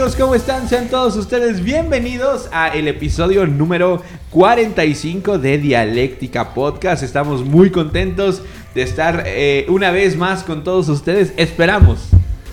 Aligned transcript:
amigos? 0.00 0.16
¿Cómo 0.16 0.34
están? 0.34 0.66
Sean 0.66 0.88
todos 0.88 1.14
ustedes 1.16 1.62
bienvenidos 1.62 2.48
a 2.52 2.68
el 2.68 2.88
episodio 2.88 3.46
número 3.46 4.02
45 4.30 5.38
de 5.38 5.58
Dialéctica 5.58 6.54
Podcast. 6.54 7.02
Estamos 7.02 7.44
muy 7.44 7.68
contentos 7.68 8.42
de 8.74 8.80
estar 8.80 9.24
eh, 9.26 9.66
una 9.68 9.90
vez 9.90 10.16
más 10.16 10.42
con 10.42 10.64
todos 10.64 10.88
ustedes. 10.88 11.34
Esperamos. 11.36 12.08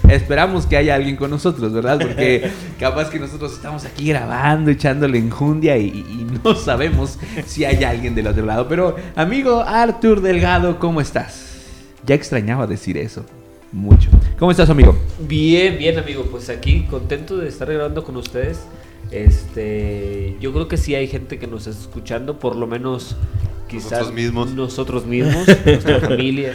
Esperamos 0.10 0.66
que 0.66 0.75
haya 0.75 0.96
alguien 0.96 1.16
con 1.16 1.30
nosotros, 1.30 1.71
¿verdad? 1.71 2.00
Porque 2.02 2.52
capaz 2.80 3.10
que 3.10 3.18
nosotros 3.18 3.54
estamos 3.54 3.86
aquí 3.86 4.10
grabando, 4.10 4.70
echándole 4.70 5.18
enjundia 5.18 5.78
y, 5.78 5.88
y 5.88 6.28
no 6.43 6.54
sabemos 6.54 7.18
si 7.46 7.64
hay 7.64 7.82
alguien 7.86 8.14
del 8.14 8.28
otro 8.28 8.46
lado. 8.46 8.68
Pero, 8.68 8.98
amigo 9.16 9.61
Artur 9.61 10.21
Delgado, 10.21 10.79
¿cómo 10.79 11.00
estás? 11.00 11.46
Ya 12.06 12.14
extrañaba 12.14 12.68
decir 12.68 12.98
eso. 12.98 13.25
Mucho. 13.71 14.10
¿Cómo 14.39 14.51
estás, 14.51 14.69
amigo? 14.69 14.96
Bien, 15.19 15.77
bien, 15.77 15.97
amigo. 15.97 16.23
Pues 16.29 16.50
aquí 16.50 16.83
contento 16.89 17.37
de 17.37 17.47
estar 17.50 17.71
grabando 17.71 18.04
con 18.04 18.18
ustedes. 18.18 18.60
Este, 19.11 20.36
yo 20.39 20.54
creo 20.54 20.68
que 20.68 20.77
sí 20.77 20.93
hay 20.93 21.07
gente 21.07 21.39
que 21.39 21.47
nos 21.47 21.65
está 21.65 21.82
escuchando, 21.82 22.37
por 22.39 22.55
lo 22.55 22.68
menos 22.68 23.15
quizás 23.68 23.91
Nosotros 23.91 24.13
mismos. 24.13 24.51
nosotros 24.54 25.05
mismos, 25.05 25.47
nuestra 25.65 26.00
familia. 26.01 26.54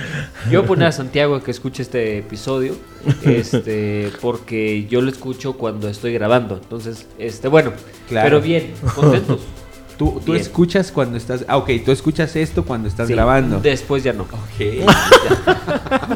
Yo 0.51 0.61
voy 0.61 0.65
a 0.65 0.69
poner 0.69 0.89
a 0.89 0.93
Santiago 0.93 1.35
a 1.35 1.43
que 1.43 1.51
escuche 1.51 1.83
este 1.83 2.19
episodio, 2.19 2.75
este, 3.25 4.11
porque 4.21 4.87
yo 4.89 5.01
lo 5.01 5.11
escucho 5.11 5.55
cuando 5.55 5.89
estoy 5.89 6.13
grabando. 6.13 6.57
Entonces, 6.63 7.07
este, 7.19 7.49
bueno, 7.49 7.73
Claro. 8.09 8.27
pero 8.27 8.41
bien, 8.41 8.73
contentos. 8.95 9.41
Tú, 10.03 10.21
tú 10.25 10.35
escuchas 10.35 10.91
cuando 10.91 11.17
estás... 11.17 11.45
Ah, 11.47 11.57
ok, 11.59 11.71
tú 11.85 11.93
escuchas 11.93 12.35
esto 12.37 12.65
cuando 12.65 12.89
estás 12.89 13.07
Sí, 13.07 13.15
grabando. 13.15 13.61
Después 13.61 14.03
ya 14.03 14.13
no. 14.13 14.25
Ok. 14.25 14.59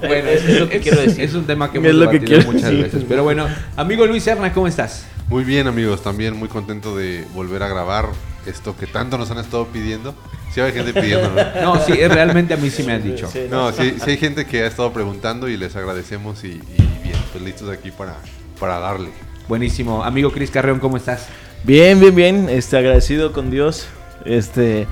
Bueno, 0.00 0.28
eso 0.28 0.48
es 0.48 0.60
lo 0.60 0.68
que 0.68 0.80
quiero 0.80 1.00
decir. 1.00 1.24
Es 1.24 1.34
un 1.34 1.44
tema 1.44 1.70
que 1.70 1.78
Es 1.78 1.84
hemos 1.84 2.08
que 2.10 2.18
debatido 2.18 2.26
quiero 2.26 2.52
muchas 2.52 2.70
decir. 2.70 2.82
veces. 2.84 3.04
Pero 3.08 3.22
bueno, 3.22 3.46
amigo 3.76 4.06
Luis 4.06 4.22
Serna, 4.24 4.52
¿cómo 4.52 4.66
estás? 4.66 5.06
Muy 5.28 5.44
bien 5.44 5.66
amigos, 5.66 6.02
también 6.02 6.36
muy 6.36 6.48
contento 6.48 6.96
de 6.96 7.24
volver 7.34 7.62
a 7.62 7.68
grabar 7.68 8.06
esto 8.46 8.74
que 8.76 8.86
tanto 8.86 9.18
nos 9.18 9.30
han 9.30 9.38
estado 9.38 9.66
pidiendo. 9.66 10.14
Sí 10.52 10.60
hay 10.60 10.72
gente 10.72 10.92
pidiendo, 10.98 11.30
¿no? 11.30 11.44
No, 11.76 11.84
sí, 11.84 11.92
es- 11.92 12.12
realmente 12.12 12.54
a 12.54 12.56
mí 12.56 12.70
sí 12.70 12.82
me 12.82 12.94
han 12.94 13.02
dicho. 13.04 13.28
Sí, 13.30 13.42
No, 13.50 13.70
sí, 13.72 13.94
sí 14.02 14.10
hay 14.10 14.16
gente 14.16 14.46
que 14.46 14.62
ha 14.62 14.66
estado 14.66 14.92
preguntando 14.92 15.48
y 15.48 15.56
les 15.56 15.76
agradecemos 15.76 16.42
y, 16.44 16.48
y 16.48 16.60
bien, 17.04 17.16
pues 17.32 17.44
listos 17.44 17.68
aquí 17.70 17.90
para, 17.90 18.16
para 18.58 18.78
darle. 18.80 19.10
Buenísimo. 19.48 20.02
Amigo 20.02 20.32
Cris 20.32 20.50
Carreón, 20.50 20.80
¿cómo 20.80 20.96
estás? 20.96 21.26
Bien, 21.62 22.00
bien, 22.00 22.14
bien. 22.14 22.48
Este, 22.48 22.78
agradecido 22.78 23.32
con 23.32 23.50
Dios. 23.50 23.86
Este, 24.24 24.86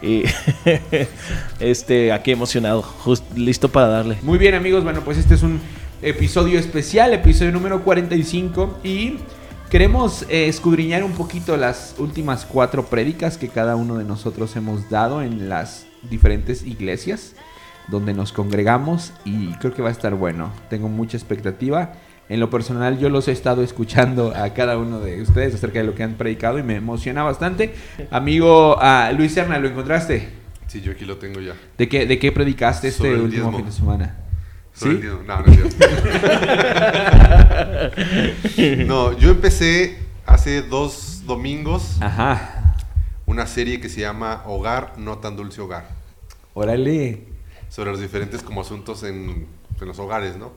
y 0.00 0.22
este, 1.60 2.12
aquí 2.12 2.30
emocionado, 2.30 2.84
listo 3.36 3.68
para 3.68 3.88
darle. 3.88 4.18
Muy 4.22 4.38
bien, 4.38 4.54
amigos. 4.54 4.84
Bueno, 4.84 5.02
pues 5.02 5.18
este 5.18 5.34
es 5.34 5.42
un 5.42 5.60
episodio 6.00 6.58
especial, 6.58 7.12
episodio 7.12 7.52
número 7.52 7.82
45. 7.84 8.78
Y 8.82 9.18
queremos 9.68 10.22
eh, 10.30 10.48
escudriñar 10.48 11.04
un 11.04 11.12
poquito 11.12 11.58
las 11.58 11.94
últimas 11.98 12.46
cuatro 12.46 12.86
prédicas 12.86 13.36
que 13.36 13.48
cada 13.48 13.76
uno 13.76 13.98
de 13.98 14.04
nosotros 14.04 14.56
hemos 14.56 14.88
dado 14.88 15.20
en 15.20 15.50
las 15.50 15.86
diferentes 16.08 16.66
iglesias 16.66 17.34
donde 17.88 18.14
nos 18.14 18.32
congregamos. 18.32 19.12
Y 19.26 19.52
creo 19.56 19.74
que 19.74 19.82
va 19.82 19.90
a 19.90 19.92
estar 19.92 20.14
bueno. 20.14 20.50
Tengo 20.70 20.88
mucha 20.88 21.18
expectativa. 21.18 21.92
En 22.28 22.40
lo 22.40 22.48
personal, 22.48 22.98
yo 22.98 23.10
los 23.10 23.28
he 23.28 23.32
estado 23.32 23.62
escuchando 23.62 24.32
a 24.34 24.54
cada 24.54 24.78
uno 24.78 25.00
de 25.00 25.20
ustedes 25.20 25.54
acerca 25.54 25.80
de 25.80 25.84
lo 25.84 25.94
que 25.94 26.02
han 26.02 26.14
predicado 26.14 26.58
y 26.58 26.62
me 26.62 26.76
emociona 26.76 27.22
bastante. 27.22 27.74
Amigo 28.10 28.76
ah, 28.80 29.12
Luis 29.16 29.32
Serna, 29.34 29.58
¿lo 29.58 29.68
encontraste? 29.68 30.28
Sí, 30.66 30.80
yo 30.80 30.92
aquí 30.92 31.04
lo 31.04 31.18
tengo 31.18 31.40
ya. 31.40 31.52
¿De 31.76 31.88
qué, 31.88 32.06
de 32.06 32.18
qué 32.18 32.32
predicaste 32.32 32.88
este 32.88 32.98
Sobre 33.08 33.20
último 33.20 33.50
diezmo. 33.50 33.56
fin 33.58 33.66
de 33.66 33.72
semana? 33.72 34.16
Sobre 34.72 34.90
¿Sí? 34.92 34.96
el 34.96 35.02
diezmo. 35.02 35.22
No, 35.26 35.40
no 35.42 35.52
cierto. 35.52 35.86
No, 38.86 39.12
yo 39.18 39.30
empecé 39.30 39.98
hace 40.26 40.62
dos 40.62 41.22
domingos 41.26 41.98
Ajá. 42.00 42.76
una 43.26 43.46
serie 43.46 43.80
que 43.80 43.88
se 43.88 44.00
llama 44.00 44.42
Hogar, 44.46 44.94
no 44.96 45.18
tan 45.18 45.36
dulce 45.36 45.60
hogar. 45.60 45.88
Órale. 46.54 47.22
sobre 47.68 47.90
los 47.90 48.00
diferentes 48.00 48.42
como 48.42 48.60
asuntos 48.60 49.02
en, 49.02 49.46
en 49.80 49.86
los 49.88 49.98
hogares, 49.98 50.36
¿no? 50.36 50.52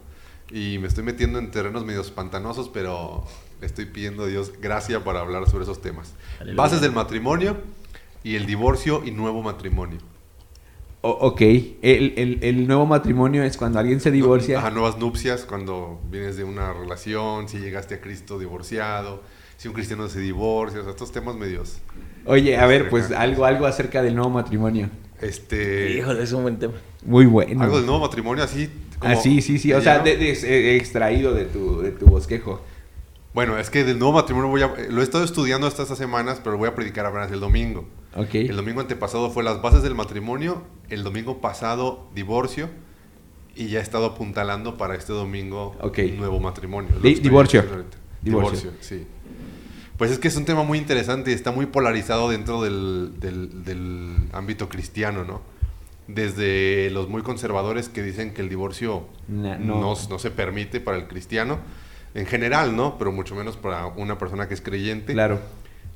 Y 0.52 0.78
me 0.80 0.88
estoy 0.88 1.04
metiendo 1.04 1.40
en 1.40 1.52
terrenos 1.52 1.84
medios 1.86 2.10
pantanosos, 2.12 2.70
pero 2.70 3.26
estoy 3.62 3.86
pidiendo 3.86 4.24
a 4.24 4.28
Dios 4.28 4.54
gracia 4.62 5.04
para 5.04 5.20
hablar 5.20 5.50
sobre 5.50 5.64
esos 5.64 5.82
temas. 5.82 6.14
Aleluya. 6.40 6.62
Bases 6.64 6.82
del 6.82 6.92
matrimonio 6.94 7.58
y 8.24 8.36
el 8.36 8.46
divorcio 8.46 9.04
y 9.06 9.12
nuevo 9.12 9.42
matrimonio. 9.44 9.98
O- 11.02 11.10
ok. 11.12 11.42
El, 11.42 12.14
el- 12.18 12.40
el 12.42 12.68
nuevo 12.68 12.86
matrimonio 12.86 13.44
es 13.44 13.58
cuando 13.58 13.80
alguien 13.80 14.00
se 14.00 14.10
divorcia. 14.12 14.60
Ajá, 14.60 14.72
nuevas 14.72 14.98
nupcias, 14.98 15.44
cuando 15.46 16.00
vienes 16.10 16.38
de 16.38 16.44
una 16.44 16.74
relación, 16.74 17.50
si 17.50 17.60
llegaste 17.60 17.96
a 17.96 18.02
Cristo 18.02 18.40
divorciado, 18.40 19.22
si 19.58 19.68
un 19.68 19.74
cristiano 19.74 20.08
se 20.08 20.20
divorcia, 20.22 20.80
o 20.80 20.84
sea, 20.84 20.92
estos 20.92 21.12
temas 21.12 21.36
medios. 21.36 21.80
Oye, 22.26 22.58
a 22.58 22.66
ver, 22.68 22.90
pues 22.90 23.12
algo, 23.12 23.46
algo 23.46 23.66
acerca 23.66 24.02
del 24.02 24.16
nuevo 24.16 24.30
matrimonio. 24.30 24.90
Este. 25.22 25.92
Híjole, 25.98 26.24
es 26.24 26.32
un 26.32 26.44
buen 26.44 26.58
tema. 26.60 26.74
Muy 27.06 27.26
bueno. 27.26 27.64
Algo 27.64 27.78
del 27.78 27.86
nuevo 27.86 28.02
matrimonio 28.02 28.44
así. 28.44 28.70
Ah, 29.02 29.16
sí, 29.16 29.42
sí, 29.42 29.60
sí. 29.60 29.74
O 29.74 29.82
sea, 29.82 30.00
de- 30.00 30.18
de- 30.18 30.32
eh, 30.32 30.76
extraído 30.78 31.34
de 31.34 31.46
tu, 31.46 31.82
de 31.82 31.92
tu 31.92 32.08
bosquejo. 32.08 32.62
Bueno, 33.34 33.58
es 33.60 33.70
que 33.70 33.84
del 33.84 34.00
nuevo 34.00 34.14
matrimonio 34.14 34.50
voy 34.50 34.62
a, 34.64 34.74
lo 34.90 35.02
he 35.02 35.04
estado 35.04 35.24
estudiando 35.24 35.68
hasta 35.68 35.84
estas 35.84 35.98
semanas, 36.00 36.40
pero 36.40 36.54
lo 36.54 36.58
voy 36.58 36.68
a 36.70 36.74
predicar 36.76 37.06
apenas 37.06 37.32
el 37.32 37.40
domingo. 37.40 37.86
Ok. 38.16 38.34
El 38.36 38.56
domingo 38.56 38.82
antepasado 38.82 39.30
fue 39.30 39.44
las 39.44 39.62
bases 39.62 39.84
del 39.84 39.94
matrimonio, 39.94 40.64
el 40.90 41.04
domingo 41.04 41.40
pasado 41.40 42.08
divorcio 42.16 42.70
y 43.56 43.68
ya 43.68 43.80
he 43.80 43.84
estado 43.84 44.06
apuntalando 44.08 44.78
para 44.78 44.96
este 44.96 45.14
domingo 45.14 45.76
nuevo 46.18 46.40
matrimonio. 46.40 46.92
Di- 47.00 47.16
divorcio. 47.16 47.62
Divorcio. 47.62 47.92
Divorcio, 48.24 48.72
sí. 48.82 49.06
Pues 49.98 50.10
es 50.12 50.20
que 50.20 50.28
es 50.28 50.36
un 50.36 50.46
tema 50.46 50.64
muy 50.64 50.78
interesante 50.80 51.30
y 51.32 51.34
está 51.34 51.52
muy 51.52 51.68
polarizado 51.68 52.30
dentro 52.30 52.62
del, 52.64 53.14
del- 53.20 53.64
del 53.64 54.16
ámbito 54.32 54.68
cristiano, 54.70 55.24
¿no? 55.24 55.42
Desde 56.08 56.90
los 56.92 57.10
muy 57.10 57.22
conservadores 57.22 57.90
que 57.90 58.02
dicen 58.02 58.34
que 58.34 58.42
el 58.42 58.50
divorcio 58.50 59.08
no. 59.28 59.58
no. 59.60 59.96
no 60.10 60.20
se 60.20 60.32
permite 60.32 60.80
para 60.80 60.98
el 60.98 61.08
cristiano, 61.08 61.60
en 62.16 62.26
general, 62.26 62.76
¿no? 62.76 62.98
Pero 62.98 63.12
mucho 63.12 63.36
menos 63.36 63.58
para 63.58 63.88
una 63.88 64.18
persona 64.18 64.48
que 64.48 64.54
es 64.54 64.62
creyente. 64.62 65.14
Claro. 65.14 65.40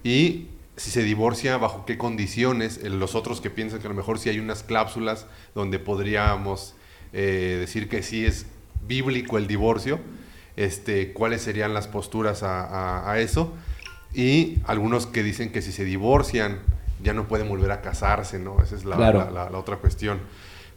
Y 0.04 0.48
si 0.76 0.92
se 0.92 1.04
divorcia, 1.04 1.58
bajo 1.58 1.86
qué 1.86 1.98
condiciones. 1.98 2.80
Eh, 2.84 2.90
Los 2.90 3.16
otros 3.16 3.40
que 3.40 3.50
piensan 3.50 3.80
que 3.80 3.88
a 3.88 3.90
lo 3.90 3.96
mejor 3.96 4.20
sí 4.20 4.30
hay 4.30 4.40
unas 4.40 4.64
cláusulas 4.64 5.28
donde 5.56 5.80
podríamos 5.80 6.76
eh, 7.14 7.58
decir 7.60 7.88
que 7.88 8.04
sí 8.04 8.26
es 8.26 8.46
bíblico 8.88 9.38
el 9.38 9.48
divorcio. 9.48 10.00
Este, 10.58 11.14
¿Cuáles 11.14 11.42
serían 11.42 11.74
las 11.74 11.88
posturas 11.88 12.44
a, 12.44 12.66
a- 12.66 13.12
a 13.12 13.20
eso? 13.20 13.54
Y 14.14 14.58
algunos 14.66 15.08
que 15.08 15.24
dicen 15.24 15.52
que 15.54 15.62
si 15.62 15.72
se 15.72 15.86
divorcian 15.86 16.60
ya 17.04 17.14
no 17.14 17.28
pueden 17.28 17.48
volver 17.50 17.72
a 17.72 17.82
casarse, 17.82 18.40
¿no? 18.40 18.62
Esa 18.62 18.76
es 18.76 18.86
la, 18.86 18.96
Claro. 18.96 19.20
la- 19.20 19.32
la- 19.32 19.50
la 19.50 19.58
otra 19.58 19.78
cuestión. 19.78 20.20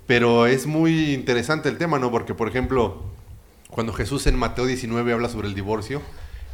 Pero 0.07 0.47
es 0.47 0.67
muy 0.67 1.12
interesante 1.15 1.69
el 1.69 1.79
tema, 1.79 1.99
¿no? 1.99 2.11
Porque, 2.11 2.35
por 2.35 2.49
ejemplo, 2.49 3.03
cuando 3.71 3.93
Jesús 3.93 4.27
en 4.27 4.37
Mateo 4.39 4.67
19 4.67 5.12
habla 5.12 5.29
sobre 5.29 5.49
el 5.49 5.55
divorcio, 5.55 6.03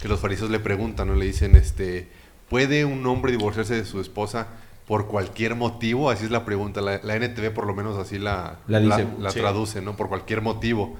que 0.01 0.09
los 0.09 0.21
fariseos 0.21 0.51
le 0.51 0.61
preguntan, 0.61 1.09
¿no? 1.09 1.15
Le 1.15 1.27
dicen, 1.27 1.57
este, 1.57 2.09
¿puede 2.49 2.85
un 2.85 3.05
hombre 3.07 3.33
divorciarse 3.33 3.75
de 3.75 3.85
su 3.85 4.01
esposa 4.01 4.47
por 4.87 5.07
cualquier 5.09 5.57
motivo? 5.57 6.11
Así 6.11 6.25
es 6.25 6.31
la 6.31 6.45
pregunta. 6.45 6.81
La, 6.81 7.01
la 7.03 7.17
NTV 7.17 7.51
por 7.51 7.67
lo 7.67 7.75
menos 7.75 7.99
así 7.99 8.19
la, 8.19 8.59
La 8.67 8.81
dice. 8.81 9.07
la 9.19 9.31
Sí. 9.31 9.41
traduce, 9.41 9.83
¿no? 9.83 9.97
Por 9.97 10.09
cualquier 10.09 10.41
motivo. 10.43 10.97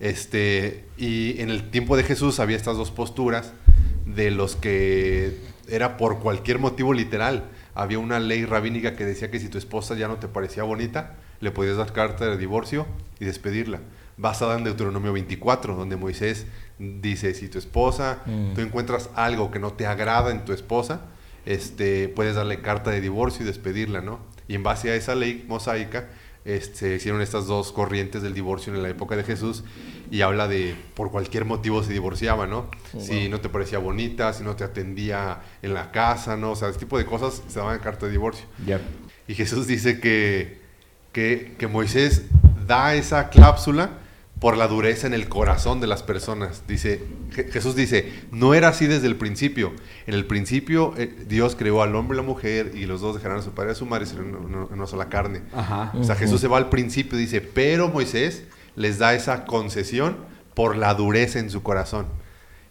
Este, 0.00 0.84
y 0.98 1.40
en 1.40 1.50
el 1.50 1.70
tiempo 1.70 1.96
de 1.96 2.02
Jesús 2.02 2.40
había 2.40 2.56
estas 2.56 2.76
dos 2.76 2.90
posturas 2.90 3.52
de 4.04 4.30
los 4.30 4.56
que 4.56 5.38
era 5.68 5.96
por 5.96 6.18
cualquier 6.18 6.58
motivo 6.58 6.92
literal. 6.92 7.44
Había 7.74 7.98
una 7.98 8.20
ley 8.20 8.44
rabínica 8.44 8.94
que 8.96 9.04
decía 9.04 9.30
que 9.30 9.40
si 9.40 9.48
tu 9.48 9.58
esposa 9.58 9.94
ya 9.94 10.08
no 10.08 10.16
te 10.16 10.28
parecía 10.28 10.62
bonita, 10.62 11.14
le 11.40 11.50
podías 11.50 11.76
dar 11.76 11.92
carta 11.92 12.26
de 12.26 12.36
divorcio 12.36 12.86
y 13.20 13.24
despedirla. 13.24 13.80
Basada 14.16 14.56
en 14.56 14.64
Deuteronomio 14.64 15.12
24, 15.12 15.74
donde 15.74 15.96
Moisés 15.96 16.46
dice, 16.78 17.34
si 17.34 17.48
tu 17.48 17.58
esposa, 17.58 18.18
Mm. 18.26 18.54
tú 18.54 18.60
encuentras 18.60 19.10
algo 19.16 19.50
que 19.50 19.58
no 19.58 19.72
te 19.72 19.86
agrada 19.86 20.30
en 20.30 20.44
tu 20.44 20.52
esposa, 20.52 21.00
este, 21.46 22.08
puedes 22.08 22.36
darle 22.36 22.60
carta 22.60 22.90
de 22.90 23.00
divorcio 23.00 23.42
y 23.42 23.46
despedirla, 23.46 24.00
¿no? 24.00 24.20
Y 24.48 24.54
en 24.54 24.62
base 24.62 24.90
a 24.90 24.94
esa 24.94 25.14
ley 25.14 25.44
mosaica, 25.48 26.08
este, 26.44 26.74
se 26.90 26.94
hicieron 26.96 27.22
estas 27.22 27.46
dos 27.46 27.72
corrientes 27.72 28.22
del 28.22 28.34
divorcio 28.34 28.74
en 28.74 28.82
la 28.82 28.88
época 28.90 29.16
de 29.16 29.24
Jesús 29.24 29.64
y 30.10 30.20
habla 30.20 30.46
de 30.48 30.76
por 30.94 31.10
cualquier 31.10 31.44
motivo 31.46 31.82
se 31.82 31.92
divorciaba, 31.92 32.46
¿no? 32.46 32.68
Si 32.98 33.20
Wow. 33.22 33.30
no 33.30 33.40
te 33.40 33.48
parecía 33.48 33.78
bonita, 33.78 34.32
si 34.32 34.42
no 34.44 34.54
te 34.54 34.64
atendía 34.64 35.40
en 35.62 35.72
la 35.74 35.90
casa, 35.90 36.36
¿no? 36.36 36.50
O 36.52 36.56
sea, 36.56 36.68
ese 36.68 36.78
tipo 36.78 36.98
de 36.98 37.06
cosas 37.06 37.42
se 37.48 37.58
daban 37.58 37.78
carta 37.78 38.06
de 38.06 38.12
divorcio. 38.12 38.44
Ya. 38.66 38.80
Y 39.26 39.34
Jesús 39.34 39.66
dice 39.66 40.00
que, 40.00 40.60
que, 41.12 41.54
que 41.58 41.66
Moisés 41.66 42.22
da 42.66 42.94
esa 42.94 43.30
cláusula 43.30 43.90
por 44.44 44.58
la 44.58 44.68
dureza 44.68 45.06
en 45.06 45.14
el 45.14 45.26
corazón 45.30 45.80
de 45.80 45.86
las 45.86 46.02
personas. 46.02 46.64
Dice, 46.68 47.00
Je- 47.34 47.50
Jesús 47.50 47.74
dice, 47.74 48.12
no 48.30 48.52
era 48.52 48.68
así 48.68 48.86
desde 48.86 49.06
el 49.06 49.16
principio. 49.16 49.72
En 50.06 50.12
el 50.12 50.26
principio 50.26 50.92
eh, 50.98 51.10
Dios 51.26 51.56
creó 51.56 51.80
al 51.80 51.96
hombre 51.96 52.14
y 52.14 52.20
la 52.20 52.26
mujer 52.26 52.72
y 52.74 52.84
los 52.84 53.00
dos 53.00 53.14
dejarán 53.16 53.38
a 53.38 53.42
su 53.42 53.52
padre 53.52 53.70
y 53.70 53.72
a 53.72 53.74
su 53.76 53.86
madre 53.86 54.04
y 54.04 54.08
serán 54.08 54.34
una, 54.34 54.64
una- 54.66 54.86
sola 54.86 55.08
carne. 55.08 55.40
Ajá. 55.54 55.92
O 55.98 56.04
sea. 56.04 56.14
Jesús 56.14 56.42
se 56.42 56.48
va 56.48 56.58
al 56.58 56.68
principio 56.68 57.18
y 57.18 57.22
dice, 57.22 57.40
pero 57.40 57.88
Moisés 57.88 58.42
les 58.76 58.98
da 58.98 59.14
esa 59.14 59.46
concesión 59.46 60.18
por 60.52 60.76
la 60.76 60.92
dureza 60.92 61.38
en 61.38 61.48
su 61.48 61.62
corazón. 61.62 62.04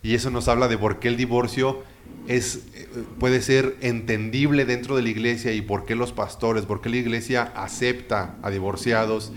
Y 0.03 0.13
eso 0.13 0.29
nos 0.29 0.47
habla 0.49 0.67
de 0.67 0.77
por 0.77 0.99
qué 0.99 1.07
el 1.07 1.17
divorcio 1.17 1.81
es, 2.27 2.65
eh, 2.75 2.87
puede 3.19 3.41
ser 3.41 3.77
entendible 3.81 4.65
dentro 4.65 4.95
de 4.95 5.01
la 5.01 5.09
iglesia 5.09 5.53
y 5.53 5.61
por 5.63 5.85
qué 5.85 5.95
los 5.95 6.11
pastores, 6.13 6.65
por 6.67 6.81
qué 6.81 6.89
la 6.89 6.97
iglesia 6.97 7.51
acepta 7.55 8.35
a 8.43 8.51
divorciados, 8.51 9.31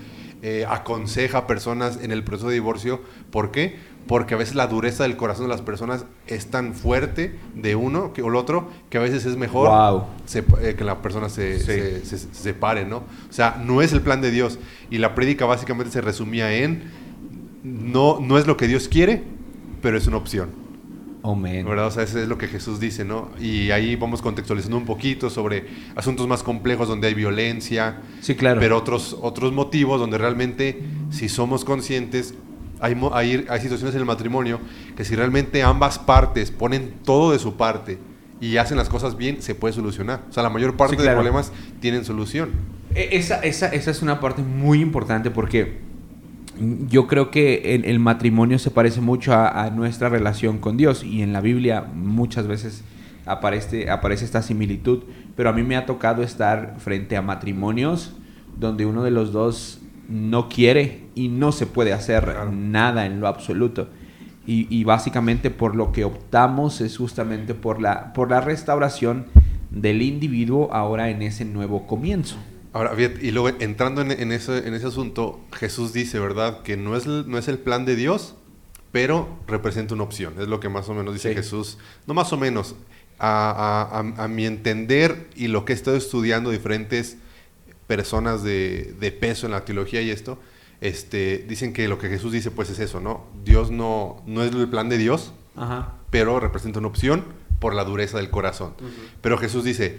eh, 0.48 0.64
aconseja 0.68 1.38
a 1.38 1.46
personas 1.48 1.98
en 2.00 2.12
el 2.12 2.22
proceso 2.22 2.46
de 2.48 2.54
divorcio. 2.54 3.00
¿Por 3.32 3.50
qué? 3.50 3.76
Porque 4.06 4.34
a 4.34 4.36
veces 4.36 4.54
la 4.54 4.68
dureza 4.68 5.02
del 5.02 5.16
corazón 5.16 5.46
de 5.46 5.48
las 5.48 5.60
personas 5.62 6.04
es 6.28 6.46
tan 6.46 6.72
fuerte 6.74 7.34
de 7.56 7.74
uno 7.74 8.12
que, 8.12 8.22
o 8.22 8.28
el 8.28 8.36
otro 8.36 8.68
que 8.88 8.98
a 8.98 9.00
veces 9.00 9.26
es 9.26 9.36
mejor 9.36 9.68
Wow. 9.68 10.04
se- 10.26 10.44
eh, 10.62 10.76
que 10.78 10.84
la 10.84 11.02
persona 11.02 11.28
se, 11.28 11.58
Sí. 11.58 11.64
se- 11.64 12.04
se- 12.04 12.18
se 12.18 12.34
separe, 12.34 12.84
¿no? 12.84 12.98
O 12.98 13.32
sea, 13.32 13.60
no 13.64 13.82
es 13.82 13.92
el 13.92 14.02
plan 14.02 14.20
de 14.20 14.30
Dios. 14.30 14.60
Y 14.88 14.98
la 14.98 15.16
prédica 15.16 15.46
básicamente 15.46 15.90
se 15.92 16.00
resumía 16.00 16.52
en, 16.54 16.84
no, 17.64 18.20
no 18.20 18.38
es 18.38 18.46
lo 18.46 18.56
que 18.56 18.68
Dios 18.68 18.88
quiere, 18.88 19.24
pero 19.82 19.98
es 19.98 20.06
una 20.06 20.18
opción. 20.18 20.50
¿Verdad? 21.34 21.86
O 21.86 21.90
sea, 21.90 22.02
eso 22.04 22.18
es 22.20 22.28
lo 22.28 22.38
que 22.38 22.46
Jesús 22.48 22.78
dice, 22.78 23.04
¿no? 23.04 23.30
Y 23.40 23.70
ahí 23.70 23.96
vamos 23.96 24.22
contextualizando 24.22 24.76
un 24.76 24.84
poquito 24.84 25.28
sobre 25.30 25.64
asuntos 25.96 26.26
más 26.28 26.42
complejos 26.42 26.86
donde 26.88 27.08
hay 27.08 27.14
violencia, 27.14 28.00
Sí, 28.20 28.34
claro. 28.34 28.60
pero 28.60 28.76
otros, 28.76 29.16
otros 29.20 29.52
motivos 29.52 29.98
donde 30.00 30.18
realmente, 30.18 30.82
si 31.10 31.28
somos 31.28 31.64
conscientes, 31.64 32.34
hay, 32.80 32.94
hay, 33.12 33.46
hay 33.48 33.60
situaciones 33.60 33.94
en 33.94 34.00
el 34.00 34.06
matrimonio 34.06 34.60
que 34.96 35.04
si 35.04 35.16
realmente 35.16 35.62
ambas 35.62 35.98
partes 35.98 36.50
ponen 36.50 36.94
todo 37.04 37.32
de 37.32 37.38
su 37.38 37.56
parte 37.56 37.98
y 38.40 38.58
hacen 38.58 38.76
las 38.76 38.88
cosas 38.90 39.16
bien, 39.16 39.40
se 39.40 39.54
puede 39.54 39.72
solucionar. 39.72 40.22
O 40.28 40.32
sea, 40.32 40.42
la 40.42 40.50
mayor 40.50 40.76
parte 40.76 40.92
Sí, 40.94 40.96
claro. 41.02 41.12
de 41.12 41.16
problemas 41.16 41.52
tienen 41.80 42.04
solución. 42.04 42.50
E- 42.94 43.08
Esa, 43.16 43.40
esa, 43.40 43.68
esa 43.68 43.90
es 43.90 44.02
una 44.02 44.20
parte 44.20 44.42
muy 44.42 44.80
importante 44.80 45.30
porque 45.30 45.78
yo 46.88 47.06
creo 47.06 47.30
que 47.30 47.74
el, 47.74 47.84
el 47.84 47.98
matrimonio 47.98 48.58
se 48.58 48.70
parece 48.70 49.00
mucho 49.00 49.32
a, 49.32 49.64
a 49.64 49.70
nuestra 49.70 50.08
relación 50.08 50.58
con 50.58 50.76
Dios 50.76 51.04
y 51.04 51.22
en 51.22 51.32
la 51.32 51.40
Biblia 51.40 51.82
muchas 51.94 52.46
veces 52.46 52.84
aparece, 53.26 53.90
aparece 53.90 54.24
esta 54.24 54.42
similitud, 54.42 55.02
pero 55.36 55.50
a 55.50 55.52
mí 55.52 55.62
me 55.62 55.76
ha 55.76 55.86
tocado 55.86 56.22
estar 56.22 56.76
frente 56.78 57.16
a 57.16 57.22
matrimonios 57.22 58.14
donde 58.58 58.86
uno 58.86 59.02
de 59.02 59.10
los 59.10 59.32
dos 59.32 59.80
no 60.08 60.48
quiere 60.48 61.04
y 61.14 61.28
no 61.28 61.52
se 61.52 61.66
puede 61.66 61.92
hacer 61.92 62.24
Claro. 62.24 62.52
nada 62.52 63.06
en 63.06 63.20
lo 63.20 63.26
absoluto. 63.26 63.88
Y, 64.46 64.68
y 64.70 64.84
básicamente 64.84 65.50
por 65.50 65.74
lo 65.74 65.90
que 65.90 66.04
optamos 66.04 66.80
es 66.80 66.96
justamente 66.96 67.54
por 67.54 67.82
la, 67.82 68.12
por 68.12 68.30
la 68.30 68.40
restauración 68.40 69.26
del 69.70 70.02
individuo 70.02 70.72
ahora 70.72 71.10
en 71.10 71.22
ese 71.22 71.44
nuevo 71.44 71.86
comienzo. 71.88 72.36
Ahora, 72.72 72.92
y 73.00 73.30
luego 73.30 73.48
entrando 73.60 74.00
en, 74.02 74.10
en 74.12 74.32
ese, 74.32 74.66
en 74.66 74.74
ese 74.74 74.86
asunto, 74.86 75.40
Jesús 75.52 75.92
dice, 75.92 76.18
¿verdad? 76.18 76.62
Que 76.62 76.76
no 76.76 76.96
es, 76.96 77.06
el- 77.06 77.28
no 77.28 77.38
es 77.38 77.48
el 77.48 77.58
plan 77.58 77.84
de 77.84 77.96
Dios, 77.96 78.34
pero 78.92 79.28
representa 79.46 79.94
una 79.94 80.04
opción. 80.04 80.34
Es 80.38 80.48
lo 80.48 80.60
que 80.60 80.68
más 80.68 80.88
o 80.88 80.94
menos 80.94 81.14
dice 81.14 81.30
Sí. 81.30 81.34
Jesús. 81.34 81.78
No 82.06 82.14
más 82.14 82.32
o 82.32 82.36
menos. 82.36 82.74
A, 83.18 83.50
a- 83.88 84.00
a- 84.00 84.24
a 84.24 84.28
mi 84.28 84.44
entender 84.44 85.28
y 85.34 85.48
lo 85.48 85.64
que 85.64 85.72
he 85.72 85.76
estado 85.76 85.96
estudiando 85.96 86.50
diferentes 86.50 87.16
personas 87.86 88.42
de, 88.42 88.94
de 89.00 89.10
peso 89.12 89.46
en 89.46 89.52
la 89.52 89.64
teología 89.64 90.02
y 90.02 90.10
esto, 90.10 90.38
este, 90.80 91.44
dicen 91.48 91.72
que 91.72 91.88
lo 91.88 91.98
que 91.98 92.08
Jesús 92.08 92.32
dice 92.32 92.50
pues 92.50 92.68
es 92.68 92.78
eso, 92.78 93.00
¿no? 93.00 93.24
Dios 93.44 93.70
no, 93.70 94.22
no 94.26 94.42
es 94.42 94.52
el 94.54 94.68
plan 94.68 94.88
de 94.90 94.98
Dios, 94.98 95.32
Ajá. 95.54 95.94
pero 96.10 96.40
representa 96.40 96.78
una 96.80 96.88
opción 96.88 97.24
por 97.58 97.74
la 97.74 97.84
dureza 97.84 98.18
del 98.18 98.28
corazón. 98.28 98.74
Pero 99.22 99.38
Jesús 99.38 99.64
dice, 99.64 99.98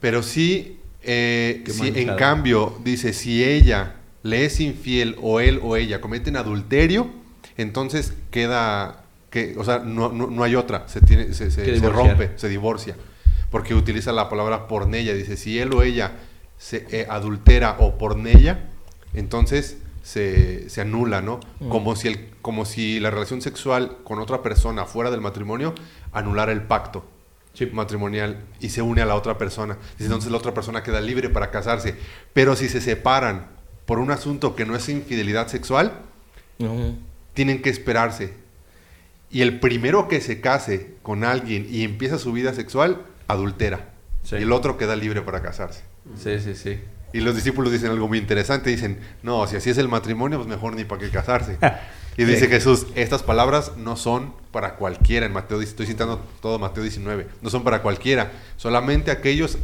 pero 0.00 0.22
sí, 0.22 0.78
eh, 1.02 1.64
si 1.66 1.88
en 1.88 2.16
cambio, 2.16 2.78
dice, 2.84 3.12
si 3.12 3.44
ella 3.44 3.96
le 4.22 4.44
es 4.44 4.60
infiel 4.60 5.16
o 5.20 5.40
él 5.40 5.60
o 5.62 5.76
ella 5.76 6.00
cometen 6.00 6.36
adulterio, 6.36 7.10
entonces 7.56 8.14
queda, 8.30 9.04
que, 9.30 9.54
o 9.58 9.64
sea, 9.64 9.80
no, 9.80 10.10
no, 10.12 10.28
no 10.28 10.44
hay 10.44 10.54
otra, 10.54 10.88
se, 10.88 11.00
tiene, 11.00 11.34
se, 11.34 11.50
se- 11.50 11.78
rompe, 11.88 12.30
se 12.36 12.48
divorcia. 12.48 12.96
Porque 13.50 13.74
utiliza 13.74 14.12
la 14.12 14.28
palabra 14.28 14.66
pornella, 14.68 15.12
dice, 15.12 15.36
si 15.36 15.58
él 15.58 15.74
o 15.74 15.82
ella 15.82 16.12
se 16.56 16.86
eh, 16.90 17.06
adultera 17.10 17.76
o 17.80 17.98
pornella, 17.98 18.70
entonces 19.12 19.78
se, 20.02 20.70
se 20.70 20.80
anula, 20.80 21.20
¿no? 21.20 21.40
Mm. 21.60 21.68
Como, 21.68 21.96
si 21.96 22.08
el, 22.08 22.28
como 22.40 22.64
si 22.64 23.00
la 23.00 23.10
relación 23.10 23.42
sexual 23.42 23.98
con 24.04 24.20
otra 24.20 24.42
persona 24.42 24.86
fuera 24.86 25.10
del 25.10 25.20
matrimonio 25.20 25.74
anulara 26.12 26.52
el 26.52 26.62
pacto 26.62 27.04
matrimonial 27.72 28.38
y 28.60 28.70
se 28.70 28.82
une 28.82 29.02
a 29.02 29.06
la 29.06 29.14
otra 29.14 29.38
persona. 29.38 29.76
Entonces 29.98 30.30
la 30.30 30.38
otra 30.38 30.54
persona 30.54 30.82
queda 30.82 31.00
libre 31.00 31.28
para 31.28 31.50
casarse. 31.50 31.94
Pero 32.32 32.56
si 32.56 32.68
se 32.68 32.80
separan 32.80 33.46
por 33.86 33.98
un 33.98 34.10
asunto 34.10 34.54
que 34.56 34.64
no 34.64 34.74
es 34.76 34.88
infidelidad 34.88 35.48
sexual, 35.48 35.92
Ujú. 36.58 36.96
tienen 37.34 37.62
que 37.62 37.70
esperarse. 37.70 38.32
Y 39.30 39.40
el 39.42 39.60
primero 39.60 40.08
que 40.08 40.20
se 40.20 40.40
case 40.40 40.94
con 41.02 41.24
alguien 41.24 41.66
y 41.70 41.84
empieza 41.84 42.18
su 42.18 42.32
vida 42.32 42.52
sexual, 42.54 43.02
adultera. 43.28 43.88
Sí. 44.22 44.36
Y 44.36 44.42
el 44.42 44.52
otro 44.52 44.76
queda 44.76 44.94
libre 44.96 45.22
para 45.22 45.42
casarse. 45.42 45.82
Sí, 46.16 46.38
sí, 46.40 46.54
sí. 46.54 46.80
Y 47.14 47.20
los 47.20 47.34
discípulos 47.34 47.72
dicen 47.72 47.90
algo 47.90 48.08
muy 48.08 48.18
interesante, 48.18 48.70
dicen, 48.70 48.98
no, 49.22 49.46
si 49.46 49.56
así 49.56 49.68
es 49.70 49.78
el 49.78 49.88
matrimonio, 49.88 50.38
pues 50.38 50.48
mejor 50.48 50.74
ni 50.74 50.84
para 50.84 51.00
qué 51.02 51.10
casarse. 51.10 51.58
Y 52.16 52.24
dice. 52.24 52.46
Jesús, 52.48 52.86
estas 52.94 53.22
palabras 53.22 53.72
no 53.76 53.96
son 53.96 54.32
para 54.50 54.76
cualquiera, 54.76 55.24
en 55.26 55.32
Mateo, 55.32 55.60
estoy 55.62 55.86
citando 55.86 56.20
todo 56.42 56.58
Mateo 56.58 56.82
19, 56.82 57.26
no 57.40 57.48
son 57.50 57.64
para 57.64 57.80
cualquiera, 57.82 58.32
solamente 58.56 59.10
aquellos 59.10 59.56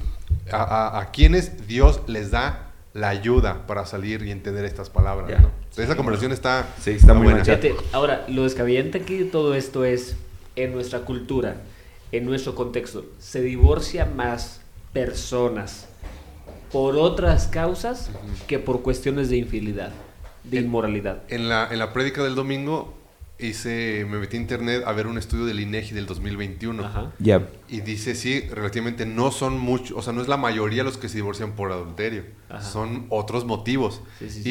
a, 0.51 0.63
a- 0.63 1.01
a 1.01 1.11
quienes 1.11 1.67
Dios 1.67 2.01
les 2.07 2.31
da 2.31 2.71
la 2.95 3.11
ayuda 3.11 3.67
para 3.67 3.85
salir 3.87 4.23
y 4.23 4.31
entender 4.31 4.65
estas 4.65 4.89
palabras. 4.89 5.29
Ya. 5.31 5.39
¿no? 5.41 5.51
Entonces, 5.61 5.85
esa 5.85 5.97
conversación 5.97 6.33
está, 6.33 6.67
Sí, 6.81 6.93
está 6.93 7.13
muy 7.15 7.25
buena. 7.25 7.45
Fíjate, 7.45 7.75
ahora, 7.93 8.25
lo 8.29 8.45
descabellante 8.45 8.99
aquí 8.99 9.19
de 9.19 9.25
todo 9.27 9.55
esto 9.55 9.85
es, 9.85 10.17
en 10.57 10.73
nuestra 10.73 11.01
cultura, 11.01 11.57
en 12.13 12.25
nuestro 12.25 12.55
contexto, 12.55 13.05
se 13.19 13.43
divorcia 13.43 14.07
más 14.07 14.63
personas 14.95 15.87
por 16.73 16.97
otras 16.97 17.47
causas 17.47 18.11
que 18.47 18.59
por 18.59 18.83
cuestiones 18.83 19.29
de 19.31 19.37
infidelidad, 19.37 19.91
de 20.45 20.59
En- 20.59 20.65
inmoralidad. 20.67 21.23
En 21.29 21.49
la, 21.49 21.69
en 21.71 21.79
la 21.79 21.93
prédica 21.93 22.23
del 22.23 22.35
domingo 22.35 22.95
hice, 23.39 24.05
me 24.09 24.19
metí 24.19 24.37
a 24.37 24.41
internet 24.41 24.83
a 24.85 24.93
ver 24.93 25.07
un 25.07 25.17
estudio 25.19 25.45
del 25.47 25.61
INEGI 25.61 25.95
del 25.95 26.07
2021. 26.07 26.85
Ajá. 26.85 27.13
Ya. 27.19 27.49
Y 27.69 27.81
dice, 27.83 28.15
sí, 28.15 28.41
relativamente 28.51 29.07
no 29.07 29.31
son 29.31 29.59
muchos, 29.59 29.97
o 29.97 30.03
sea, 30.03 30.13
no 30.13 30.21
es 30.23 30.29
la 30.29 30.37
mayoría 30.37 30.83
los 30.83 30.97
que 30.99 31.09
se 31.09 31.17
divorcian 31.17 31.53
por 31.53 31.71
adulterio, 31.71 32.25
Ajá. 32.49 32.63
son 32.63 33.07
otros 33.11 33.45
motivos. 33.45 34.01
Sí, 34.19 34.31
sí, 34.31 34.43
sí. 34.43 34.51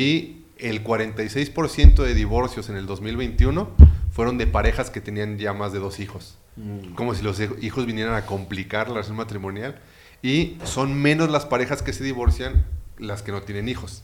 Y 0.60 0.66
el 0.68 0.84
46% 0.84 2.04
de 2.04 2.14
divorcios 2.14 2.70
en 2.70 2.78
el 2.78 2.86
2021 2.88 3.70
fueron 4.12 4.38
de 4.38 4.48
parejas 4.48 4.90
que 4.90 5.02
tenían 5.02 5.38
ya 5.38 5.54
más 5.54 5.74
de 5.74 5.80
dos 5.80 6.00
hijos. 6.00 6.38
Mm. 6.56 6.94
Como 6.96 7.14
si 7.14 7.24
los 7.24 7.40
hij- 7.40 7.62
hijos 7.62 7.86
vinieran 7.86 8.16
a 8.16 8.26
complicar 8.26 8.88
la 8.88 8.94
relación 8.96 9.18
matrimonial. 9.18 9.80
Y 10.24 10.58
son 10.64 10.96
menos 11.00 11.30
las 11.30 11.46
parejas 11.46 11.84
que 11.84 11.94
se 11.94 12.04
divorcian 12.04 12.66
las 12.98 13.22
que 13.22 13.32
no 13.32 13.42
tienen 13.44 13.70
hijos. 13.70 14.02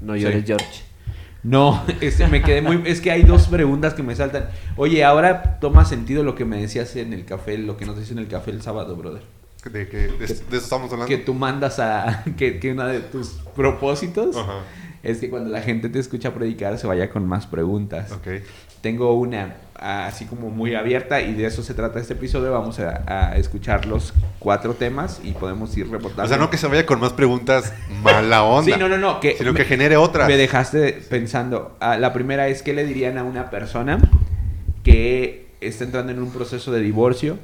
No 0.00 0.14
llores, 0.14 0.42
Sí. 0.42 0.46
George. 0.46 0.82
No, 1.42 1.84
este, 2.00 2.26
me 2.26 2.42
quedé 2.42 2.62
muy... 2.62 2.82
Es 2.86 3.00
que 3.00 3.10
hay 3.10 3.22
dos 3.22 3.46
preguntas 3.46 3.94
que 3.94 4.02
me 4.02 4.14
saltan. 4.14 4.48
Oye, 4.76 5.04
ahora 5.04 5.58
toma 5.60 5.84
sentido 5.84 6.22
lo 6.22 6.34
que 6.34 6.44
me 6.44 6.60
decías 6.60 6.94
en 6.96 7.12
el 7.12 7.24
café, 7.24 7.58
lo 7.58 7.76
que 7.76 7.86
nos 7.86 7.96
decías 7.96 8.12
en 8.12 8.18
el 8.18 8.28
café 8.28 8.50
el 8.50 8.62
sábado, 8.62 8.96
brother. 8.96 9.22
¿De, 9.70 9.88
que, 9.88 9.96
de, 9.96 10.16
de 10.16 10.24
eso 10.24 10.42
estamos 10.50 10.92
hablando? 10.92 11.06
Que 11.08 11.18
tú 11.18 11.34
mandas 11.34 11.78
a... 11.78 12.24
Que, 12.36 12.58
que 12.58 12.72
uno 12.72 12.86
de 12.86 13.00
tus 13.00 13.40
propósitos 13.54 14.36
Ajá, 14.36 14.62
es 15.02 15.18
que 15.18 15.30
cuando 15.30 15.50
la 15.50 15.62
gente 15.62 15.88
te 15.88 15.98
escucha 15.98 16.34
predicar 16.34 16.78
se 16.78 16.86
vaya 16.86 17.10
con 17.10 17.26
más 17.26 17.46
preguntas. 17.46 18.12
ok. 18.12 18.42
Tengo 18.80 19.14
una 19.14 19.56
ah, 19.76 20.06
así 20.06 20.24
como 20.24 20.50
muy 20.50 20.74
abierta 20.74 21.20
y 21.20 21.34
de 21.34 21.46
eso 21.46 21.62
se 21.62 21.74
trata 21.74 21.98
este 22.00 22.12
episodio. 22.14 22.52
Vamos 22.52 22.78
a, 22.80 23.02
a 23.30 23.36
escuchar 23.36 23.86
los 23.86 24.14
cuatro 24.38 24.74
temas 24.74 25.20
y 25.24 25.32
podemos 25.32 25.76
ir 25.76 25.90
reportando. 25.90 26.24
O 26.24 26.28
sea, 26.28 26.36
no 26.38 26.48
que 26.50 26.56
se 26.58 26.66
vaya 26.68 26.86
con 26.86 27.00
más 27.00 27.12
preguntas 27.12 27.72
mala 28.02 28.44
onda. 28.44 28.72
Sí, 28.72 28.78
no, 28.80 28.88
no, 28.88 28.96
no. 28.98 29.18
Que 29.20 29.36
Sino 29.36 29.52
me- 29.52 29.58
que 29.58 29.64
genere 29.64 29.96
otras. 29.96 30.28
Me 30.28 30.36
dejaste 30.36 30.92
pensando. 31.10 31.76
Ah, 31.80 31.96
la 31.96 32.12
primera 32.12 32.46
es, 32.48 32.62
¿qué 32.62 32.72
le 32.72 32.86
dirían 32.86 33.18
a 33.18 33.24
una 33.24 33.50
persona 33.50 33.98
que 34.84 35.48
está 35.60 35.84
entrando 35.84 36.12
en 36.12 36.20
un 36.22 36.30
proceso 36.30 36.72
de 36.72 36.80
divorcio? 36.80 37.38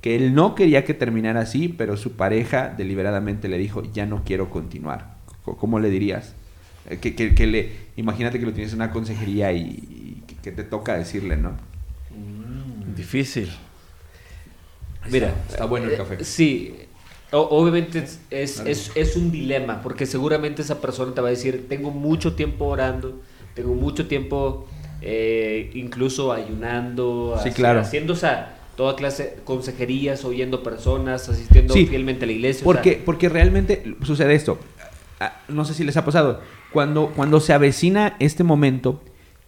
Que 0.00 0.16
él 0.16 0.34
no 0.34 0.54
quería 0.54 0.84
que 0.84 0.94
terminara 0.94 1.40
así, 1.40 1.68
pero 1.68 1.96
su 1.96 2.12
pareja 2.12 2.72
deliberadamente 2.76 3.48
le 3.48 3.58
dijo, 3.58 3.82
ya 3.92 4.06
no 4.06 4.22
quiero 4.24 4.48
continuar. 4.50 5.14
¿Cómo 5.44 5.78
le 5.78 5.90
dirías? 5.90 6.34
Eh, 6.88 6.96
Que, 6.98 7.14
que- 7.14 7.34
que 7.34 7.46
le, 7.46 7.72
imagínate 7.96 8.38
que 8.40 8.46
lo 8.46 8.52
tienes 8.52 8.72
en 8.72 8.78
una 8.78 8.92
consejería 8.92 9.52
y, 9.52 10.19
que 10.42 10.52
te 10.52 10.64
toca 10.64 10.96
decirle, 10.96 11.36
¿no? 11.36 11.52
Difícil. 12.96 13.50
Mira, 15.10 15.28
Está- 15.28 15.52
está 15.52 15.64
bueno 15.66 15.86
el 15.86 15.94
eh, 15.94 15.96
café. 15.96 16.24
Sí, 16.24 16.74
O- 17.32 17.38
obviamente 17.60 18.00
es, 18.00 18.20
es, 18.30 18.58
es- 18.66 18.90
es 18.96 19.14
un 19.16 19.30
dilema, 19.30 19.82
porque 19.82 20.04
seguramente 20.04 20.62
esa 20.62 20.80
persona 20.80 21.14
te 21.14 21.20
va 21.20 21.28
a 21.28 21.30
decir, 21.30 21.66
tengo 21.68 21.92
mucho 21.92 22.34
tiempo 22.34 22.64
orando, 22.66 23.20
tengo 23.54 23.72
mucho 23.74 24.08
tiempo 24.08 24.66
eh, 25.00 25.70
incluso 25.74 26.32
ayunando, 26.32 27.38
Sí, 27.42 27.52
claro. 27.52 27.80
haciendo 27.80 28.14
o 28.14 28.16
sea, 28.16 28.58
toda 28.76 28.96
clase 28.96 29.22
de 29.22 29.42
consejerías, 29.44 30.24
oyendo 30.24 30.62
personas, 30.64 31.28
asistiendo 31.28 31.72
Sí, 31.72 31.86
fielmente 31.86 32.24
a 32.24 32.26
la 32.26 32.32
iglesia. 32.32 32.62
o 32.62 32.64
Porque, 32.64 32.94
sea, 32.94 33.04
porque 33.04 33.28
realmente 33.28 33.94
sucede 34.02 34.34
esto. 34.34 34.58
Ah, 35.20 35.40
No 35.48 35.64
sé 35.64 35.72
si 35.74 35.84
les 35.84 35.96
ha 35.96 36.04
pasado. 36.04 36.40
Cuando, 36.72 37.12
cuando 37.14 37.38
se 37.40 37.52
avecina 37.52 38.16
este 38.18 38.42
momento, 38.42 39.00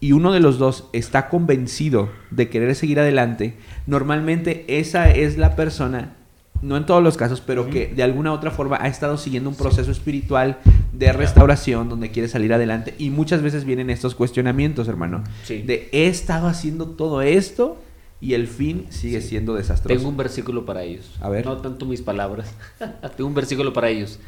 y 0.02 0.10
uno 0.12 0.32
de 0.32 0.40
los 0.40 0.58
dos 0.58 0.88
está 0.92 1.28
convencido 1.28 2.10
de 2.32 2.48
querer 2.50 2.74
seguir 2.74 2.98
adelante, 2.98 3.54
normalmente 3.86 4.64
esa 4.66 5.08
es 5.12 5.38
la 5.38 5.54
persona, 5.54 6.16
no 6.60 6.76
en 6.76 6.86
todos 6.86 7.02
los 7.02 7.16
casos, 7.16 7.40
pero 7.40 7.70
que 7.70 7.86
de 7.86 8.02
alguna 8.02 8.32
otra 8.32 8.50
forma 8.50 8.78
ha 8.80 8.88
estado 8.88 9.16
siguiendo 9.16 9.48
un 9.48 9.54
proceso 9.56 9.92
espiritual 9.92 10.58
de 10.92 11.12
restauración 11.12 11.88
donde 11.88 12.10
quiere 12.10 12.28
salir 12.28 12.52
adelante 12.52 12.96
y 12.98 13.10
muchas 13.10 13.42
veces 13.42 13.64
vienen 13.64 13.90
estos 13.90 14.16
cuestionamientos, 14.16 14.88
hermano, 14.88 15.22
Sí. 15.44 15.62
de 15.62 15.88
he 15.92 16.08
estado 16.08 16.48
haciendo 16.48 16.88
todo 16.88 17.22
esto 17.22 17.80
y 18.20 18.34
el 18.34 18.48
fin 18.48 18.86
sigue 18.90 19.20
siendo 19.20 19.54
desastroso. 19.54 19.96
Tengo 19.96 20.08
un 20.10 20.16
versículo 20.16 20.66
para 20.66 20.82
ellos. 20.82 21.12
A 21.20 21.28
ver. 21.28 21.46
No 21.46 21.58
tanto 21.58 21.86
mis 21.86 22.02
palabras. 22.02 22.52
Tengo 23.16 23.28
un 23.28 23.34
versículo 23.34 23.72
para 23.72 23.88
ellos. 23.88 24.18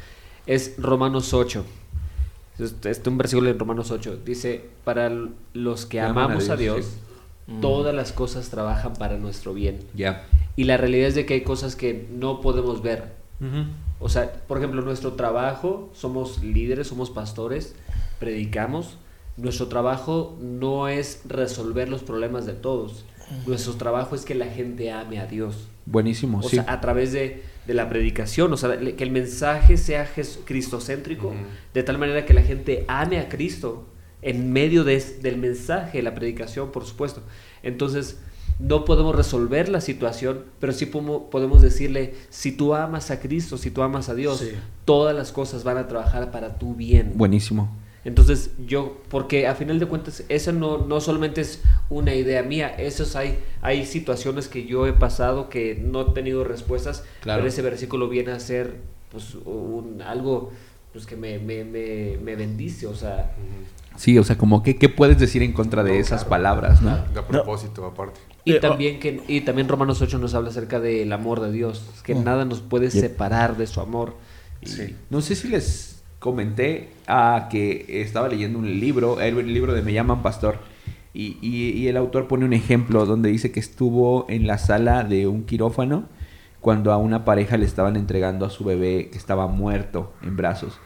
Es 0.47 0.75
Romanos 0.77 1.33
8. 1.33 1.65
Este 2.59 2.89
este 2.89 3.09
un 3.09 3.17
versículo 3.17 3.49
en 3.49 3.59
Romanos 3.59 3.91
8. 3.91 4.19
Dice, 4.25 4.65
para 4.83 5.11
los 5.53 5.85
que 5.85 5.99
a 5.99 6.09
amamos 6.09 6.49
a 6.49 6.55
Dios, 6.55 6.77
Dios, 7.47 7.61
todas 7.61 7.93
las 7.93 8.11
cosas 8.11 8.49
trabajan 8.49 8.93
para 8.93 9.17
nuestro 9.17 9.53
bien. 9.53 9.79
Ya. 9.93 10.25
Y 10.55 10.63
la 10.63 10.77
realidad 10.77 11.07
es 11.09 11.15
de 11.15 11.25
que 11.25 11.33
hay 11.35 11.41
cosas 11.41 11.75
que 11.75 12.07
no 12.11 12.41
podemos 12.41 12.81
ver. 12.81 13.13
O 13.99 14.09
sea, 14.09 14.31
por 14.47 14.57
ejemplo, 14.57 14.81
nuestro 14.81 15.13
trabajo, 15.13 15.89
somos 15.93 16.41
líderes, 16.43 16.87
somos 16.87 17.09
pastores, 17.09 17.75
predicamos. 18.19 18.97
Nuestro 19.37 19.67
trabajo 19.67 20.37
no 20.41 20.87
es 20.87 21.21
resolver 21.25 21.89
los 21.89 22.03
problemas 22.03 22.45
de 22.45 22.53
todos. 22.53 23.03
Nuestro 23.45 23.73
trabajo 23.73 24.15
es 24.15 24.23
que 24.23 24.35
la 24.35 24.45
gente 24.45 24.91
ame 24.91 25.19
a 25.19 25.25
Dios. 25.25 25.67
Buenísimo, 25.85 26.39
O 26.39 26.43
sí. 26.43 26.55
sea, 26.57 26.65
a 26.67 26.79
través 26.79 27.11
de, 27.11 27.43
de 27.67 27.73
la 27.73 27.89
predicación, 27.89 28.53
o 28.53 28.57
sea, 28.57 28.77
que 28.77 29.03
el 29.03 29.11
mensaje 29.11 29.77
sea 29.77 30.07
cristocéntrico, 30.45 31.27
Ujú. 31.29 31.35
de 31.73 31.83
tal 31.83 31.97
manera 31.97 32.25
que 32.25 32.33
la 32.33 32.41
gente 32.43 32.85
ame 32.87 33.19
a 33.19 33.27
Cristo 33.29 33.87
en 34.21 34.51
medio 34.51 34.83
de 34.83 34.99
del 35.21 35.37
mensaje, 35.37 36.01
la 36.01 36.13
predicación, 36.15 36.71
por 36.71 36.85
supuesto. 36.85 37.21
Entonces, 37.63 38.19
no 38.59 38.85
podemos 38.85 39.13
resolver 39.15 39.67
la 39.69 39.81
situación, 39.81 40.45
pero 40.59 40.71
sí 40.71 40.85
podemos 40.85 41.61
decirle, 41.61 42.13
si 42.29 42.51
tú 42.53 42.73
amas 42.73 43.11
a 43.11 43.19
Cristo, 43.19 43.57
si 43.57 43.69
tú 43.71 43.81
amas 43.81 44.07
a 44.09 44.15
Dios, 44.15 44.39
Sí. 44.39 44.51
todas 44.85 45.15
las 45.15 45.31
cosas 45.31 45.63
van 45.63 45.77
a 45.77 45.87
trabajar 45.87 46.31
para 46.31 46.57
tu 46.57 46.73
bien. 46.73 47.13
Buenísimo. 47.15 47.69
Entonces 48.05 48.51
yo, 48.67 49.01
porque 49.09 49.47
a 49.47 49.55
final 49.55 49.79
de 49.79 49.87
cuentas, 49.87 50.23
eso 50.29 50.51
no, 50.53 50.77
no 50.85 51.01
solamente 51.01 51.41
es 51.41 51.61
una 51.89 52.13
idea 52.13 52.43
mía, 52.43 52.67
esos 52.77 53.15
hay, 53.15 53.39
hay 53.61 53.85
situaciones 53.85 54.47
que 54.47 54.65
yo 54.65 54.85
he 54.87 54.93
pasado 54.93 55.49
que 55.49 55.75
no 55.83 56.01
he 56.01 56.13
tenido 56.13 56.43
respuestas, 56.43 57.03
Claro. 57.21 57.39
pero 57.39 57.49
ese 57.49 57.61
versículo 57.63 58.07
viene 58.07 58.31
a 58.31 58.39
ser 58.39 58.75
pues 59.11 59.35
un, 59.45 60.01
algo 60.05 60.51
pues 60.93 61.05
que 61.05 61.15
me, 61.17 61.39
me, 61.39 61.63
me, 61.65 62.17
me 62.23 62.35
bendice, 62.35 62.87
o 62.87 62.95
sea, 62.95 63.33
Sí, 63.97 64.17
o 64.19 64.23
sea, 64.25 64.37
como 64.37 64.61
que, 64.61 64.75
¿qué 64.75 64.89
puedes 64.89 65.17
decir 65.17 65.41
en 65.41 65.53
contra 65.53 65.81
de 65.83 65.91
No, 65.93 65.95
esas 65.99 66.25
claro. 66.25 66.29
palabras, 66.29 66.81
no? 66.81 66.97
De 67.13 67.19
a 67.19 67.25
propósito, 67.27 67.85
aparte. 67.85 68.19
y 68.43 68.51
Eh, 68.53 68.59
también 68.59 68.99
que 68.99 69.21
y 69.27 69.41
también 69.41 69.67
Romanos 69.69 70.01
8 70.01 70.17
nos 70.19 70.33
habla 70.35 70.49
acerca 70.49 70.79
del 70.81 71.11
amor 71.13 71.39
de 71.39 71.51
Dios, 71.51 71.81
que 72.03 72.13
Mm. 72.13 72.23
nada 72.25 72.43
nos 72.45 72.59
puede 72.59 72.91
separar 72.91 73.55
de 73.57 73.67
su 73.67 73.79
amor. 73.79 74.15
Sí. 74.63 74.95
No 75.09 75.21
sé 75.21 75.35
si 75.35 75.47
les 75.47 75.94
comenté 76.25 76.89
a 77.05 77.49
que 77.51 77.85
estaba 78.01 78.27
leyendo 78.27 78.57
un 78.57 78.79
libro, 78.79 79.21
el 79.21 79.53
libro 79.53 79.75
de 79.75 79.83
Me 79.83 79.93
llaman 79.93 80.23
pastor, 80.23 80.57
y, 81.13 81.87
el 81.87 81.97
autor 81.97 82.27
pone 82.27 82.45
un 82.45 82.53
ejemplo 82.53 83.05
donde 83.05 83.29
dice 83.29 83.51
que 83.51 83.59
estuvo 83.59 84.25
en 84.27 84.47
la 84.47 84.57
sala 84.57 85.03
de 85.03 85.27
un 85.27 85.43
quirófano 85.43 86.05
cuando 86.61 86.91
a 86.91 86.97
una 86.97 87.25
pareja 87.25 87.57
le 87.57 87.65
estaban 87.65 87.95
entregando 87.95 88.43
a 88.43 88.49
su 88.49 88.63
bebé 88.63 89.09
que 89.11 89.19
estaba 89.19 89.45
muerto 89.47 90.13
en 90.23 90.35
brazos 90.35 90.79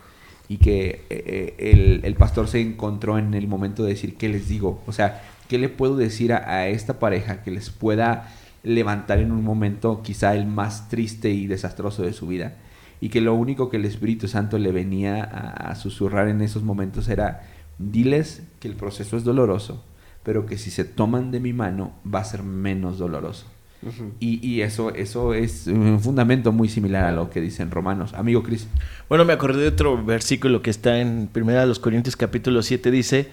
y 0.49 0.57
que 0.57 1.05
eh, 1.09 1.23
eh, 1.25 1.71
el, 1.71 2.01
el 2.03 2.15
pastor 2.15 2.49
se 2.49 2.59
encontró 2.59 3.17
en 3.17 3.33
el 3.33 3.47
momento 3.47 3.83
de 3.83 3.91
decir, 3.91 4.17
¿qué 4.17 4.27
les 4.27 4.49
digo? 4.49 4.81
O 4.87 4.91
sea, 4.91 5.23
¿qué 5.47 5.57
le 5.57 5.69
puedo 5.69 5.95
decir 5.95 6.33
a 6.33 6.67
esta 6.67 6.99
pareja 6.99 7.43
que 7.43 7.51
les 7.51 7.69
pueda 7.69 8.27
levantar 8.61 9.19
en 9.19 9.31
un 9.31 9.43
momento 9.43 10.01
quizá 10.03 10.35
el 10.35 10.45
más 10.47 10.89
triste 10.89 11.29
y 11.29 11.47
desastroso 11.47 12.03
de 12.03 12.11
su 12.11 12.27
vida? 12.27 12.55
Y 13.01 13.09
que 13.09 13.21
lo 13.21 13.33
único 13.33 13.69
que 13.69 13.77
el 13.77 13.85
Espíritu 13.85 14.27
Santo 14.27 14.57
le 14.57 14.71
venía 14.71 15.23
a, 15.23 15.71
a 15.71 15.75
susurrar 15.75 16.27
en 16.27 16.41
esos 16.41 16.63
momentos 16.63 17.07
era, 17.07 17.43
diles 17.77 18.43
que 18.59 18.67
el 18.67 18.75
proceso 18.75 19.17
es 19.17 19.23
doloroso, 19.23 19.83
pero 20.23 20.45
que 20.45 20.57
si 20.57 20.69
se 20.69 20.83
toman 20.83 21.31
de 21.31 21.39
mi 21.39 21.53
mano 21.53 21.93
va 22.05 22.19
a 22.19 22.25
ser 22.25 22.43
menos 22.43 22.97
doloroso. 22.97 23.45
Y, 24.19 24.45
y 24.45 24.61
eso, 24.61 24.93
eso 24.93 25.33
es 25.33 25.67
un 25.67 26.01
fundamento 26.01 26.51
muy 26.51 26.67
similar 26.67 27.05
a 27.05 27.11
lo 27.13 27.29
que 27.29 27.39
dicen 27.39 27.71
Romanos. 27.71 28.13
Amigo 28.13 28.43
Cris. 28.43 28.67
Bueno, 29.07 29.23
me 29.23 29.31
acordé 29.31 29.61
de 29.61 29.67
otro 29.69 30.03
versículo 30.03 30.61
que 30.61 30.69
está 30.69 30.99
en 30.99 31.29
1 31.33 31.73
Corintios 31.79 32.17
capítulo 32.17 32.61
7, 32.61 32.91
dice, 32.91 33.29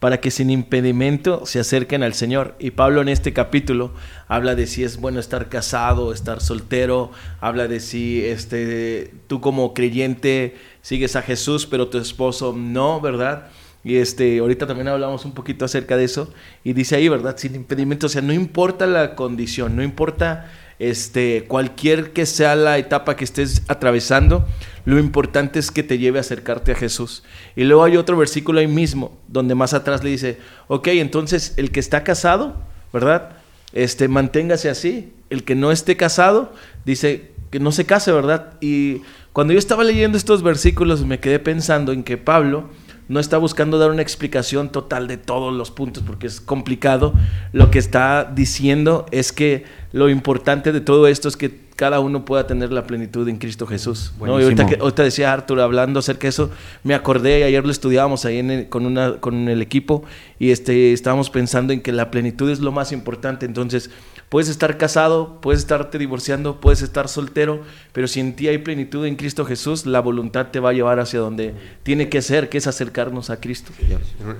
para 0.00 0.18
que 0.18 0.30
sin 0.30 0.50
impedimento 0.50 1.44
se 1.46 1.60
acerquen 1.60 2.02
al 2.02 2.14
Señor. 2.14 2.56
Y 2.58 2.72
Pablo 2.72 3.02
en 3.02 3.08
este 3.10 3.32
capítulo 3.32 3.92
habla 4.26 4.54
de 4.54 4.66
si 4.66 4.82
es 4.82 4.96
bueno 4.96 5.20
estar 5.20 5.48
casado, 5.50 6.12
estar 6.12 6.40
soltero, 6.40 7.12
habla 7.38 7.68
de 7.68 7.80
si 7.80 8.24
este, 8.24 9.12
tú 9.28 9.42
como 9.42 9.74
creyente 9.74 10.56
sigues 10.80 11.16
a 11.16 11.22
Jesús, 11.22 11.66
pero 11.66 11.88
tu 11.88 11.98
esposo 11.98 12.54
no, 12.56 13.00
¿verdad? 13.00 13.48
Y 13.84 13.96
este, 13.96 14.38
ahorita 14.38 14.66
también 14.66 14.88
hablamos 14.88 15.26
un 15.26 15.32
poquito 15.32 15.66
acerca 15.66 15.98
de 15.98 16.04
eso. 16.04 16.32
Y 16.64 16.72
dice 16.72 16.96
ahí, 16.96 17.08
¿verdad? 17.08 17.36
Sin 17.36 17.54
impedimento. 17.54 18.06
O 18.06 18.10
sea, 18.10 18.22
no 18.22 18.32
importa 18.32 18.86
la 18.86 19.14
condición, 19.14 19.76
no 19.76 19.82
importa 19.82 20.50
este, 20.80 21.44
cualquier 21.46 22.12
que 22.12 22.26
sea 22.26 22.56
la 22.56 22.78
etapa 22.78 23.14
que 23.14 23.24
estés 23.24 23.62
atravesando, 23.68 24.48
lo 24.86 24.98
importante 24.98 25.58
es 25.58 25.70
que 25.70 25.82
te 25.82 25.98
lleve 25.98 26.18
a 26.18 26.22
acercarte 26.22 26.72
a 26.72 26.74
Jesús. 26.74 27.22
Y 27.54 27.64
luego 27.64 27.84
hay 27.84 27.98
otro 27.98 28.16
versículo 28.16 28.60
ahí 28.60 28.66
mismo, 28.66 29.16
donde 29.28 29.54
más 29.54 29.74
atrás 29.74 30.02
le 30.02 30.10
dice, 30.10 30.38
ok, 30.68 30.88
entonces 30.88 31.52
el 31.58 31.70
que 31.70 31.80
está 31.80 32.02
casado, 32.02 32.56
¿verdad? 32.92 33.36
Este, 33.74 34.08
manténgase 34.08 34.70
así. 34.70 35.12
El 35.28 35.44
que 35.44 35.54
no 35.54 35.70
esté 35.70 35.96
casado, 35.96 36.52
dice 36.84 37.30
que 37.50 37.60
no 37.60 37.72
se 37.72 37.84
case, 37.84 38.10
¿verdad? 38.10 38.54
Y 38.60 39.02
cuando 39.34 39.52
yo 39.52 39.58
estaba 39.58 39.84
leyendo 39.84 40.16
estos 40.16 40.42
versículos 40.42 41.04
me 41.04 41.20
quedé 41.20 41.38
pensando 41.38 41.92
en 41.92 42.02
que 42.04 42.16
Pablo 42.16 42.70
no 43.10 43.18
está 43.18 43.38
buscando 43.38 43.76
dar 43.78 43.90
una 43.90 44.02
explicación 44.02 44.70
total 44.70 45.08
de 45.08 45.16
todos 45.16 45.52
los 45.52 45.72
puntos 45.72 46.04
porque 46.06 46.28
es 46.28 46.40
complicado. 46.40 47.12
Lo 47.52 47.70
que 47.72 47.80
está 47.80 48.24
diciendo 48.24 49.04
es 49.10 49.32
que 49.32 49.64
lo 49.92 50.08
importante 50.08 50.70
de 50.70 50.80
todo 50.80 51.08
esto 51.08 51.26
es 51.28 51.36
que 51.36 51.68
cada 51.74 51.98
uno 51.98 52.24
pueda 52.24 52.46
tener 52.46 52.70
la 52.72 52.86
plenitud 52.86 53.26
en 53.28 53.38
Cristo 53.38 53.66
Jesús. 53.66 54.12
¿no? 54.20 54.38
Y 54.38 54.44
ahorita, 54.44 54.66
que, 54.66 54.76
ahorita 54.80 55.02
decía 55.02 55.32
Arthur 55.32 55.58
hablando 55.60 55.98
acerca 55.98 56.22
de 56.22 56.28
eso, 56.28 56.50
me 56.84 56.94
acordé, 56.94 57.42
ayer 57.42 57.64
lo 57.64 57.72
estudiábamos 57.72 58.24
ahí 58.26 58.38
en 58.38 58.50
el- 58.50 58.68
con, 58.68 58.86
una, 58.86 59.14
con 59.14 59.48
el 59.48 59.60
equipo 59.60 60.04
y 60.38 60.50
este, 60.50 60.92
estábamos 60.92 61.30
pensando 61.30 61.72
en 61.72 61.80
que 61.80 61.90
la 61.90 62.10
plenitud 62.12 62.48
es 62.48 62.60
lo 62.60 62.70
más 62.70 62.92
importante. 62.92 63.44
Entonces, 63.44 63.90
puedes 64.30 64.48
estar 64.48 64.78
casado, 64.78 65.40
puedes 65.42 65.60
estarte 65.60 65.98
divorciando, 65.98 66.60
puedes 66.60 66.80
estar 66.80 67.08
soltero, 67.08 67.62
pero 67.92 68.08
si 68.08 68.20
en 68.20 68.34
ti 68.36 68.48
hay 68.48 68.58
plenitud 68.58 69.04
en 69.04 69.16
Cristo 69.16 69.44
Jesús, 69.44 69.84
la 69.84 70.00
voluntad 70.00 70.46
te 70.46 70.60
va 70.60 70.70
a 70.70 70.72
llevar 70.72 71.00
hacia 71.00 71.18
donde 71.18 71.52
tiene 71.82 72.08
que 72.08 72.22
ser, 72.22 72.48
que 72.48 72.56
es 72.58 72.66
acercarnos 72.66 73.28
a 73.28 73.40
Cristo. 73.40 73.72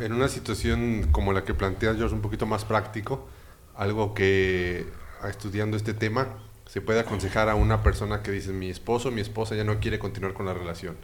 En, 0.00 0.12
una 0.12 0.28
situación 0.28 1.08
como 1.10 1.32
la 1.34 1.44
que 1.44 1.52
planteas, 1.54 1.96
George, 1.96 2.14
un 2.14 2.22
poquito 2.22 2.46
más 2.46 2.64
práctico, 2.64 3.28
algo 3.76 4.14
que 4.14 4.86
ah, 5.22 5.28
estudiando 5.28 5.76
este 5.76 5.92
tema 5.92 6.28
se 6.66 6.80
puede 6.80 7.00
aconsejar 7.00 7.48
a 7.48 7.56
una 7.56 7.82
persona 7.82 8.22
que 8.22 8.30
dice, 8.30 8.52
mi 8.52 8.70
esposo, 8.70 9.10
mi 9.10 9.20
esposa 9.20 9.56
ya 9.56 9.64
no 9.64 9.80
quiere 9.80 9.98
continuar 9.98 10.34
con 10.34 10.46
la 10.46 10.54
relación, 10.54 10.94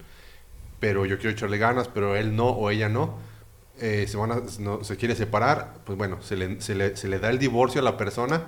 pero 0.79 1.07
yo 1.07 1.17
quiero 1.19 1.31
echarle 1.31 1.59
ganas, 1.59 1.89
pero 1.89 2.15
él 2.15 2.37
no 2.37 2.47
o 2.51 2.71
ella 2.71 2.89
no, 2.89 3.19
eh, 3.81 4.07
se, 4.09 4.17
van 4.17 4.31
a- 4.31 4.43
no- 4.61 4.85
se 4.85 4.97
quiere 4.97 5.17
separar, 5.17 5.75
pues 5.85 5.99
bueno, 5.99 6.23
se 6.23 6.37
le, 6.37 6.61
se 6.61 6.77
le- 6.77 6.97
se 6.97 7.09
le 7.09 7.19
da 7.19 7.31
el 7.31 7.39
divorcio 7.41 7.81
a 7.81 7.85
la 7.85 7.97
persona, 7.97 8.45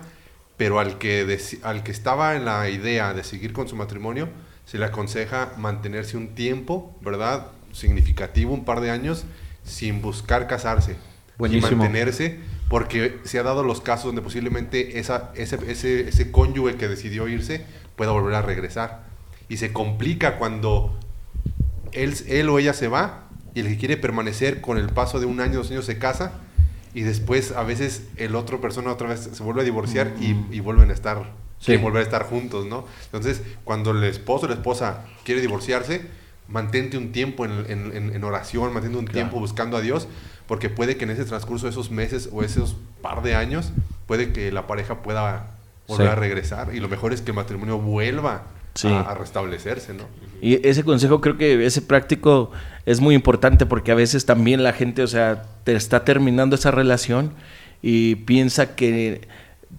pero 0.59 0.81
al 0.81 0.97
que, 0.97 1.39
al 1.63 1.83
que 1.83 1.91
estaba 1.93 2.35
en 2.35 2.43
la 2.43 2.69
idea 2.69 3.13
de 3.13 3.23
seguir 3.23 3.53
con 3.53 3.69
su 3.69 3.77
matrimonio, 3.77 4.27
se 4.65 4.77
le 4.77 4.83
aconseja 4.83 5.53
mantenerse 5.55 6.17
un 6.17 6.35
tiempo, 6.35 6.97
¿verdad? 7.01 7.47
Significativo, 7.71 8.53
un 8.53 8.65
par 8.65 8.81
de 8.81 8.91
años, 8.91 9.23
sin 9.63 10.01
buscar 10.01 10.47
casarse. 10.47 10.97
Buenísimo. 11.37 11.71
Y 11.71 11.75
mantenerse, 11.75 12.39
porque 12.67 13.19
se 13.23 13.39
ha 13.39 13.43
dado 13.43 13.63
los 13.63 13.79
casos 13.79 14.07
donde 14.07 14.21
posiblemente 14.21 14.99
esa, 14.99 15.31
ese, 15.33 15.57
ese, 15.71 16.09
ese 16.09 16.29
cónyuge 16.29 16.75
que 16.75 16.89
decidió 16.89 17.29
irse 17.29 17.65
pueda 17.95 18.11
volver 18.11 18.35
a 18.35 18.41
regresar. 18.41 19.05
Y 19.47 19.55
se 19.57 19.71
complica 19.71 20.37
cuando 20.37 20.99
él, 21.93 22.13
él 22.27 22.49
o 22.49 22.59
ella 22.59 22.73
se 22.73 22.89
va 22.89 23.29
y 23.55 23.61
el 23.61 23.67
que 23.69 23.77
quiere 23.77 23.95
permanecer 23.95 24.59
con 24.59 24.77
el 24.77 24.89
paso 24.89 25.21
de 25.21 25.25
un 25.25 25.39
año, 25.39 25.59
dos 25.59 25.71
años 25.71 25.85
se 25.85 25.97
casa 25.97 26.33
y 26.93 27.01
después 27.01 27.51
a 27.51 27.63
veces 27.63 28.03
el 28.17 28.35
otro 28.35 28.61
persona 28.61 28.91
otra 28.91 29.07
vez 29.09 29.29
se 29.31 29.43
vuelve 29.43 29.61
a 29.61 29.63
divorciar 29.63 30.13
y, 30.19 30.35
y 30.51 30.59
vuelven 30.59 30.89
a 30.89 30.93
estar, 30.93 31.23
Sí. 31.59 31.65
quieren 31.67 31.83
volver 31.83 32.01
a 32.01 32.03
estar 32.05 32.23
juntos, 32.23 32.65
¿no? 32.65 32.85
Entonces, 33.05 33.41
cuando 33.65 33.91
el 33.91 34.03
esposo 34.05 34.45
o 34.45 34.49
la 34.49 34.55
esposa 34.55 35.05
quiere 35.25 35.41
divorciarse, 35.41 36.01
mantente 36.47 36.97
un 36.97 37.11
tiempo 37.11 37.45
en, 37.45 37.51
en- 37.69 37.95
en- 37.95 38.15
en 38.15 38.23
oración, 38.23 38.73
mantente 38.73 38.97
un 38.97 39.05
tiempo 39.07 39.39
buscando 39.39 39.75
a 39.77 39.81
Dios, 39.81 40.07
porque 40.47 40.69
puede 40.69 40.97
que 40.97 41.03
en 41.03 41.11
ese 41.11 41.25
transcurso 41.25 41.65
de 41.67 41.71
esos 41.71 41.91
meses 41.91 42.29
o 42.31 42.43
esos 42.43 42.75
par 43.01 43.21
de 43.21 43.35
años, 43.35 43.71
puede 44.07 44.31
que 44.33 44.51
la 44.51 44.65
pareja 44.67 45.03
pueda 45.03 45.51
volver 45.87 46.07
Sí. 46.07 46.11
a 46.11 46.15
regresar 46.15 46.73
y 46.73 46.79
lo 46.79 46.87
mejor 46.89 47.13
es 47.13 47.21
que 47.21 47.31
el 47.31 47.35
matrimonio 47.35 47.77
vuelva 47.77 48.43
Sí. 48.73 48.87
a, 48.87 49.01
a 49.01 49.15
restablecerse, 49.15 49.93
¿no? 49.93 50.03
Y 50.41 50.65
ese 50.67 50.83
consejo 50.83 51.19
creo 51.19 51.37
que 51.37 51.65
ese 51.65 51.81
práctico 51.81 52.51
es 52.85 53.01
muy 53.01 53.13
importante 53.15 53.65
porque 53.65 53.91
a 53.91 53.95
veces 53.95 54.25
también 54.25 54.63
la 54.63 54.73
gente, 54.73 55.03
o 55.03 55.07
sea, 55.07 55.43
te 55.63 55.75
está 55.75 56.05
terminando 56.05 56.55
esa 56.55 56.71
relación 56.71 57.33
y 57.81 58.15
piensa 58.15 58.75
que 58.75 59.27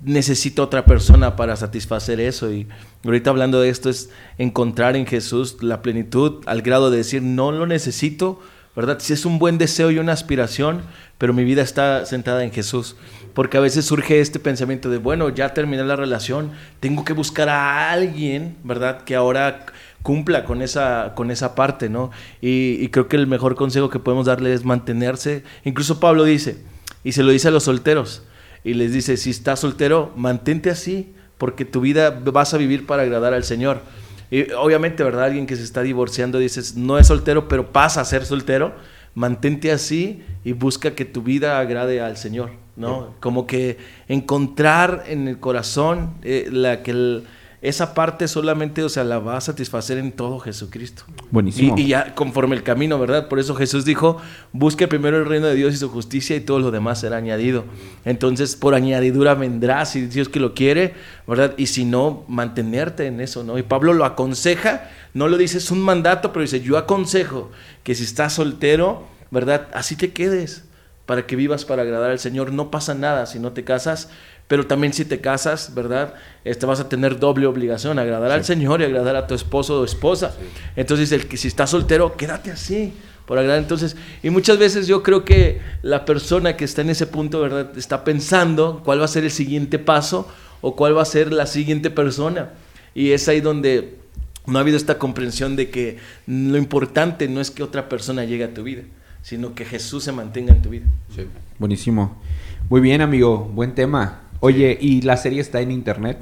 necesita 0.04 0.62
otra 0.62 0.84
persona 0.84 1.36
para 1.36 1.56
satisfacer 1.56 2.20
eso. 2.20 2.52
Y 2.52 2.68
ahorita 3.04 3.30
hablando 3.30 3.60
de 3.60 3.68
esto 3.68 3.90
es 3.90 4.10
encontrar 4.38 4.96
en 4.96 5.06
Jesús 5.06 5.62
la 5.62 5.82
plenitud 5.82 6.42
al 6.46 6.62
grado 6.62 6.90
de 6.90 6.98
decir, 6.98 7.22
no 7.22 7.52
lo 7.52 7.66
necesito, 7.66 8.40
¿verdad? 8.80 8.96
Si 8.98 9.12
es 9.12 9.26
un 9.26 9.38
buen 9.38 9.58
deseo 9.58 9.90
y 9.90 9.98
una 9.98 10.14
aspiración, 10.14 10.80
pero 11.18 11.34
mi 11.34 11.44
vida 11.44 11.60
está 11.60 12.06
sentada 12.06 12.44
en 12.44 12.50
Jesús. 12.50 12.96
Porque 13.34 13.58
a 13.58 13.60
veces 13.60 13.84
surge 13.84 14.20
este 14.20 14.38
pensamiento 14.38 14.88
de, 14.88 14.96
bueno, 14.96 15.28
ya 15.28 15.52
terminé 15.52 15.84
la 15.84 15.96
relación, 15.96 16.52
tengo 16.80 17.04
que 17.04 17.12
buscar 17.12 17.50
a 17.50 17.92
alguien, 17.92 18.56
¿verdad? 18.64 19.02
Que 19.02 19.16
ahora 19.16 19.66
cumpla 20.02 20.46
con 20.46 20.62
esa, 20.62 21.12
con 21.14 21.30
esa 21.30 21.54
parte, 21.54 21.90
¿no? 21.90 22.10
Y, 22.40 22.78
y 22.80 22.88
creo 22.88 23.06
que 23.06 23.16
el 23.16 23.26
mejor 23.26 23.54
consejo 23.54 23.90
que 23.90 23.98
podemos 23.98 24.24
darle 24.24 24.54
es 24.54 24.64
mantenerse. 24.64 25.44
Incluso 25.64 26.00
Pablo 26.00 26.24
dice, 26.24 26.56
y 27.04 27.12
se 27.12 27.22
lo 27.22 27.32
dice 27.32 27.48
a 27.48 27.50
los 27.50 27.64
solteros, 27.64 28.22
y 28.64 28.72
les 28.72 28.94
dice, 28.94 29.18
si 29.18 29.28
estás 29.28 29.60
soltero, 29.60 30.10
mantente 30.16 30.70
así, 30.70 31.12
porque 31.36 31.66
tu 31.66 31.82
vida 31.82 32.18
vas 32.24 32.54
a 32.54 32.56
vivir 32.56 32.86
para 32.86 33.02
agradar 33.02 33.34
al 33.34 33.44
Señor. 33.44 33.82
Y 34.30 34.50
obviamente, 34.52 35.02
¿verdad? 35.02 35.24
Alguien 35.24 35.46
que 35.46 35.56
se 35.56 35.62
está 35.64 35.82
divorciando 35.82 36.38
dices, 36.38 36.76
no 36.76 36.98
es 36.98 37.06
soltero, 37.08 37.48
pero 37.48 37.72
pasa 37.72 38.00
a 38.00 38.04
ser 38.04 38.24
soltero. 38.24 38.74
Mantente 39.14 39.72
así 39.72 40.22
y 40.44 40.52
busca 40.52 40.92
que 40.94 41.04
tu 41.04 41.22
vida 41.22 41.58
agrade 41.58 42.00
al 42.00 42.16
Señor, 42.16 42.52
¿no? 42.76 43.14
Como 43.20 43.46
que 43.46 43.76
encontrar 44.06 45.04
en 45.08 45.26
el 45.26 45.40
corazón 45.40 46.14
eh, 46.22 46.48
la 46.52 46.82
que 46.82 46.90
el- 46.92 47.24
esa 47.62 47.92
parte 47.92 48.26
solamente, 48.26 48.82
o 48.82 48.88
sea, 48.88 49.04
la 49.04 49.18
va 49.18 49.36
a 49.36 49.40
satisfacer 49.40 49.98
en 49.98 50.12
todo 50.12 50.38
Jesucristo. 50.38 51.04
Buenísimo. 51.30 51.74
Y, 51.76 51.82
y 51.82 51.86
ya 51.88 52.14
conforme 52.14 52.56
el 52.56 52.62
camino, 52.62 52.98
¿verdad? 52.98 53.28
Por 53.28 53.38
eso 53.38 53.54
Jesús 53.54 53.84
dijo, 53.84 54.16
busque 54.52 54.88
primero 54.88 55.18
el 55.18 55.26
reino 55.26 55.46
de 55.46 55.54
Dios 55.54 55.74
y 55.74 55.76
su 55.76 55.90
justicia 55.90 56.36
y 56.36 56.40
todo 56.40 56.58
lo 56.58 56.70
demás 56.70 57.00
será 57.00 57.18
añadido. 57.18 57.64
Entonces, 58.06 58.56
por 58.56 58.74
añadidura 58.74 59.34
vendrá, 59.34 59.84
si 59.84 60.06
Dios 60.06 60.30
que 60.30 60.40
lo 60.40 60.54
quiere, 60.54 60.94
¿verdad? 61.26 61.52
Y 61.58 61.66
si 61.66 61.84
no, 61.84 62.24
mantenerte 62.28 63.06
en 63.06 63.20
eso, 63.20 63.44
¿no? 63.44 63.58
Y 63.58 63.62
Pablo 63.62 63.92
lo 63.92 64.06
aconseja, 64.06 64.88
no 65.12 65.28
lo 65.28 65.36
dice, 65.36 65.58
es 65.58 65.70
un 65.70 65.80
mandato, 65.80 66.32
pero 66.32 66.42
dice, 66.42 66.60
yo 66.60 66.78
aconsejo 66.78 67.50
que 67.82 67.94
si 67.94 68.04
estás 68.04 68.32
soltero, 68.32 69.06
¿verdad? 69.30 69.68
Así 69.74 69.96
te 69.96 70.12
quedes, 70.12 70.64
para 71.10 71.26
que 71.26 71.34
vivas 71.34 71.64
para 71.64 71.82
agradar 71.82 72.12
al 72.12 72.20
Señor. 72.20 72.52
No 72.52 72.70
pasa 72.70 72.94
nada 72.94 73.26
si 73.26 73.40
no 73.40 73.50
te 73.50 73.64
casas, 73.64 74.10
pero 74.50 74.66
también 74.66 74.92
si 74.92 75.04
te 75.04 75.20
casas, 75.20 75.76
¿verdad? 75.76 76.14
Este, 76.44 76.66
vas 76.66 76.80
a 76.80 76.88
tener 76.88 77.20
doble 77.20 77.46
obligación, 77.46 78.00
agradar 78.00 78.32
al 78.32 78.44
Señor 78.44 78.80
y 78.80 78.84
agradar 78.84 79.14
a 79.14 79.28
tu 79.28 79.36
esposo 79.36 79.80
o 79.80 79.84
esposa. 79.84 80.34
Entonces, 80.74 81.12
el 81.12 81.28
que 81.28 81.36
si 81.36 81.46
estás 81.46 81.70
soltero, 81.70 82.16
quédate 82.16 82.50
así, 82.50 82.92
por 83.26 83.38
agradar. 83.38 83.62
Entonces, 83.62 83.94
y 84.24 84.30
muchas 84.30 84.58
veces 84.58 84.88
yo 84.88 85.04
creo 85.04 85.24
que 85.24 85.60
la 85.82 86.04
persona 86.04 86.56
que 86.56 86.64
está 86.64 86.82
en 86.82 86.90
ese 86.90 87.06
punto, 87.06 87.40
¿verdad? 87.40 87.78
Está 87.78 88.02
pensando 88.02 88.82
cuál 88.84 89.00
va 89.00 89.04
a 89.04 89.08
ser 89.08 89.22
el 89.22 89.30
siguiente 89.30 89.78
paso 89.78 90.26
o 90.62 90.74
cuál 90.74 90.96
va 90.96 91.02
a 91.02 91.04
ser 91.04 91.32
la 91.32 91.46
siguiente 91.46 91.88
persona. 91.88 92.50
Y 92.92 93.12
es 93.12 93.28
ahí 93.28 93.40
donde 93.40 93.98
no 94.46 94.58
ha 94.58 94.62
habido 94.62 94.78
esta 94.78 94.98
comprensión 94.98 95.54
de 95.54 95.70
que 95.70 95.98
lo 96.26 96.58
importante 96.58 97.28
no 97.28 97.40
es 97.40 97.52
que 97.52 97.62
otra 97.62 97.88
persona 97.88 98.24
llegue 98.24 98.42
a 98.42 98.52
tu 98.52 98.64
vida, 98.64 98.82
sino 99.22 99.54
que 99.54 99.64
Jesús 99.64 100.02
se 100.02 100.10
mantenga 100.10 100.52
en 100.52 100.60
tu 100.60 100.70
vida. 100.70 100.86
Sí. 101.14 101.22
Buenísimo. 101.56 102.20
Muy 102.68 102.80
bien, 102.80 103.00
amigo. 103.00 103.48
Buen 103.54 103.76
tema. 103.76 104.22
Oye, 104.40 104.76
¿y 104.80 105.02
la 105.02 105.16
serie 105.16 105.40
está 105.40 105.60
en 105.60 105.70
internet? 105.70 106.18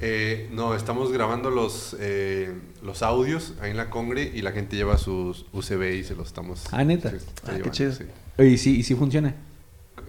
Eh, 0.00 0.48
no, 0.52 0.74
estamos 0.74 1.12
grabando 1.12 1.50
los, 1.50 1.96
eh, 2.00 2.52
los 2.82 3.02
audios 3.02 3.54
ahí 3.60 3.70
en 3.70 3.76
la 3.76 3.88
Congre 3.90 4.30
y 4.34 4.42
la 4.42 4.52
gente 4.52 4.76
lleva 4.76 4.98
sus 4.98 5.46
USB 5.52 5.94
y 6.00 6.04
se 6.04 6.14
los 6.16 6.28
estamos... 6.28 6.64
Ah, 6.72 6.84
¿neta? 6.84 7.10
sí, 7.10 7.16
Ah, 7.46 7.52
qué 7.62 7.70
chido. 7.70 7.92
sí. 7.92 8.04
Oye, 8.38 8.48
¿y 8.50 8.58
sí, 8.58 8.76
y 8.78 8.82
sí 8.82 8.94
funciona? 8.94 9.34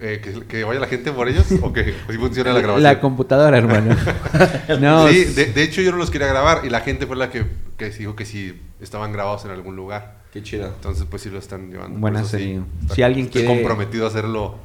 Eh, 0.00 0.20
¿que, 0.22 0.44
que 0.46 0.64
vaya 0.64 0.80
la 0.80 0.88
gente 0.88 1.12
por 1.12 1.28
ellos 1.28 1.46
o 1.62 1.72
que 1.72 1.84
sí 2.10 2.16
funciona 2.18 2.52
la 2.52 2.58
grabación? 2.60 2.82
La 2.82 3.00
computadora, 3.00 3.56
hermano. 3.58 3.96
no, 4.80 5.08
sí, 5.08 5.24
de, 5.24 5.46
de 5.46 5.62
hecho 5.62 5.80
yo 5.82 5.92
no 5.92 5.98
los 5.98 6.10
quería 6.10 6.26
grabar 6.26 6.62
y 6.64 6.70
la 6.70 6.80
gente 6.80 7.06
fue 7.06 7.14
la 7.16 7.30
que, 7.30 7.44
que 7.78 7.90
dijo 7.90 8.16
que 8.16 8.24
sí 8.24 8.60
estaban 8.80 9.12
grabados 9.12 9.44
en 9.44 9.52
algún 9.52 9.76
lugar. 9.76 10.22
Qué 10.32 10.42
chido. 10.42 10.66
Entonces 10.66 11.06
pues 11.08 11.22
sí 11.22 11.30
lo 11.30 11.38
están 11.38 11.70
llevando. 11.70 12.00
Buena 12.00 12.24
sí, 12.24 12.30
serie. 12.30 12.60
está- 12.82 12.94
Si 12.96 13.02
alguien 13.02 13.26
estoy 13.26 13.42
quiere- 13.42 13.56
comprometido 13.56 14.04
a 14.06 14.08
hacerlo 14.08 14.56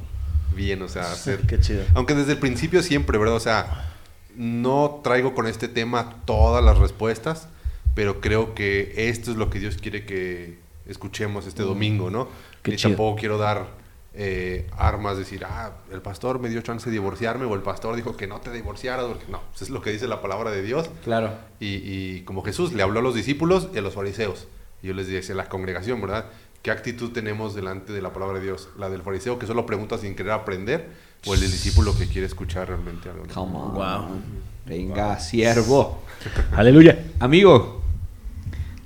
bien, 0.54 0.82
o 0.82 0.88
sea, 0.88 1.02
hacer... 1.12 1.40
Qué 1.46 1.60
chido. 1.60 1.84
Aunque 1.94 2.14
desde 2.14 2.32
el 2.32 2.38
principio 2.38 2.82
siempre, 2.82 3.18
¿verdad? 3.18 3.36
O 3.36 3.40
sea, 3.40 3.94
no 4.36 5.00
traigo 5.02 5.34
con 5.34 5.46
este 5.46 5.68
tema 5.68 6.16
todas 6.24 6.64
las 6.64 6.78
respuestas, 6.78 7.48
pero 7.94 8.20
creo 8.20 8.54
que 8.54 8.92
esto 9.08 9.30
es 9.30 9.36
lo 9.36 9.50
que 9.50 9.58
Dios 9.58 9.76
quiere 9.76 10.04
que 10.04 10.58
escuchemos 10.86 11.46
este 11.46 11.62
domingo, 11.62 12.10
¿no? 12.10 12.28
Qué 12.62 12.72
Ni 12.72 12.76
chido. 12.76 12.90
tampoco 12.90 13.18
quiero 13.18 13.38
dar 13.38 13.66
eh, 14.14 14.66
armas, 14.76 15.16
decir, 15.16 15.44
ah, 15.44 15.72
el 15.92 16.02
pastor 16.02 16.40
me 16.40 16.48
dio 16.48 16.60
chance 16.62 16.86
de 16.86 16.92
divorciarme 16.92 17.44
o 17.44 17.54
el 17.54 17.62
pastor 17.62 17.94
dijo 17.96 18.16
que 18.16 18.26
no 18.26 18.40
te 18.40 18.50
divorciaras, 18.50 19.06
porque 19.06 19.26
no, 19.30 19.40
eso 19.54 19.64
es 19.64 19.70
lo 19.70 19.82
que 19.82 19.90
dice 19.90 20.08
la 20.08 20.20
palabra 20.20 20.50
de 20.50 20.62
Dios. 20.62 20.90
Claro. 21.04 21.32
Y, 21.60 21.76
y 21.84 22.22
como 22.22 22.42
Jesús 22.42 22.72
le 22.72 22.82
habló 22.82 23.00
a 23.00 23.02
los 23.02 23.14
discípulos 23.14 23.68
y 23.74 23.78
a 23.78 23.82
los 23.82 23.94
fariseos, 23.94 24.48
y 24.82 24.88
yo 24.88 24.94
les 24.94 25.08
decía 25.08 25.34
a 25.34 25.36
la 25.36 25.48
congregación, 25.48 26.00
¿verdad? 26.00 26.26
¿Qué 26.62 26.70
actitud 26.70 27.10
tenemos 27.12 27.54
delante 27.54 27.92
de 27.92 28.02
la 28.02 28.12
palabra 28.12 28.38
de 28.38 28.44
Dios? 28.44 28.68
¿La 28.78 28.90
del 28.90 29.02
fariseo 29.02 29.38
que 29.38 29.46
solo 29.46 29.64
pregunta 29.64 29.96
sin 29.98 30.14
querer 30.14 30.32
aprender? 30.32 30.88
¿O 31.26 31.34
el 31.34 31.40
del 31.40 31.50
discípulo 31.50 31.96
que 31.96 32.06
quiere 32.06 32.26
escuchar 32.26 32.68
realmente 32.68 33.08
algo? 33.08 33.24
¿no? 33.26 33.32
Come 33.34 33.56
on. 33.56 33.74
Wow. 33.74 34.20
Venga, 34.66 35.18
siervo. 35.18 36.02
Aleluya. 36.56 36.98
Amigo. 37.18 37.80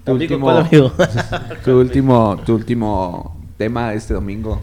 Tu 0.05 0.13
Amigo, 0.13 0.35
último, 0.35 0.47
¿cuál 0.47 0.59
amigo? 0.67 0.93
tu 1.65 1.79
último, 1.81 2.43
tu 2.45 2.55
último 2.55 3.41
tema 3.57 3.93
este 3.95 4.15
domingo. 4.15 4.61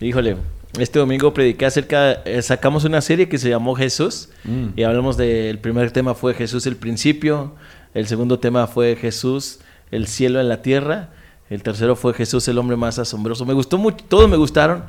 Híjole, 0.00 0.36
este 0.78 0.98
domingo 0.98 1.32
prediqué 1.34 1.66
acerca, 1.66 2.12
eh, 2.24 2.40
sacamos 2.42 2.84
una 2.84 3.00
serie 3.00 3.28
que 3.28 3.38
se 3.38 3.48
llamó 3.48 3.74
Jesús 3.74 4.28
Mm. 4.44 4.68
y 4.76 4.82
hablamos 4.82 5.16
del 5.16 5.58
primer 5.58 5.90
tema 5.92 6.14
fue 6.14 6.34
Jesús 6.34 6.66
el 6.66 6.76
principio, 6.76 7.54
el 7.94 8.06
segundo 8.06 8.38
tema 8.40 8.66
fue 8.66 8.96
Jesús 8.96 9.60
el 9.90 10.06
cielo 10.06 10.40
en 10.40 10.48
la 10.48 10.62
tierra, 10.62 11.10
el 11.52 11.62
tercero 11.62 11.96
fue 11.96 12.14
Jesús 12.14 12.46
el 12.48 12.58
hombre 12.58 12.76
más 12.76 12.98
asombroso. 12.98 13.44
Me 13.44 13.52
gustó 13.52 13.78
mucho, 13.78 14.04
todos 14.08 14.28
me 14.28 14.36
gustaron 14.36 14.84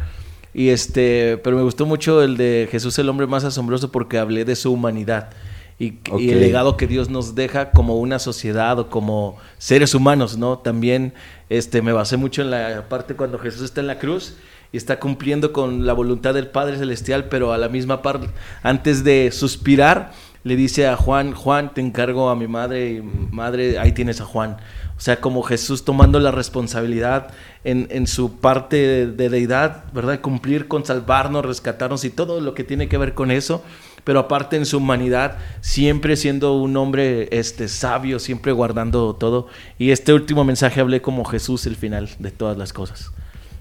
y 0.53 0.69
este, 0.69 1.37
pero 1.43 1.57
me 1.57 1.63
gustó 1.63 1.85
mucho 1.85 2.21
el 2.21 2.37
de 2.37 2.67
Jesús 2.71 2.97
el 2.99 3.09
hombre 3.09 3.27
más 3.27 3.43
asombroso 3.43 3.91
porque 3.91 4.17
hablé 4.17 4.45
de 4.45 4.55
su 4.55 4.71
humanidad. 4.71 5.31
Y, 5.79 5.95
y 6.17 6.29
el 6.29 6.39
legado 6.39 6.77
que 6.77 6.85
Dios 6.85 7.09
nos 7.09 7.33
deja 7.33 7.71
como 7.71 7.97
una 7.99 8.19
sociedad 8.19 8.77
o 8.79 8.89
como 8.89 9.37
seres 9.57 9.95
humanos, 9.95 10.37
¿no? 10.37 10.59
También 10.59 11.13
este, 11.49 11.81
me 11.81 11.91
basé 11.91 12.15
mucho 12.15 12.43
en 12.43 12.51
la 12.51 12.87
parte 12.87 13.15
cuando 13.15 13.39
Jesús 13.39 13.63
está 13.63 13.81
en 13.81 13.87
la 13.87 13.99
cruz 13.99 14.35
y 14.71 14.77
está 14.77 14.99
cumpliendo 14.99 15.51
con 15.51 15.85
la 15.85 15.93
voluntad 15.93 16.33
del 16.33 16.47
Padre 16.47 16.77
Celestial, 16.77 17.25
pero 17.25 17.53
a 17.53 17.57
la 17.57 17.69
misma 17.69 18.01
par, 18.01 18.21
antes 18.61 19.03
de 19.03 19.31
suspirar, 19.31 20.11
le 20.43 20.55
dice 20.55 20.87
a 20.87 20.95
Juan, 20.95 21.33
Juan, 21.33 21.73
te 21.73 21.81
encargo 21.81 22.29
a 22.29 22.35
mi 22.35 22.47
madre 22.47 22.91
y 22.91 23.01
madre, 23.01 23.79
ahí 23.79 23.91
tienes 23.91 24.19
a 24.19 24.25
Juan. 24.25 24.57
O 25.03 25.05
sea, 25.05 25.19
como 25.19 25.43
Jesús 25.43 25.83
tomando 25.83 26.21
la 26.21 26.31
responsabilidad 26.31 27.33
en, 27.65 27.89
en 27.91 28.07
su 28.07 28.39
parte 28.39 28.77
de, 28.77 29.07
de 29.07 29.27
deidad, 29.27 29.91
¿verdad? 29.91 30.21
Cumplir 30.21 30.69
con 30.69 30.85
salvarnos, 30.85 31.43
rescatarnos 31.43 32.05
y 32.05 32.09
todo 32.09 32.39
lo 32.39 32.53
que 32.53 32.63
tiene 32.63 32.87
que 32.87 32.97
ver 32.97 33.13
con 33.13 33.29
eso 33.29 33.61
pero 34.05 34.19
aparte 34.19 34.55
en 34.55 34.65
su 34.65 34.77
humanidad, 34.77 35.37
siempre 35.59 36.15
siendo 36.15 36.55
un 36.55 36.77
hombre 36.77 37.27
este, 37.37 37.67
sabio, 37.67 38.17
siempre 38.19 38.53
guardando 38.53 39.13
todo. 39.13 39.47
Y 39.77 39.91
este 39.91 40.13
último 40.13 40.45
mensaje 40.45 40.79
hablé 40.79 41.01
como 41.01 41.25
Jesús 41.25 41.65
el 41.65 41.75
final 41.75 42.09
de 42.19 42.31
todas 42.31 42.57
las 42.57 42.71
cosas. 42.71 43.11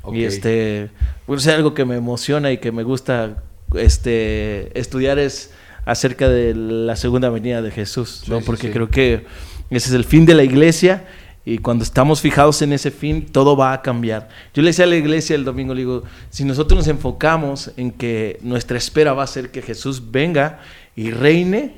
Ok. 0.02 0.14
Y 0.14 0.24
este, 0.24 0.90
pues 1.26 1.44
es 1.44 1.52
algo 1.52 1.74
que 1.74 1.84
me 1.84 1.96
emociona 1.96 2.52
y 2.52 2.58
que 2.58 2.70
me 2.70 2.84
gusta 2.84 3.42
este, 3.74 4.78
estudiar 4.78 5.18
es 5.18 5.52
acerca 5.86 6.28
de 6.28 6.54
la 6.54 6.94
segunda 6.94 7.30
venida 7.30 7.62
de 7.62 7.72
Jesús, 7.72 8.24
¿no? 8.28 8.36
Sí, 8.36 8.42
sí, 8.42 8.46
Porque 8.46 8.66
sí. 8.68 8.72
creo 8.72 8.88
que 8.88 9.26
ese 9.70 9.88
es 9.88 9.94
el 9.94 10.04
fin 10.04 10.26
de 10.26 10.34
la 10.34 10.44
iglesia 10.44 11.06
y 11.44 11.58
cuando 11.58 11.82
estamos 11.82 12.20
fijados 12.20 12.62
en 12.62 12.72
ese 12.72 12.90
fin, 12.90 13.26
todo 13.26 13.56
va 13.56 13.72
a 13.72 13.82
cambiar. 13.82 14.28
Yo 14.54 14.62
le 14.62 14.68
decía 14.68 14.84
a 14.84 14.88
la 14.88 14.96
iglesia 14.96 15.34
el 15.34 15.44
domingo, 15.44 15.74
le 15.74 15.80
digo, 15.80 16.04
si 16.30 16.44
nosotros 16.44 16.78
nos 16.78 16.88
enfocamos 16.88 17.72
en 17.76 17.90
que 17.90 18.38
nuestra 18.42 18.78
espera 18.78 19.12
va 19.12 19.24
a 19.24 19.26
ser 19.26 19.50
que 19.50 19.60
Jesús 19.60 20.12
venga 20.12 20.60
y 20.94 21.10
reine, 21.10 21.74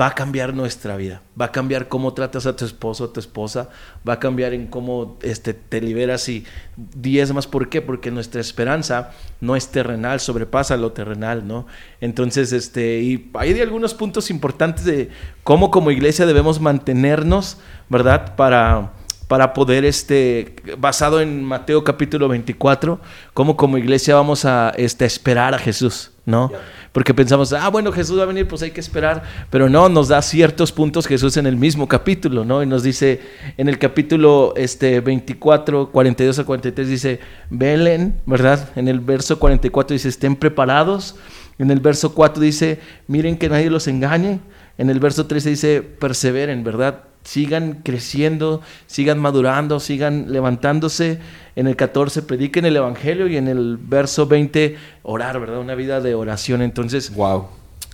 va 0.00 0.08
a 0.08 0.14
cambiar 0.14 0.54
nuestra 0.54 0.96
vida. 0.96 1.22
Va 1.40 1.46
a 1.46 1.52
cambiar 1.52 1.88
cómo 1.88 2.14
tratas 2.14 2.46
a 2.46 2.56
tu 2.56 2.64
esposo 2.64 3.04
o 3.04 3.10
tu 3.10 3.20
esposa, 3.20 3.68
va 4.08 4.14
a 4.14 4.18
cambiar 4.18 4.52
en 4.52 4.66
cómo 4.66 5.18
este, 5.22 5.54
te 5.54 5.80
liberas 5.80 6.28
y 6.28 6.44
diezmas. 6.76 7.46
¿Por 7.46 7.68
qué? 7.68 7.82
Porque 7.82 8.10
nuestra 8.10 8.40
esperanza 8.40 9.12
no 9.40 9.54
es 9.54 9.68
terrenal, 9.68 10.20
sobrepasa 10.20 10.76
lo 10.76 10.92
terrenal, 10.92 11.46
¿no? 11.46 11.66
Entonces, 12.00 12.52
este, 12.52 13.00
y 13.00 13.30
hay 13.34 13.60
algunos 13.60 13.94
puntos 13.94 14.30
importantes 14.30 14.84
de 14.84 15.10
cómo 15.44 15.70
como 15.70 15.90
iglesia 15.90 16.26
debemos 16.26 16.60
mantenernos, 16.60 17.58
¿verdad? 17.88 18.34
Para 18.36 18.92
para 19.28 19.54
poder, 19.54 19.84
este, 19.84 20.56
basado 20.78 21.20
en 21.20 21.44
Mateo 21.44 21.82
capítulo 21.84 22.28
24, 22.28 23.00
cómo 23.32 23.56
como 23.56 23.78
iglesia 23.78 24.14
vamos 24.14 24.44
a 24.44 24.72
este, 24.76 25.04
esperar 25.04 25.54
a 25.54 25.58
Jesús, 25.58 26.10
¿no? 26.26 26.50
Porque 26.92 27.12
pensamos, 27.12 27.52
ah, 27.52 27.68
bueno, 27.70 27.90
Jesús 27.90 28.18
va 28.18 28.22
a 28.22 28.26
venir, 28.26 28.46
pues 28.46 28.62
hay 28.62 28.70
que 28.70 28.80
esperar, 28.80 29.24
pero 29.50 29.68
no, 29.68 29.88
nos 29.88 30.08
da 30.08 30.22
ciertos 30.22 30.70
puntos 30.70 31.06
Jesús 31.06 31.36
en 31.36 31.46
el 31.46 31.56
mismo 31.56 31.88
capítulo, 31.88 32.44
¿no? 32.44 32.62
Y 32.62 32.66
nos 32.66 32.82
dice 32.82 33.20
en 33.56 33.68
el 33.68 33.78
capítulo 33.78 34.54
este, 34.56 35.00
24, 35.00 35.90
42 35.90 36.38
a 36.38 36.44
43, 36.44 36.88
dice, 36.88 37.20
velen, 37.50 38.20
¿verdad? 38.26 38.70
En 38.76 38.88
el 38.88 39.00
verso 39.00 39.40
44 39.40 39.94
dice, 39.94 40.08
estén 40.08 40.36
preparados. 40.36 41.16
En 41.58 41.70
el 41.70 41.80
verso 41.80 42.14
4 42.14 42.42
dice, 42.42 42.80
miren 43.06 43.38
que 43.38 43.48
nadie 43.48 43.70
los 43.70 43.86
engañe. 43.86 44.40
En 44.76 44.90
el 44.90 45.00
verso 45.00 45.26
13 45.26 45.50
dice, 45.50 45.82
perseveren, 45.82 46.64
¿verdad? 46.64 47.04
Sigan 47.24 47.80
creciendo, 47.82 48.60
sigan 48.86 49.18
madurando, 49.18 49.80
sigan 49.80 50.30
levantándose. 50.30 51.18
En 51.56 51.66
el 51.66 51.76
14 51.76 52.22
prediquen 52.22 52.66
el 52.66 52.76
Evangelio 52.76 53.26
y 53.26 53.36
en 53.36 53.48
el 53.48 53.78
verso 53.78 54.26
20 54.26 54.76
orar, 55.02 55.40
¿verdad? 55.40 55.58
Una 55.58 55.74
vida 55.74 56.00
de 56.00 56.14
oración. 56.14 56.62
Entonces, 56.62 57.14
wow. 57.14 57.46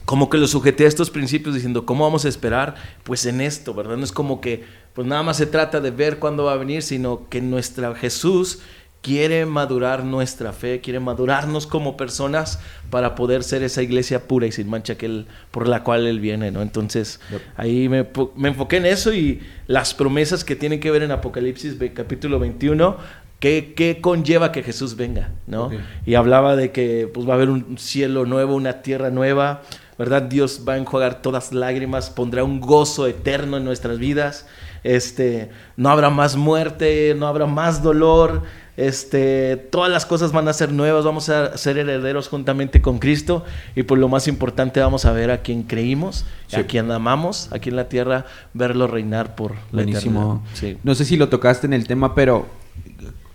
Como 0.04 0.28
que 0.28 0.38
lo 0.38 0.48
sujeté 0.48 0.86
a 0.86 0.88
estos 0.88 1.10
principios 1.10 1.54
diciendo, 1.54 1.86
¿cómo 1.86 2.04
vamos 2.04 2.24
a 2.24 2.28
esperar? 2.28 2.74
Pues 3.04 3.26
en 3.26 3.40
esto, 3.40 3.74
¿verdad? 3.74 3.96
No 3.96 4.02
es 4.02 4.10
como 4.10 4.40
que, 4.40 4.64
pues 4.92 5.06
nada 5.06 5.22
más 5.22 5.36
se 5.36 5.46
trata 5.46 5.80
de 5.80 5.92
ver 5.92 6.18
cuándo 6.18 6.44
va 6.44 6.54
a 6.54 6.56
venir, 6.56 6.82
sino 6.82 7.28
que 7.28 7.40
nuestra 7.40 7.94
Jesús 7.94 8.60
quiere 9.02 9.46
madurar 9.46 10.04
nuestra 10.04 10.52
fe, 10.52 10.80
quiere 10.80 11.00
madurarnos 11.00 11.66
como 11.66 11.96
personas 11.96 12.60
para 12.90 13.14
poder 13.14 13.42
ser 13.42 13.62
esa 13.62 13.82
iglesia 13.82 14.26
pura 14.26 14.46
y 14.46 14.52
sin 14.52 14.68
mancha 14.68 14.96
que 14.96 15.06
él, 15.06 15.26
por 15.50 15.68
la 15.68 15.82
cual 15.82 16.06
Él 16.06 16.20
viene, 16.20 16.50
¿no? 16.50 16.60
Entonces, 16.60 17.20
ahí 17.56 17.88
me, 17.88 18.06
enfoqué 18.44 18.76
en 18.76 18.86
eso 18.86 19.14
y 19.14 19.40
las 19.66 19.94
promesas 19.94 20.44
que 20.44 20.56
tienen 20.56 20.80
que 20.80 20.90
ver 20.90 21.02
en 21.02 21.12
Apocalipsis 21.12 21.76
capítulo 21.94 22.38
21, 22.38 22.96
¿qué, 23.38 23.98
conlleva 24.02 24.52
que 24.52 24.62
Jesús 24.62 24.96
venga, 24.96 25.30
¿no? 25.46 25.70
Y 26.04 26.14
hablaba 26.14 26.56
de 26.56 26.70
que 26.70 27.08
pues, 27.12 27.26
va 27.26 27.32
a 27.32 27.36
haber 27.36 27.48
un 27.48 27.78
cielo 27.78 28.26
nuevo, 28.26 28.54
una 28.54 28.82
tierra 28.82 29.10
nueva, 29.10 29.62
¿verdad? 29.98 30.22
Dios 30.22 30.64
va 30.68 30.74
a 30.74 30.78
enjuagar 30.78 31.22
todas 31.22 31.52
lágrimas, 31.52 32.10
pondrá 32.10 32.44
un 32.44 32.60
gozo 32.60 33.06
eterno 33.06 33.56
en 33.56 33.64
nuestras 33.64 33.98
vidas, 33.98 34.46
este, 34.82 35.50
no 35.76 35.90
habrá 35.90 36.10
más 36.10 36.36
muerte, 36.36 37.14
no 37.16 37.26
habrá 37.26 37.46
más 37.46 37.82
dolor, 37.82 38.42
este, 38.80 39.58
todas 39.58 39.90
las 39.90 40.06
cosas 40.06 40.32
van 40.32 40.48
a 40.48 40.54
ser 40.54 40.72
nuevas, 40.72 41.04
vamos 41.04 41.28
a 41.28 41.58
ser 41.58 41.76
herederos 41.76 42.28
juntamente 42.28 42.80
con 42.80 42.98
Cristo 42.98 43.44
y 43.76 43.82
por 43.82 43.98
lo 43.98 44.08
más 44.08 44.26
importante 44.26 44.80
vamos 44.80 45.04
a 45.04 45.12
ver 45.12 45.30
a 45.30 45.42
quien 45.42 45.64
creímos, 45.64 46.24
a 46.54 46.62
quien 46.62 46.90
amamos 46.90 47.50
aquí 47.52 47.68
en 47.68 47.76
la 47.76 47.90
tierra, 47.90 48.24
verlo 48.54 48.86
reinar 48.86 49.36
por 49.36 49.52
la 49.70 49.82
Buenísimo. 49.82 50.42
No 50.82 50.94
sé 50.94 51.04
si 51.04 51.18
lo 51.18 51.28
tocaste 51.28 51.66
en 51.66 51.74
el 51.74 51.86
tema, 51.86 52.14
pero 52.14 52.46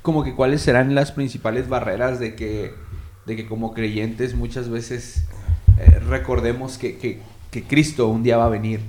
como 0.02 0.24
que 0.24 0.34
cuáles 0.34 0.62
serán 0.62 0.96
las 0.96 1.12
principales 1.12 1.70
barreras 1.70 2.20
de 2.20 2.34
que, 2.34 2.74
de 3.28 3.36
que 3.36 3.46
como 3.46 3.76
creyentes 3.76 4.34
muchas 4.34 4.68
veces 4.68 5.26
eh, 5.78 6.00
recordemos 6.00 6.80
que, 6.80 6.98
que, 6.98 7.22
Cristo 7.68 8.08
un 8.08 8.24
día 8.24 8.36
va 8.36 8.48
a 8.48 8.50
venir. 8.50 8.80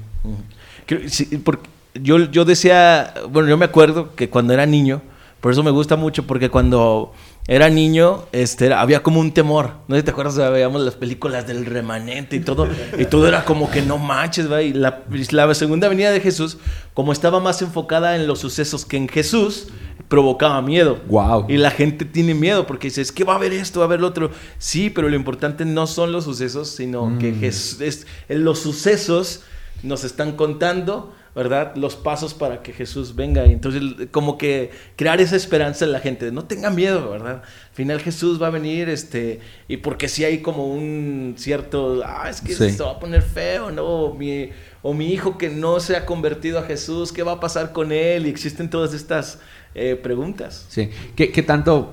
porque 1.44 1.68
yo, 1.94 2.18
yo 2.30 2.46
decía, 2.46 3.12
bueno, 3.30 3.48
yo 3.48 3.58
me 3.58 3.66
acuerdo 3.66 4.14
que 4.16 4.30
cuando 4.30 4.54
era 4.54 4.64
niño, 4.64 5.02
por 5.46 5.52
eso 5.52 5.62
me 5.62 5.70
gusta 5.70 5.94
mucho, 5.94 6.26
porque 6.26 6.50
cuando 6.50 7.12
era 7.46 7.70
niño, 7.70 8.24
este, 8.32 8.74
había 8.74 9.04
como 9.04 9.20
un 9.20 9.30
temor. 9.30 9.74
No 9.86 9.94
sé 9.94 10.00
si 10.00 10.04
te 10.06 10.10
acuerdas, 10.10 10.36
veíamos 10.50 10.82
las 10.82 10.96
películas 10.96 11.46
del 11.46 11.66
remanente 11.66 12.34
y 12.34 12.40
todo, 12.40 12.66
y 12.98 13.04
todo 13.04 13.28
era 13.28 13.44
como 13.44 13.70
que 13.70 13.80
no 13.80 13.96
manches, 13.96 14.50
¿va? 14.50 14.60
Y 14.60 14.72
la, 14.72 15.04
la 15.30 15.54
segunda 15.54 15.88
venida 15.88 16.10
de 16.10 16.18
Jesús, 16.20 16.58
como 16.94 17.12
estaba 17.12 17.38
más 17.38 17.62
enfocada 17.62 18.16
en 18.16 18.26
los 18.26 18.40
sucesos 18.40 18.84
que 18.84 18.96
en 18.96 19.06
Jesús, 19.06 19.68
provocaba 20.08 20.60
miedo. 20.62 20.98
Wow. 21.06 21.46
Y 21.48 21.58
la 21.58 21.70
gente 21.70 22.04
tiene 22.04 22.34
miedo 22.34 22.66
porque 22.66 22.88
dice, 22.88 23.00
es 23.00 23.12
que 23.12 23.22
va 23.22 23.34
a 23.34 23.36
haber 23.36 23.52
esto, 23.52 23.78
va 23.78 23.84
a 23.84 23.86
haber 23.86 24.00
lo 24.00 24.08
otro. 24.08 24.32
Sí, 24.58 24.90
pero 24.90 25.08
lo 25.08 25.14
importante 25.14 25.64
no 25.64 25.86
son 25.86 26.10
los 26.10 26.24
sucesos, 26.24 26.70
sino 26.70 27.20
que 27.20 27.30
mm. 27.30 27.38
Jesús, 27.38 27.80
es, 27.82 28.06
los 28.28 28.58
sucesos 28.58 29.44
nos 29.84 30.02
están 30.02 30.32
contando 30.32 31.14
¿verdad? 31.36 31.76
Los 31.76 31.96
pasos 31.96 32.32
para 32.32 32.62
que 32.62 32.72
Jesús 32.72 33.14
venga. 33.14 33.44
Y 33.44 33.52
entonces, 33.52 34.08
como 34.10 34.38
que 34.38 34.70
crear 34.96 35.20
esa 35.20 35.36
esperanza 35.36 35.84
en 35.84 35.92
la 35.92 36.00
gente, 36.00 36.32
no 36.32 36.46
tengan 36.46 36.74
miedo, 36.74 37.10
¿verdad? 37.10 37.42
Al 37.42 37.74
final 37.74 38.00
Jesús 38.00 38.42
va 38.42 38.46
a 38.46 38.50
venir, 38.50 38.88
este, 38.88 39.40
y 39.68 39.76
porque 39.76 40.08
si 40.08 40.24
hay 40.24 40.38
como 40.38 40.66
un 40.66 41.34
cierto, 41.36 42.00
ah, 42.06 42.30
es 42.30 42.40
que 42.40 42.54
se 42.54 42.82
va 42.82 42.92
a 42.92 42.98
poner 42.98 43.20
feo, 43.20 43.70
¿no? 43.70 43.84
O 43.84 44.14
mi, 44.14 44.48
o 44.80 44.94
mi 44.94 45.12
hijo 45.12 45.36
que 45.36 45.50
no 45.50 45.78
se 45.78 45.94
ha 45.94 46.06
convertido 46.06 46.58
a 46.58 46.62
Jesús, 46.62 47.12
¿qué 47.12 47.22
va 47.22 47.32
a 47.32 47.40
pasar 47.40 47.72
con 47.72 47.92
él? 47.92 48.26
Y 48.26 48.30
existen 48.30 48.70
todas 48.70 48.94
estas 48.94 49.38
eh, 49.74 49.94
preguntas. 49.94 50.64
Sí. 50.70 50.88
¿Qué, 51.14 51.32
¿Qué, 51.32 51.42
tanto 51.42 51.92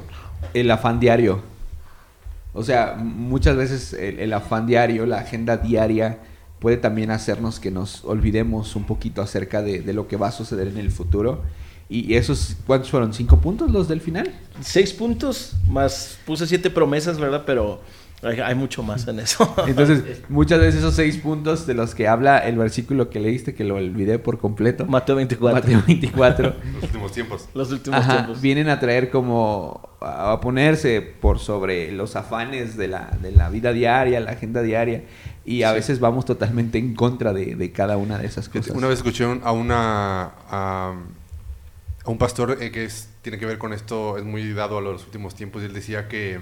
el 0.54 0.72
afán 0.72 1.02
diario? 1.02 1.42
O 2.54 2.64
sea, 2.64 2.96
muchas 2.98 3.58
veces 3.58 3.92
el 3.92 4.32
afán 4.32 4.68
diario, 4.68 5.06
la 5.06 5.18
agenda 5.18 5.58
diaria, 5.58 6.20
puede 6.64 6.78
también 6.78 7.12
hacernos 7.12 7.60
que 7.60 7.72
nos 7.72 8.06
olvidemos 8.06 8.78
un 8.78 8.86
poquito 8.86 9.22
acerca 9.22 9.62
de, 9.62 9.82
lo 9.92 10.08
que 10.08 10.16
va 10.16 10.30
a 10.30 10.32
suceder 10.32 10.70
en 10.70 10.78
el 10.78 10.92
futuro. 10.92 11.42
¿Y 11.90 12.14
esos 12.14 12.56
cuántos 12.66 12.90
fueron? 12.90 13.14
¿Cinco 13.14 13.42
puntos 13.42 13.70
los 13.70 13.90
del 13.90 14.00
final? 14.00 14.34
Seis 14.62 14.94
puntos, 14.94 15.58
más 15.68 16.18
puse 16.26 16.48
siete 16.48 16.70
promesas, 16.70 17.20
¿verdad? 17.20 17.44
Pero 17.46 17.82
hay, 18.24 18.56
mucho 18.56 18.84
más 18.84 19.08
en 19.08 19.20
eso. 19.20 19.54
Entonces, 19.68 20.22
muchas 20.30 20.60
veces 20.60 20.76
esos 20.76 20.96
seis 20.96 21.18
puntos 21.18 21.68
de 21.68 21.74
los 21.74 21.94
que 21.96 22.08
habla 22.08 22.38
el 22.40 22.58
versículo 22.58 23.10
que 23.10 23.20
leíste, 23.20 23.54
que 23.54 23.64
lo 23.64 23.76
olvidé 23.76 24.20
por 24.20 24.40
completo. 24.40 24.86
Mateo 24.86 25.16
24. 25.16 25.62
Mateo 25.62 25.84
24. 25.86 26.56
los 26.74 26.84
últimos 26.84 27.12
tiempos. 27.12 27.50
Los 27.54 27.72
últimos 27.72 28.08
tiempos. 28.08 28.42
Vienen 28.42 28.70
a 28.70 28.80
traer 28.80 29.10
como 29.10 29.90
a 30.02 30.40
ponerse 30.42 31.02
por 31.02 31.40
sobre 31.40 31.92
los 31.92 32.16
afanes 32.16 32.76
de 32.76 32.88
la, 32.90 33.18
de 33.22 33.32
la 33.32 33.50
vida 33.50 33.72
diaria, 33.72 34.20
la 34.20 34.32
agenda 34.32 34.62
diaria. 34.62 35.04
Y 35.46 35.64
a 35.64 35.72
veces 35.72 36.00
vamos 36.00 36.26
totalmente 36.26 36.78
en 36.78 36.96
contra 36.96 37.34
de, 37.34 37.72
cada 37.72 37.98
una 37.98 38.18
de 38.18 38.28
esas 38.28 38.50
cosas. 38.50 38.76
Una 38.76 38.88
vez 38.88 39.00
escuché 39.00 39.26
a 39.26 39.52
una 39.52 40.32
a, 40.50 40.96
un 42.06 42.18
pastor 42.18 42.58
eh, 42.62 42.72
que 42.72 42.86
es, 42.86 43.10
tiene 43.22 43.38
que 43.38 43.46
ver 43.46 43.58
con 43.58 43.74
esto, 43.74 44.18
es 44.18 44.24
muy 44.24 44.54
dado 44.54 44.78
a 44.78 44.82
los 44.82 45.04
últimos 45.06 45.36
tiempos, 45.36 45.62
y 45.62 45.66
él 45.66 45.74
decía 45.74 46.08
que, 46.08 46.40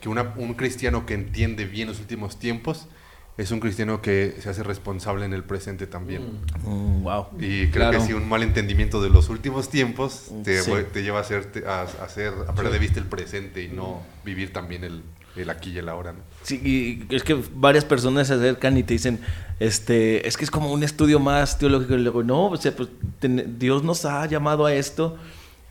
que 0.00 0.08
un 0.08 0.54
cristiano 0.54 1.06
que 1.06 1.14
entiende 1.14 1.64
bien 1.64 1.88
los 1.88 2.00
últimos 2.00 2.38
tiempos 2.38 2.88
es 3.38 3.50
un 3.50 3.60
cristiano 3.60 4.00
que 4.00 4.34
se 4.40 4.48
hace 4.48 4.62
responsable 4.62 5.26
en 5.26 5.34
el 5.34 5.44
presente 5.44 5.86
también. 5.86 6.40
Mm. 6.64 7.02
wow. 7.02 7.26
Y 7.38 7.68
creo 7.68 7.90
que 7.90 8.00
si 8.00 8.14
un 8.14 8.28
mal 8.28 8.42
entendimiento 8.42 9.02
de 9.02 9.10
los 9.10 9.28
últimos 9.28 9.68
tiempos 9.68 10.30
te, 10.42 10.62
te 10.62 11.02
lleva 11.02 11.18
a, 11.18 11.20
hacer, 11.20 11.64
a, 11.66 11.82
hacer, 12.02 12.32
a 12.48 12.54
perder 12.54 12.72
de 12.72 12.78
vista 12.78 12.98
el 12.98 13.06
presente 13.06 13.62
y 13.62 13.68
no 13.68 14.02
vivir 14.24 14.52
también 14.52 14.84
el, 14.84 15.02
el 15.36 15.50
aquí 15.50 15.70
y 15.70 15.78
el 15.78 15.88
ahora. 15.90 16.12
¿no? 16.12 16.20
Sí, 16.42 16.60
y 17.10 17.14
es 17.14 17.22
que 17.22 17.38
varias 17.54 17.84
personas 17.84 18.28
se 18.28 18.34
acercan 18.34 18.78
y 18.78 18.82
te 18.82 18.94
dicen, 18.94 19.20
este, 19.60 20.26
es 20.26 20.38
que 20.38 20.44
es 20.44 20.50
como 20.50 20.72
un 20.72 20.82
estudio 20.82 21.20
más 21.20 21.58
teológico. 21.58 21.94
Y 21.94 21.98
luego, 21.98 22.22
no, 22.22 22.46
o 22.46 22.56
sea, 22.56 22.74
pues 22.74 22.88
Dios 23.20 23.82
nos 23.82 24.06
ha 24.06 24.24
llamado 24.26 24.64
a 24.64 24.72
esto 24.72 25.18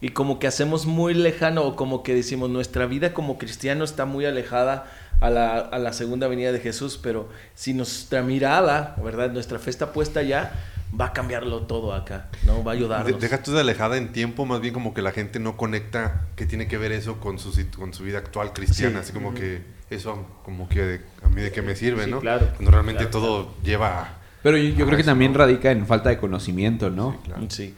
y 0.02 0.10
como 0.10 0.40
que 0.40 0.48
hacemos 0.48 0.86
muy 0.86 1.14
lejano 1.14 1.64
o 1.64 1.76
como 1.76 2.04
que 2.04 2.14
decimos, 2.14 2.50
nuestra 2.50 2.86
vida 2.86 3.14
como 3.14 3.38
cristiano 3.38 3.84
está 3.84 4.06
muy 4.06 4.26
alejada 4.26 4.92
a 5.22 5.30
la, 5.30 5.58
a 5.58 5.80
la 5.80 5.94
segunda 5.94 6.28
venida 6.28 6.52
de 6.52 6.60
Jesús, 6.60 7.00
pero 7.02 7.30
si 7.54 7.74
nuestra 7.74 8.22
mirada, 8.22 8.96
¿verdad? 9.04 9.32
Nuestra 9.32 9.60
fe 9.60 9.70
está 9.70 9.94
puesta 9.94 10.22
ya 10.22 10.52
va 11.00 11.08
a 11.08 11.14
cambiarlo 11.14 11.62
todo 11.64 11.94
acá, 11.94 12.28
¿no? 12.46 12.64
Va 12.64 12.72
a 12.72 12.76
ayudarnos. 12.76 13.20
deja 13.20 13.42
tú 13.42 13.52
de 13.52 13.62
alejada 13.62 13.98
en 13.98 14.12
tiempo, 14.12 14.46
más 14.46 14.62
bien 14.62 14.74
como 14.74 14.94
que 14.94 15.02
la 15.02 15.12
gente 15.12 15.40
no 15.40 15.58
conecta 15.58 16.28
qué 16.36 16.46
tiene 16.46 16.68
que 16.68 16.78
ver 16.78 16.92
eso 16.92 17.20
con 17.20 17.40
su, 17.40 17.52
con 17.78 17.94
su 17.94 18.04
vida 18.04 18.20
actual 18.20 18.54
cristiana, 18.54 19.00
así 19.00 19.12
como 19.12 19.34
que 19.34 19.62
eso, 19.90 20.26
como 20.44 20.70
que 20.70 21.02
a 21.24 21.30
mí 21.30 21.42
de 21.42 21.52
qué 21.52 21.62
me 21.62 21.76
sirve, 21.76 22.08
¿no? 22.08 22.20
Claro. 22.20 22.50
Cuando 22.56 22.72
realmente 22.72 23.06
todo 23.08 23.56
lleva... 23.64 24.20
Pero 24.44 24.58
yo, 24.58 24.86
creo 24.86 24.98
que 24.98 25.04
también 25.04 25.34
radica 25.34 25.72
en 25.72 25.88
falta 25.88 26.10
de 26.10 26.20
conocimiento, 26.20 26.92
¿no? 26.92 27.14
Sí, 27.14 27.18
claro. 27.26 27.46
sí. 27.50 27.74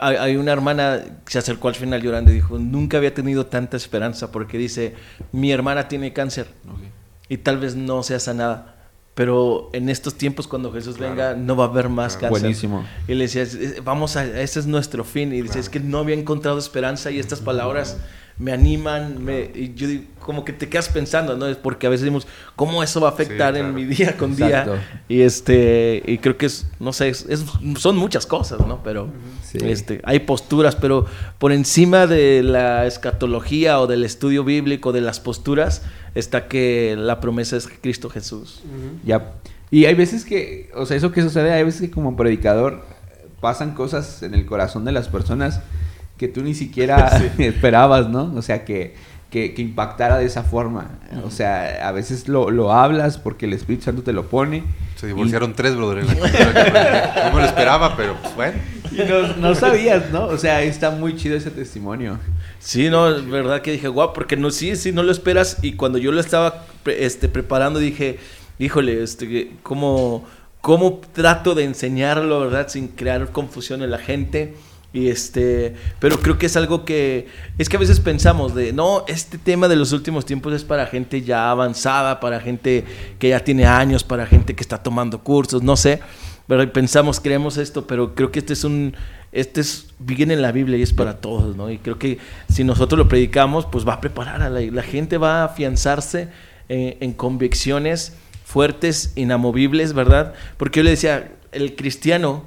Hay 0.00 0.36
una 0.36 0.52
hermana 0.52 1.00
que 1.24 1.32
se 1.32 1.38
acercó 1.38 1.68
al 1.68 1.74
final 1.74 2.02
llorando 2.02 2.30
y 2.30 2.34
dijo, 2.34 2.58
nunca 2.58 2.98
había 2.98 3.14
tenido 3.14 3.46
tanta 3.46 3.76
esperanza 3.76 4.30
porque 4.30 4.58
dice, 4.58 4.94
mi 5.32 5.50
hermana 5.50 5.88
tiene 5.88 6.12
cáncer 6.12 6.48
y 7.28 7.38
tal 7.38 7.58
vez 7.58 7.74
no 7.74 8.02
sea 8.02 8.20
sanada 8.20 8.78
pero 9.18 9.68
en 9.72 9.88
estos 9.88 10.14
tiempos 10.14 10.46
cuando 10.46 10.72
Jesús 10.72 10.96
venga 10.96 11.34
no 11.34 11.56
va 11.56 11.64
a 11.64 11.66
haber 11.66 11.88
más 11.88 12.12
cáncer. 12.16 12.40
Buenísimo. 12.40 12.84
Y 13.08 13.14
le 13.14 13.26
decía, 13.26 13.44
vamos 13.82 14.16
a, 14.16 14.24
ese 14.24 14.60
es 14.60 14.66
nuestro 14.68 15.02
fin. 15.02 15.32
Y 15.32 15.42
dice, 15.42 15.58
es 15.58 15.68
que 15.68 15.80
no 15.80 15.98
había 15.98 16.14
encontrado 16.14 16.56
esperanza 16.56 17.10
y 17.10 17.18
estas 17.18 17.40
palabras 17.40 17.96
me 18.38 18.52
animan, 18.52 19.24
me, 19.24 19.50
y 19.52 19.74
yo 19.74 19.88
como 20.20 20.44
que 20.44 20.52
te 20.52 20.68
quedas 20.68 20.88
pensando, 20.88 21.36
¿no? 21.36 21.46
Es 21.46 21.56
porque 21.56 21.88
a 21.88 21.90
veces 21.90 22.04
decimos, 22.04 22.26
¿cómo 22.54 22.82
eso 22.84 23.00
va 23.00 23.08
a 23.08 23.12
afectar 23.12 23.56
en 23.56 23.74
mi 23.74 23.84
día 23.84 24.16
con 24.16 24.36
día? 24.36 24.84
Y 25.08 25.22
este, 25.22 26.02
y 26.06 26.18
creo 26.18 26.36
que 26.36 26.46
es, 26.46 26.66
no 26.78 26.92
sé, 26.92 27.08
es, 27.08 27.44
son 27.78 27.96
muchas 27.96 28.26
cosas, 28.26 28.60
¿no? 28.60 28.80
Pero 28.84 29.08
este, 29.54 30.00
hay 30.04 30.20
posturas, 30.20 30.76
pero 30.76 31.06
por 31.38 31.50
encima 31.50 32.06
de 32.06 32.44
la 32.44 32.86
escatología 32.86 33.80
o 33.80 33.88
del 33.88 34.04
estudio 34.04 34.44
bíblico, 34.44 34.92
de 34.92 35.00
las 35.00 35.18
posturas, 35.18 35.82
está 36.14 36.46
que 36.46 36.94
la 36.96 37.20
promesa 37.20 37.56
es 37.56 37.68
Cristo 37.80 38.08
Jesús. 38.08 38.62
Ya. 39.04 39.32
Y 39.70 39.86
hay 39.86 39.94
veces 39.94 40.24
que, 40.24 40.70
o 40.74 40.86
sea, 40.86 40.96
eso 40.96 41.10
que 41.10 41.22
sucede, 41.22 41.52
hay 41.52 41.64
veces 41.64 41.80
que 41.80 41.90
como 41.90 42.16
predicador 42.16 42.84
pasan 43.40 43.74
cosas 43.74 44.22
en 44.22 44.34
el 44.34 44.46
corazón 44.46 44.84
de 44.84 44.92
las 44.92 45.08
personas 45.08 45.60
que 46.18 46.28
tú 46.28 46.42
ni 46.42 46.54
siquiera 46.54 47.06
esperabas, 47.38 48.08
¿no? 48.08 48.32
O 48.36 48.42
sea, 48.42 48.64
que, 48.64 48.94
que, 49.30 49.54
que 49.54 49.62
impactara 49.62 50.18
de 50.18 50.26
esa 50.26 50.42
forma. 50.42 50.98
O 51.24 51.30
sea, 51.30 51.86
a 51.88 51.92
veces 51.92 52.28
lo, 52.28 52.50
lo 52.50 52.72
hablas 52.72 53.18
porque 53.18 53.46
el 53.46 53.52
Espíritu 53.52 53.84
Santo 53.84 54.02
te 54.02 54.12
lo 54.12 54.26
pone. 54.26 54.64
Se 54.96 55.06
divorciaron 55.06 55.54
tres, 55.54 55.76
brother, 55.76 55.98
en 55.98 56.06
la 56.08 56.14
No 57.30 57.36
me 57.36 57.42
lo 57.42 57.46
esperaba, 57.46 57.96
pero 57.96 58.16
pues 58.20 58.34
bueno. 58.34 58.54
Y 58.90 58.96
no, 59.08 59.36
no 59.36 59.54
sabías, 59.54 60.10
¿no? 60.10 60.26
O 60.26 60.36
sea, 60.38 60.62
está 60.62 60.90
muy 60.90 61.14
chido 61.16 61.36
ese 61.36 61.50
testimonio. 61.50 62.18
Sí, 62.58 62.88
no, 62.90 63.08
es 63.08 63.28
verdad 63.28 63.62
que 63.62 63.70
dije, 63.72 63.86
guau, 63.88 64.12
porque 64.12 64.36
no, 64.36 64.50
sí, 64.50 64.74
sí, 64.76 64.90
no 64.92 65.02
lo 65.04 65.12
esperas. 65.12 65.58
Y 65.62 65.74
cuando 65.74 65.98
yo 65.98 66.10
lo 66.10 66.20
estaba 66.20 66.64
pre- 66.82 67.04
este, 67.04 67.28
preparando, 67.28 67.78
dije, 67.78 68.18
híjole, 68.58 69.02
este, 69.02 69.52
¿cómo, 69.62 70.26
¿cómo 70.62 71.00
trato 71.12 71.54
de 71.54 71.64
enseñarlo, 71.64 72.40
verdad? 72.40 72.66
Sin 72.68 72.88
crear 72.88 73.30
confusión 73.30 73.82
en 73.82 73.90
la 73.92 73.98
gente. 73.98 74.54
Y 74.92 75.08
este, 75.08 75.74
pero 75.98 76.18
creo 76.18 76.38
que 76.38 76.46
es 76.46 76.56
algo 76.56 76.86
que, 76.86 77.28
es 77.58 77.68
que 77.68 77.76
a 77.76 77.80
veces 77.80 78.00
pensamos 78.00 78.54
de, 78.54 78.72
no, 78.72 79.04
este 79.06 79.36
tema 79.36 79.68
de 79.68 79.76
los 79.76 79.92
últimos 79.92 80.24
tiempos 80.24 80.54
es 80.54 80.64
para 80.64 80.86
gente 80.86 81.20
ya 81.20 81.50
avanzada, 81.50 82.20
para 82.20 82.40
gente 82.40 82.84
que 83.18 83.28
ya 83.28 83.40
tiene 83.40 83.66
años, 83.66 84.02
para 84.02 84.26
gente 84.26 84.54
que 84.54 84.62
está 84.62 84.82
tomando 84.82 85.22
cursos, 85.22 85.62
no 85.62 85.76
sé. 85.76 86.00
Pero 86.46 86.72
pensamos, 86.72 87.20
creemos 87.20 87.58
esto, 87.58 87.86
pero 87.86 88.14
creo 88.14 88.32
que 88.32 88.38
este 88.38 88.54
es 88.54 88.64
un, 88.64 88.96
este 89.32 89.60
es, 89.60 89.88
viene 89.98 90.32
en 90.32 90.40
la 90.40 90.52
Biblia 90.52 90.78
y 90.78 90.82
es 90.82 90.94
para 90.94 91.18
todos, 91.18 91.54
¿no? 91.54 91.70
Y 91.70 91.76
creo 91.76 91.98
que 91.98 92.18
si 92.48 92.64
nosotros 92.64 92.98
lo 92.98 93.08
predicamos, 93.08 93.66
pues 93.66 93.86
va 93.86 93.94
a 93.94 94.00
preparar 94.00 94.40
a 94.40 94.48
la, 94.48 94.60
la 94.60 94.82
gente, 94.82 95.18
va 95.18 95.42
a 95.42 95.44
afianzarse 95.44 96.30
en, 96.70 96.96
en 97.00 97.12
convicciones 97.12 98.14
fuertes, 98.48 99.12
inamovibles, 99.14 99.92
¿verdad? 99.92 100.32
Porque 100.56 100.80
yo 100.80 100.84
le 100.84 100.90
decía, 100.90 101.32
el 101.52 101.76
cristiano, 101.76 102.44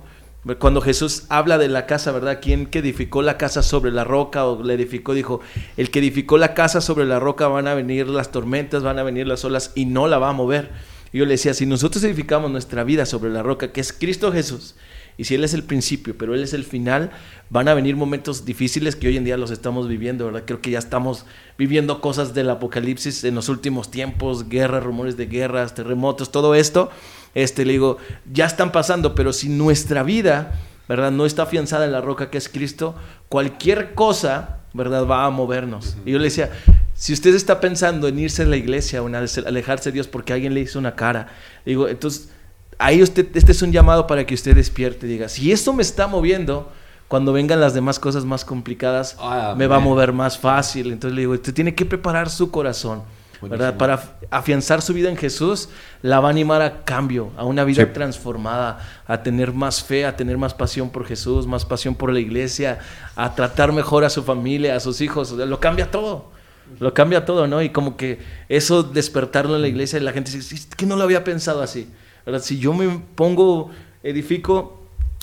cuando 0.58 0.82
Jesús 0.82 1.24
habla 1.30 1.58
de 1.58 1.68
la 1.68 1.86
casa, 1.86 2.12
¿verdad? 2.12 2.40
¿Quién 2.42 2.66
que 2.66 2.80
edificó 2.80 3.22
la 3.22 3.38
casa 3.38 3.62
sobre 3.62 3.92
la 3.92 4.04
roca 4.04 4.46
o 4.46 4.64
la 4.64 4.74
edificó? 4.74 5.14
Dijo, 5.14 5.40
el 5.78 5.92
que 5.92 6.00
edificó 6.00 6.38
la 6.38 6.56
casa 6.56 6.82
sobre 6.82 7.06
la 7.06 7.20
roca 7.20 7.48
van 7.48 7.68
a 7.68 7.76
venir 7.76 8.08
las 8.08 8.32
tormentas, 8.32 8.82
van 8.82 8.98
a 8.98 9.04
venir 9.04 9.28
las 9.28 9.46
olas 9.46 9.72
y 9.76 9.86
no 9.86 10.08
la 10.08 10.18
va 10.18 10.30
a 10.30 10.34
mover. 10.34 10.72
Y 11.14 11.20
yo 11.20 11.26
le 11.26 11.32
decía, 11.32 11.54
si 11.54 11.66
nosotros 11.66 12.04
edificamos 12.04 12.50
nuestra 12.50 12.84
vida 12.84 13.06
sobre 13.06 13.30
la 13.30 13.44
roca, 13.44 13.72
que 13.72 13.82
es 13.82 13.94
Cristo 13.94 14.32
Jesús, 14.32 14.76
y 15.18 15.26
si 15.26 15.36
Él 15.36 15.44
es 15.44 15.54
el 15.54 15.64
principio, 15.64 16.18
pero 16.18 16.34
Él 16.34 16.42
es 16.42 16.54
el 16.54 16.64
final, 16.64 17.12
van 17.50 17.68
a 17.68 17.74
venir 17.74 17.96
momentos 17.96 18.46
difíciles 18.46 18.96
que 18.96 19.08
hoy 19.08 19.18
en 19.18 19.26
día 19.26 19.38
los 19.38 19.52
estamos 19.52 19.88
viviendo, 19.88 20.26
¿verdad? 20.26 20.44
Creo 20.48 20.62
que 20.62 20.72
ya 20.72 20.80
estamos 20.80 21.26
viviendo 21.58 22.02
cosas 22.02 22.34
del 22.34 22.50
apocalipsis 22.50 23.24
en 23.26 23.36
los 23.36 23.50
últimos 23.50 23.92
tiempos, 23.92 24.50
guerras, 24.50 24.84
rumores 24.84 25.18
de 25.18 25.28
guerras, 25.28 25.76
terremotos, 25.76 26.32
todo 26.32 26.56
esto. 26.56 26.90
Este, 27.34 27.66
le 27.66 27.74
digo, 27.74 27.98
ya 28.32 28.46
están 28.46 28.72
pasando, 28.72 29.16
pero 29.16 29.34
si 29.34 29.50
nuestra 29.50 30.04
vida, 30.04 30.54
¿verdad? 30.88 31.12
No 31.12 31.26
está 31.26 31.44
afianzada 31.44 31.86
en 31.86 31.92
la 31.92 32.02
roca 32.02 32.30
que 32.30 32.38
es 32.38 32.50
Cristo, 32.50 32.96
cualquier 33.30 33.94
cosa, 33.94 34.58
¿verdad? 34.74 35.06
Va 35.06 35.26
a 35.26 35.30
movernos. 35.30 35.98
Y 36.06 36.12
yo 36.12 36.18
le 36.18 36.26
decía, 36.26 36.52
si 36.94 37.14
usted 37.14 37.34
está 37.34 37.60
pensando 37.60 38.08
en 38.08 38.20
irse 38.20 38.44
a 38.44 38.46
la 38.46 38.58
iglesia 38.58 39.02
o 39.02 39.08
en 39.08 39.16
alejarse 39.16 39.90
de 39.90 39.94
Dios 39.94 40.08
porque 40.08 40.34
alguien 40.34 40.54
le 40.54 40.60
hizo 40.60 40.80
una 40.80 40.96
cara, 40.96 41.30
digo, 41.66 41.88
entonces 41.88 42.30
ahí 42.78 43.02
usted, 43.02 43.28
este 43.36 43.52
es 43.52 43.62
un 43.62 43.72
llamado 43.72 44.08
para 44.08 44.26
que 44.26 44.34
usted 44.34 44.56
despierte 44.56 45.06
y 45.06 45.10
diga, 45.10 45.30
si 45.30 45.52
esto 45.52 45.72
me 45.74 45.82
está 45.82 46.08
moviendo, 46.08 46.72
cuando 47.08 47.34
vengan 47.34 47.60
las 47.60 47.74
demás 47.74 48.00
cosas 48.00 48.24
más 48.26 48.46
complicadas, 48.46 49.18
Ah, 49.20 49.54
me 49.58 49.68
va 49.68 49.78
a 49.78 49.80
mover 49.80 50.14
más 50.14 50.38
fácil. 50.38 50.92
Entonces 50.92 51.14
le 51.14 51.22
digo, 51.22 51.34
usted 51.34 51.54
tiene 51.54 51.76
que 51.76 51.86
preparar 51.86 52.30
su 52.30 52.52
corazón, 52.52 53.04
¿verdad? 53.42 53.78
Para 53.78 53.98
af- 54.00 54.10
afianzar 54.30 54.82
su 54.82 54.94
vida 54.94 55.10
en 55.10 55.18
Jesús, 55.18 55.70
la 56.02 56.20
va 56.20 56.28
a 56.28 56.32
animar 56.32 56.62
a 56.62 56.84
cambio, 56.84 57.32
a 57.38 57.44
una 57.46 57.64
vida 57.64 57.84
Sí. 57.86 57.90
transformada, 57.94 58.80
a 59.08 59.24
tener 59.24 59.52
más 59.54 59.84
fe, 59.84 60.06
a 60.06 60.16
tener 60.16 60.38
más 60.38 60.54
pasión 60.54 60.90
por 60.92 61.06
Jesús, 61.06 61.48
más 61.48 61.66
pasión 61.66 61.96
por 61.96 62.12
la 62.14 62.20
iglesia, 62.20 62.80
a 63.16 63.34
tratar 63.36 63.72
mejor 63.74 64.04
a 64.06 64.10
su 64.10 64.24
familia, 64.24 64.76
a 64.76 64.80
sus 64.80 65.02
hijos. 65.02 65.32
O 65.32 65.38
sea, 65.38 65.46
lo 65.46 65.60
cambia 65.60 65.90
todo. 65.90 66.32
Lo 66.80 66.94
cambia 66.94 67.26
todo, 67.26 67.48
¿no? 67.48 67.62
Y 67.62 67.70
como 67.70 67.98
que 67.98 68.20
eso 68.48 68.84
despertarlo 68.84 69.56
en 69.56 69.62
la 69.62 69.68
iglesia 69.68 70.00
y 70.00 70.04
la 70.04 70.14
gente 70.14 70.32
dice, 70.32 70.56
"Es 70.56 70.68
que 70.68 70.86
no 70.86 70.96
lo 70.96 71.04
había 71.04 71.24
pensado 71.24 71.62
así. 71.62 71.90
¿verdad? 72.26 72.42
Si 72.42 72.60
yo 72.60 72.74
me 72.74 73.02
pongo, 73.16 73.72
edifico 74.04 74.81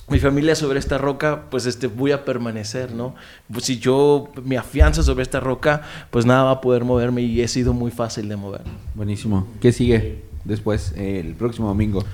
mi 0.08 0.18
familia 0.18 0.54
sobre 0.54 0.78
esta 0.78 0.98
roca, 0.98 1.44
pues 1.50 1.66
este, 1.66 1.86
voy 1.86 2.12
a 2.12 2.24
permanecer, 2.24 2.92
¿no? 2.92 3.14
Pues 3.52 3.64
si 3.64 3.78
yo 3.78 4.30
me 4.42 4.56
afianzo 4.56 5.02
sobre 5.02 5.22
esta 5.22 5.40
roca, 5.40 5.82
pues 6.10 6.24
nada 6.24 6.44
va 6.44 6.50
a 6.52 6.60
poder 6.60 6.84
moverme 6.84 7.22
y 7.22 7.40
he 7.40 7.48
sido 7.48 7.74
muy 7.74 7.90
fácil 7.90 8.28
de 8.28 8.36
mover. 8.36 8.62
Buenísimo. 8.94 9.46
¿Qué 9.60 9.72
sigue 9.72 10.22
después, 10.44 10.92
eh, 10.96 11.20
el 11.24 11.34
próximo 11.34 11.68
domingo? 11.68 12.04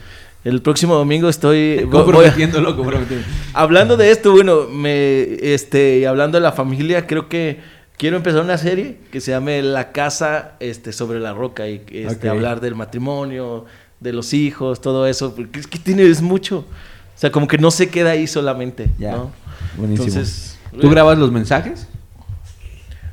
El 0.44 0.60
próximo 0.60 0.94
domingo 0.94 1.28
estoy... 1.28 1.86
Comprometiéndolo, 1.90 2.76
comprometiendo. 2.76 3.26
Hablando 3.52 3.96
de 3.96 4.10
esto, 4.10 4.32
bueno, 4.32 4.68
me, 4.70 5.22
este, 5.54 6.06
hablando 6.06 6.38
de 6.38 6.42
la 6.42 6.52
familia, 6.52 7.06
creo 7.06 7.28
que 7.28 7.60
quiero 7.96 8.16
empezar 8.16 8.42
una 8.42 8.58
serie 8.58 8.98
que 9.10 9.20
se 9.20 9.30
llame 9.30 9.62
La 9.62 9.92
casa 9.92 10.56
este, 10.60 10.92
sobre 10.92 11.20
la 11.20 11.32
roca 11.32 11.68
y 11.68 11.82
este, 11.90 12.28
hablar 12.28 12.60
del 12.60 12.74
matrimonio, 12.74 13.64
de 14.00 14.12
los 14.12 14.34
hijos, 14.34 14.80
todo 14.80 15.06
eso, 15.06 15.34
porque 15.34 15.60
es 15.60 15.66
que 15.66 15.78
tiene 15.78 16.02
es 16.06 16.20
mucho. 16.20 16.66
O 17.14 17.18
sea, 17.18 17.30
como 17.30 17.46
que 17.46 17.58
no 17.58 17.70
se 17.70 17.88
queda 17.88 18.10
ahí 18.10 18.26
solamente, 18.26 18.90
Ya. 18.98 19.12
¿no? 19.12 19.30
Buenísimo. 19.76 20.08
Entonces, 20.08 20.58
¿Tú 20.80 20.90
grabas 20.90 21.16
los 21.18 21.30
mensajes? 21.30 21.86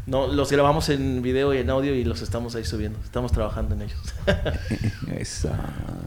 No, 0.07 0.27
los 0.27 0.51
grabamos 0.51 0.89
en 0.89 1.21
video 1.21 1.53
y 1.53 1.59
en 1.59 1.69
audio 1.69 1.93
y 1.95 2.03
los 2.03 2.21
estamos 2.21 2.55
ahí 2.55 2.65
subiendo. 2.65 2.99
Estamos 3.03 3.31
trabajando 3.31 3.75
en 3.75 3.83
ellos. 3.83 3.99
Eso, 5.17 5.49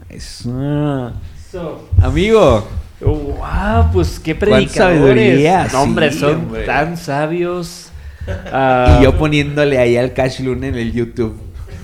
eso. 0.09 0.51
Amigo, 2.01 2.67
¡Wow! 2.99 3.91
Pues 3.93 4.19
qué 4.19 4.35
predicadores. 4.35 4.73
sabiduría, 4.73 5.67
No, 5.71 5.81
hombre, 5.83 6.11
sí, 6.11 6.19
son 6.19 6.35
hombre. 6.35 6.65
tan 6.65 6.97
sabios. 6.97 7.89
Ah, 8.51 8.97
y 8.99 9.03
yo 9.03 9.15
poniéndole 9.19 9.77
ahí 9.77 9.97
al 9.97 10.13
Cash 10.13 10.39
Luna 10.39 10.65
en 10.65 10.75
el 10.75 10.91
YouTube. 10.93 11.37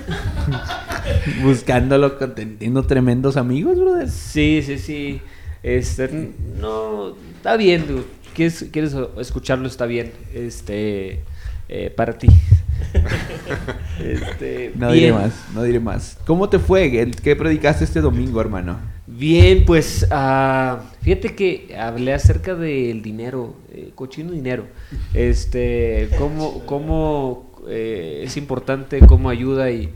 Buscándolo, 1.44 2.14
teniendo 2.14 2.82
tremendos 2.84 3.38
amigos, 3.38 3.78
brother. 3.80 4.10
Sí, 4.10 4.64
sí, 4.66 4.80
sí. 4.80 5.22
Este, 5.64 6.32
no, 6.60 7.16
está 7.36 7.56
bien, 7.58 7.88
dude. 7.88 8.04
¿Quieres, 8.34 8.66
quieres 8.72 8.96
escucharlo? 9.20 9.68
Está 9.68 9.86
bien. 9.86 10.12
Este, 10.34 11.22
eh, 11.70 11.90
para 11.96 12.18
ti. 12.18 12.28
Este, 14.00 14.72
No 14.76 14.88
bien. 14.92 15.00
diré 15.00 15.14
más, 15.14 15.34
no 15.54 15.64
diré 15.64 15.80
más. 15.80 16.18
¿Cómo 16.26 16.50
te 16.50 16.58
fue? 16.60 17.00
¿El- 17.02 17.16
¿Qué 17.16 17.36
predicaste 17.36 17.84
este 17.84 18.02
domingo, 18.02 18.42
hermano? 18.42 18.80
Bien, 19.08 19.66
pues 19.66 20.08
ah, 20.10 20.82
fíjate 21.02 21.36
que 21.36 21.76
hablé 21.78 22.14
acerca 22.14 22.56
del 22.56 23.02
dinero, 23.02 23.56
eh, 23.72 23.92
cochino 23.94 24.32
dinero. 24.32 24.66
Este, 25.14 26.10
cómo, 26.18 26.66
cómo 26.66 27.52
eh, 27.68 28.24
es 28.26 28.38
importante, 28.38 29.00
cómo 29.06 29.30
ayuda 29.30 29.70
y 29.70 29.90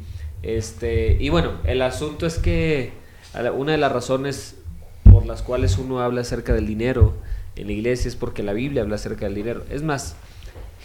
este 0.43 1.17
y 1.19 1.29
bueno, 1.29 1.53
el 1.63 1.81
asunto 1.81 2.27
es 2.27 2.37
que 2.37 2.91
una 3.57 3.71
de 3.71 3.77
las 3.79 3.91
razones 3.91 4.55
por 5.15 5.25
las 5.25 5.41
cuales 5.41 5.77
uno 5.77 6.01
habla 6.01 6.19
acerca 6.19 6.53
del 6.53 6.67
dinero 6.67 7.13
en 7.55 7.67
la 7.67 7.71
iglesia 7.71 8.09
es 8.09 8.17
porque 8.17 8.43
la 8.43 8.51
Biblia 8.51 8.81
habla 8.81 8.95
acerca 8.95 9.23
del 9.23 9.35
dinero. 9.35 9.63
Es 9.69 9.81
más, 9.81 10.17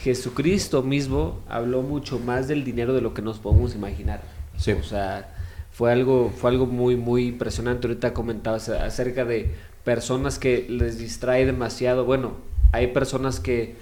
Jesucristo 0.04 0.84
mismo 0.84 1.40
habló 1.48 1.82
mucho 1.82 2.20
más 2.20 2.46
del 2.46 2.62
dinero 2.62 2.94
de 2.94 3.00
lo 3.00 3.12
que 3.12 3.22
nos 3.22 3.40
podemos 3.40 3.74
imaginar. 3.74 4.20
Sí. 4.56 4.70
O 4.70 4.84
sea, 4.84 5.34
fue 5.72 5.90
algo, 5.90 6.30
fue 6.30 6.52
algo 6.52 6.66
muy, 6.66 6.94
muy 6.94 7.26
impresionante. 7.26 7.88
Ahorita 7.88 8.14
comentabas 8.14 8.68
acerca 8.68 9.24
de 9.24 9.52
personas 9.82 10.38
que 10.38 10.64
les 10.68 10.96
distrae 10.96 11.44
demasiado. 11.44 12.04
Bueno, 12.04 12.34
hay 12.70 12.86
personas 12.86 13.40
que 13.40 13.74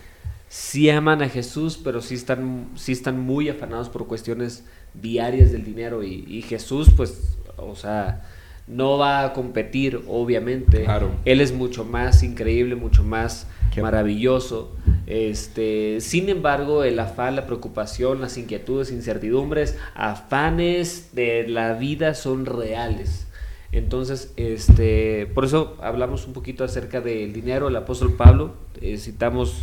sí 0.48 0.88
aman 0.88 1.20
a 1.20 1.28
Jesús, 1.28 1.78
pero 1.84 2.00
sí 2.00 2.14
están, 2.14 2.70
sí 2.74 2.92
están 2.92 3.20
muy 3.20 3.50
afanados 3.50 3.90
por 3.90 4.06
cuestiones 4.06 4.64
diarias 4.94 5.52
del 5.52 5.62
dinero. 5.62 6.02
Y, 6.02 6.24
y 6.26 6.40
Jesús, 6.40 6.88
pues, 6.96 7.36
o 7.58 7.76
sea, 7.76 8.22
no 8.68 8.98
va 8.98 9.24
a 9.24 9.32
competir, 9.32 10.02
obviamente. 10.08 10.84
Claro. 10.84 11.10
Él 11.24 11.40
es 11.40 11.52
mucho 11.52 11.84
más 11.84 12.22
increíble, 12.22 12.74
mucho 12.76 13.02
más 13.02 13.46
Qué- 13.72 13.82
maravilloso. 13.82 14.74
Este, 15.06 16.00
sin 16.00 16.28
embargo, 16.28 16.84
el 16.84 16.98
afán, 16.98 17.34
la 17.36 17.46
preocupación, 17.46 18.20
las 18.20 18.36
inquietudes, 18.36 18.92
incertidumbres, 18.92 19.76
afanes 19.94 21.10
de 21.14 21.46
la 21.48 21.74
vida 21.74 22.14
son 22.14 22.44
reales. 22.46 23.26
Entonces, 23.72 24.32
este, 24.36 25.26
por 25.34 25.44
eso 25.44 25.76
hablamos 25.80 26.26
un 26.26 26.32
poquito 26.32 26.64
acerca 26.64 27.00
del 27.00 27.32
dinero. 27.32 27.68
El 27.68 27.76
apóstol 27.76 28.14
Pablo, 28.14 28.54
eh, 28.80 28.96
citamos 28.98 29.62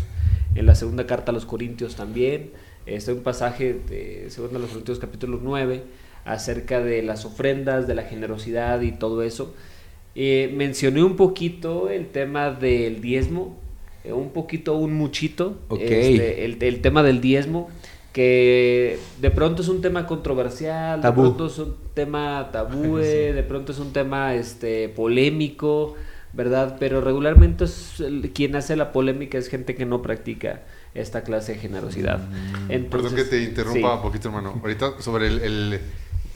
en 0.56 0.66
la 0.66 0.76
segunda 0.76 1.06
carta 1.06 1.32
a 1.32 1.34
los 1.34 1.46
Corintios 1.46 1.96
también, 1.96 2.52
este 2.86 3.12
un 3.14 3.24
pasaje 3.24 3.74
de 3.74 4.28
segunda 4.30 4.58
a 4.58 4.62
los 4.62 4.70
Corintios 4.70 5.00
capítulo 5.00 5.40
9 5.42 5.84
acerca 6.26 6.82
de 6.82 7.02
las 7.04 7.24
ofrendas, 7.26 7.88
de 7.88 7.96
la 7.96 8.04
generosidad 8.04 8.82
y 8.82 8.92
todo 8.92 9.24
eso. 9.24 9.54
Eh, 10.16 10.52
mencioné 10.56 11.04
un 11.04 11.16
poquito 11.16 11.90
el 11.90 12.08
tema 12.08 12.50
del 12.52 13.02
diezmo, 13.02 13.58
eh, 14.04 14.12
un 14.14 14.30
poquito, 14.32 14.76
un 14.76 14.94
muchito, 14.94 15.60
Ok. 15.68 15.82
este, 15.82 16.46
el, 16.46 16.58
el 16.62 16.82
tema 16.82 17.04
del 17.04 17.22
diezmo, 17.22 17.70
que 18.14 18.98
de 19.20 19.30
pronto 19.30 19.62
es 19.62 19.68
un 19.68 19.82
tema 19.82 20.08
controversial, 20.08 21.02
Tabú. 21.02 21.22
de 21.24 21.28
pronto 21.28 21.46
es 21.48 21.58
un 21.60 21.76
tema 21.94 22.50
tabú, 22.52 22.98
eh, 22.98 23.34
de 23.34 23.44
pronto 23.44 23.74
es 23.74 23.80
un 23.80 23.92
tema 23.92 24.34
este, 24.36 24.88
polémico, 24.90 25.96
¿verdad? 26.32 26.78
Pero 26.80 27.02
regularmente 27.02 27.66
es 27.66 28.00
el- 28.00 28.32
quien 28.34 28.56
hace 28.56 28.78
la 28.78 28.94
polémica 28.94 29.38
es 29.38 29.50
gente 29.50 29.76
que 29.76 29.86
no 29.86 30.02
practica 30.02 30.62
esta 30.94 31.24
clase 31.24 31.54
de 31.56 31.60
generosidad. 31.60 32.20
Perdón 32.20 32.70
Entonces, 32.70 33.14
que 33.26 33.30
te 33.30 33.44
interrumpa 33.44 33.90
sí. 33.90 33.96
un 33.98 34.02
poquito, 34.02 34.30
hermano. 34.30 34.60
Ahorita 34.62 35.02
sobre 35.02 35.28
el, 35.28 35.40
el- 35.42 35.80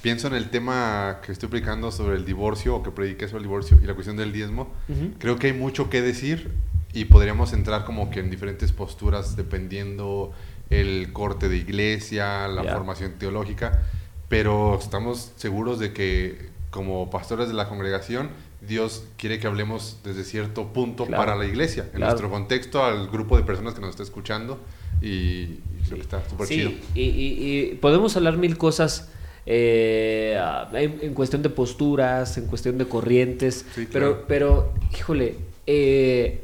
Pienso 0.02 0.28
en 0.28 0.34
el 0.34 0.50
tema 0.50 1.20
que 1.26 1.34
estoy 1.34 1.48
explicando 1.48 1.92
sobre 1.92 2.16
el 2.16 2.24
divorcio 2.26 2.76
o 2.76 2.84
que 2.84 2.92
prediqué 2.92 3.28
sobre 3.28 3.40
el 3.40 3.44
divorcio 3.44 3.78
y 3.84 3.86
la 3.86 3.94
cuestión 3.96 4.16
del 4.16 4.32
diezmo. 4.32 4.74
Ujú. 4.88 5.12
Creo 5.20 5.38
que 5.38 5.48
hay 5.48 5.54
mucho 5.54 5.90
que 5.90 6.02
decir 6.02 6.52
y 6.94 7.06
podríamos 7.06 7.52
entrar 7.52 7.84
como 7.84 8.10
que 8.10 8.22
en 8.22 8.30
diferentes 8.32 8.72
posturas 8.72 9.36
dependiendo 9.36 10.32
el 10.70 11.12
corte 11.12 11.50
de 11.50 11.58
iglesia, 11.58 12.48
la 12.48 12.64
Ya. 12.64 12.74
formación 12.76 13.14
teológica, 13.20 13.84
pero 14.30 14.78
estamos 14.80 15.34
seguros 15.36 15.80
de 15.80 15.92
que 15.92 16.48
como 16.70 17.10
pastores 17.10 17.48
de 17.50 17.54
la 17.56 17.68
congregación, 17.68 18.30
Dios 18.62 19.04
quiere 19.18 19.40
que 19.40 19.48
hablemos 19.48 19.98
desde 20.04 20.24
cierto 20.24 20.68
punto 20.72 21.08
Claro. 21.08 21.24
para 21.26 21.36
la 21.36 21.46
iglesia, 21.46 21.84
en 21.86 21.90
Claro. 21.98 22.12
nuestro 22.12 22.30
contexto, 22.30 22.86
al 22.86 23.10
grupo 23.10 23.36
de 23.36 23.44
personas 23.44 23.74
que 23.74 23.82
nos 23.82 23.90
está 23.90 24.04
escuchando 24.04 24.60
y, 25.02 25.08
y 25.08 25.62
creo 25.86 25.96
que 25.98 26.04
está 26.04 26.30
súper 26.30 26.48
Sí, 26.48 26.56
chido. 26.56 26.72
y, 26.96 27.02
y- 27.02 27.60
y 27.72 27.76
podemos 27.76 28.16
hablar 28.16 28.38
mil 28.38 28.58
cosas 28.58 29.10
eh, 29.52 30.40
en, 30.74 31.00
en 31.02 31.14
cuestión 31.16 31.42
de 31.42 31.50
posturas, 31.50 32.38
en 32.38 32.46
cuestión 32.46 32.78
de 32.78 32.86
corrientes, 32.86 33.66
Sí, 33.74 33.88
pero, 33.92 34.12
claro. 34.12 34.26
pero, 34.28 34.74
híjole, 34.98 35.36
eh, 35.66 36.42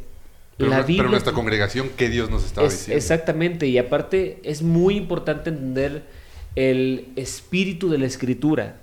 Pero, 0.57 0.69
la 0.71 0.77
no- 0.77 0.81
pero 0.83 0.87
Biblia... 0.87 1.11
nuestra 1.11 1.33
congregación, 1.33 1.89
¿qué 1.95 2.09
Dios 2.09 2.31
nos 2.31 2.43
estaba 2.43 2.65
Es- 2.67 2.73
diciendo? 2.73 2.97
exactamente, 2.97 3.67
y 3.67 3.77
aparte 3.77 4.39
es 4.43 4.63
muy 4.63 4.97
importante 4.97 5.51
entender 5.51 6.03
el 6.55 7.07
espíritu 7.15 7.89
de 7.89 7.99
la 7.99 8.07
escritura. 8.07 8.77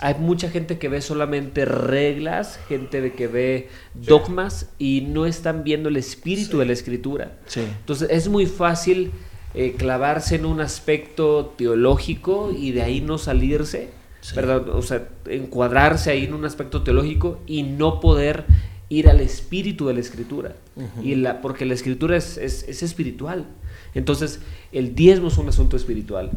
Hay 0.00 0.14
mucha 0.14 0.48
gente 0.50 0.78
que 0.78 0.88
ve 0.88 1.00
solamente 1.00 1.64
reglas, 1.64 2.58
gente 2.68 3.00
de 3.00 3.12
que 3.12 3.26
ve 3.28 3.68
dogmas 3.94 4.70
y 4.78 5.02
no 5.08 5.24
están 5.26 5.62
viendo 5.64 5.88
el 5.88 5.96
espíritu 5.96 6.58
de 6.58 6.66
la 6.66 6.72
escritura. 6.72 7.32
Sí. 7.46 7.60
Entonces 7.80 8.08
es 8.10 8.28
muy 8.28 8.46
fácil 8.46 9.10
eh, 9.58 9.74
clavarse 9.76 10.36
en 10.36 10.44
un 10.46 10.60
aspecto 10.60 11.54
teológico 11.56 12.52
y 12.56 12.70
de 12.72 12.82
ahí 12.82 13.00
no 13.00 13.18
salirse, 13.18 13.90
Sí. 14.20 14.34
¿verdad? 14.34 14.68
O 14.70 14.82
sea, 14.82 15.08
encuadrarse 15.28 16.10
ahí 16.10 16.24
en 16.24 16.34
un 16.34 16.44
aspecto 16.44 16.82
teológico 16.82 17.40
y 17.46 17.62
no 17.62 18.00
poder 18.00 18.44
ir 18.88 19.08
al 19.08 19.20
espíritu 19.20 19.86
de 19.86 19.94
la 19.94 20.00
escritura. 20.00 20.54
y 21.02 21.14
la, 21.16 21.40
porque 21.40 21.64
la 21.66 21.74
escritura 21.74 22.16
es, 22.16 22.36
es- 22.38 22.64
es 22.68 22.82
espiritual. 22.84 23.46
Entonces, 23.94 24.40
el 24.72 24.94
diezmo 24.94 25.26
es 25.28 25.36
un 25.38 25.48
asunto 25.48 25.76
espiritual 25.76 26.30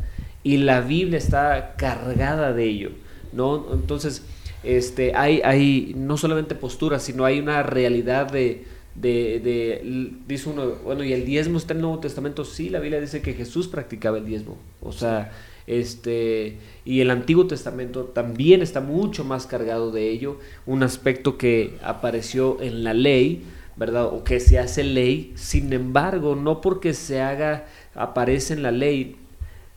y 0.44 0.58
la 0.58 0.82
Biblia 0.82 1.18
está 1.20 1.76
cargada 1.78 2.52
de 2.54 2.64
ello, 2.66 2.90
¿no? 3.34 3.68
Entonces, 3.74 4.24
este, 4.64 5.16
hay, 5.16 5.42
hay 5.44 5.94
no 5.96 6.18
solamente 6.18 6.56
posturas, 6.56 7.04
sino 7.04 7.24
hay 7.26 7.40
una 7.40 7.62
realidad 7.64 8.32
de, 8.32 8.66
de, 8.96 10.12
dice 10.28 10.50
uno, 10.50 10.76
bueno, 10.84 11.04
y 11.04 11.14
el 11.14 11.26
diezmo 11.26 11.58
está 11.58 11.74
en 11.74 11.78
el 11.78 11.84
Nuevo 11.84 12.00
Testamento, 12.00 12.44
sí, 12.46 12.70
la 12.70 12.80
Biblia 12.80 13.00
dice 13.00 13.22
que 13.22 13.34
Jesús 13.34 13.68
practicaba 13.68 14.18
el 14.18 14.26
diezmo, 14.26 14.58
o 14.82 14.92
sea, 14.92 15.32
este, 15.68 16.58
y 16.84 17.02
el 17.02 17.10
Antiguo 17.10 17.48
Testamento 17.48 18.06
también 18.06 18.62
está 18.62 18.82
mucho 18.82 19.24
más 19.24 19.48
cargado 19.48 19.92
de 19.92 20.10
ello, 20.10 20.40
un 20.66 20.84
aspecto 20.84 21.38
que 21.38 21.78
apareció 21.84 22.62
en 22.62 22.84
la 22.84 22.94
ley, 22.94 23.44
¿verdad? 23.78 24.08
O 24.08 24.24
que 24.24 24.40
se 24.40 24.60
hace 24.60 24.84
ley, 24.84 25.32
sin 25.36 25.72
embargo, 25.72 26.36
no 26.36 26.60
porque 26.60 26.94
se 26.94 27.22
haga, 27.22 27.68
aparece 27.96 28.54
en 28.54 28.64
la 28.64 28.72
ley, 28.72 29.16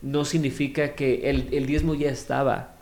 no 0.03 0.25
significa 0.25 0.95
que 0.95 1.31
el, 1.31 1.49
el 1.53 1.67
diezmo 1.67 1.95
ya 1.95 2.11
estaba 2.11 2.74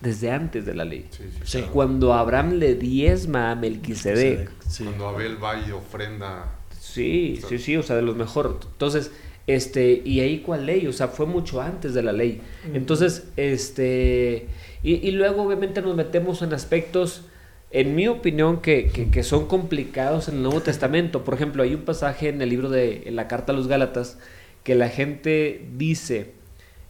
desde 0.00 0.30
antes 0.30 0.64
de 0.66 0.74
la 0.74 0.84
ley. 0.84 1.06
Sí, 1.10 1.24
sí, 1.30 1.38
Sí. 1.44 1.58
claro. 1.58 1.72
Cuando 1.72 2.14
Abraham 2.14 2.52
le 2.54 2.74
diezma 2.74 3.50
a 3.50 3.54
Melquisedec, 3.54 4.50
Sí. 4.68 4.84
Cuando 4.84 5.08
Abel 5.08 5.42
va 5.42 5.60
y 5.66 5.70
ofrenda. 5.72 6.54
Sí, 6.78 7.40
sí, 7.48 7.58
sí, 7.58 7.76
o 7.76 7.82
sea, 7.82 7.96
de 7.96 8.02
los 8.02 8.16
mejores. 8.16 8.52
Entonces, 8.72 9.10
este, 9.46 10.00
y 10.04 10.20
ahí 10.20 10.40
cuál 10.40 10.66
ley, 10.66 10.86
o 10.86 10.92
sea, 10.92 11.08
fue 11.08 11.26
mucho 11.26 11.60
antes 11.60 11.92
de 11.94 12.02
la 12.02 12.12
ley. 12.12 12.40
Entonces, 12.72 13.24
este, 13.36 14.46
y, 14.82 14.94
y 15.06 15.10
luego 15.12 15.42
obviamente 15.42 15.82
nos 15.82 15.94
metemos 15.96 16.42
en 16.42 16.52
aspectos, 16.54 17.26
en 17.72 17.94
mi 17.94 18.08
opinión, 18.08 18.60
que, 18.60 18.86
que, 18.88 19.10
que 19.10 19.22
son 19.22 19.46
complicados 19.46 20.28
en 20.28 20.36
el 20.36 20.42
Nuevo 20.42 20.60
Testamento. 20.60 21.24
Por 21.24 21.34
ejemplo, 21.34 21.62
hay 21.62 21.74
un 21.74 21.82
pasaje 21.82 22.28
en 22.28 22.40
el 22.42 22.48
libro 22.48 22.68
de 22.70 23.02
en 23.06 23.16
la 23.16 23.28
carta 23.28 23.52
a 23.52 23.56
los 23.56 23.66
Gálatas 23.68 24.18
que 24.64 24.74
la 24.74 24.88
gente 24.88 25.66
dice, 25.76 26.32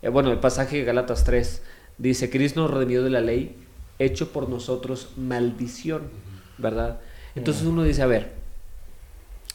eh, 0.03 0.09
bueno, 0.09 0.31
el 0.33 0.38
pasaje 0.38 0.79
de 0.79 0.85
Gálatas 0.85 1.25
3, 1.25 1.62
dice, 2.01 2.31
Cristo 2.31 2.63
nos 2.63 2.71
redimió 2.71 3.03
de 3.05 3.11
la 3.11 3.21
ley, 3.21 3.57
hecho 3.99 4.33
por 4.33 4.49
nosotros 4.49 5.11
maldición, 5.17 6.03
¿verdad? 6.59 6.99
Entonces 7.37 7.65
uno 7.65 7.85
dice, 7.85 8.03
a 8.03 8.07
ver, 8.07 8.33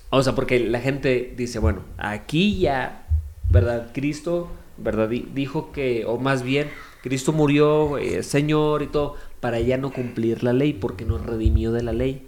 o 0.09 0.23
sea, 0.23 0.33
porque 0.35 0.59
la 0.59 0.79
gente 0.79 1.33
dice, 1.35 1.59
bueno, 1.59 1.81
aquí 1.97 2.59
ya, 2.59 3.05
¿verdad? 3.49 3.91
Cristo, 3.93 4.49
¿verdad? 4.77 5.09
Di- 5.09 5.27
Dijo 5.33 5.71
que, 5.71 6.05
o 6.05 6.17
más 6.17 6.43
bien, 6.43 6.69
Cristo 7.01 7.33
murió, 7.33 7.97
eh, 7.97 8.23
Señor 8.23 8.81
y 8.83 8.87
todo, 8.87 9.15
para 9.39 9.59
ya 9.59 9.77
no 9.77 9.91
cumplir 9.91 10.43
la 10.43 10.53
ley, 10.53 10.73
porque 10.73 11.05
nos 11.05 11.25
redimió 11.25 11.71
de 11.71 11.83
la 11.83 11.91
ley. 11.93 12.27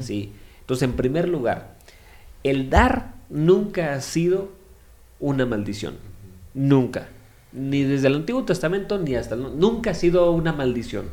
¿sí? 0.00 0.32
Entonces, 0.60 0.88
en 0.88 0.94
primer 0.94 1.28
lugar, 1.28 1.76
el 2.44 2.70
dar 2.70 3.14
nunca 3.28 3.94
ha 3.94 4.00
sido 4.00 4.48
una 5.20 5.44
maldición. 5.44 5.96
Nunca. 6.54 7.08
Ni 7.52 7.82
desde 7.82 8.08
el 8.08 8.16
Antiguo 8.16 8.44
Testamento 8.44 8.98
ni 8.98 9.14
hasta 9.14 9.34
el... 9.34 9.58
Nunca 9.58 9.90
ha 9.90 9.94
sido 9.94 10.30
una 10.32 10.52
maldición. 10.52 11.06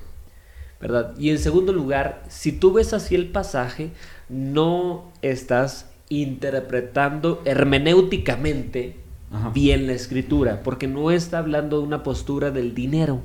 ¿Verdad? 0.81 1.17
Y 1.17 1.29
en 1.29 1.39
segundo 1.39 1.71
lugar, 1.71 2.23
si 2.27 2.51
tú 2.51 2.73
ves 2.73 2.93
así 2.93 3.15
el 3.15 3.29
pasaje, 3.29 3.91
no 4.29 5.11
estás 5.21 5.89
interpretando 6.09 7.41
hermenéuticamente 7.45 8.97
Ajá. 9.31 9.49
bien 9.49 9.87
la 9.87 9.93
escritura, 9.93 10.61
porque 10.63 10.87
no 10.87 11.11
está 11.11 11.39
hablando 11.39 11.79
de 11.79 11.87
una 11.87 12.03
postura 12.03 12.51
del 12.51 12.75
dinero, 12.75 13.21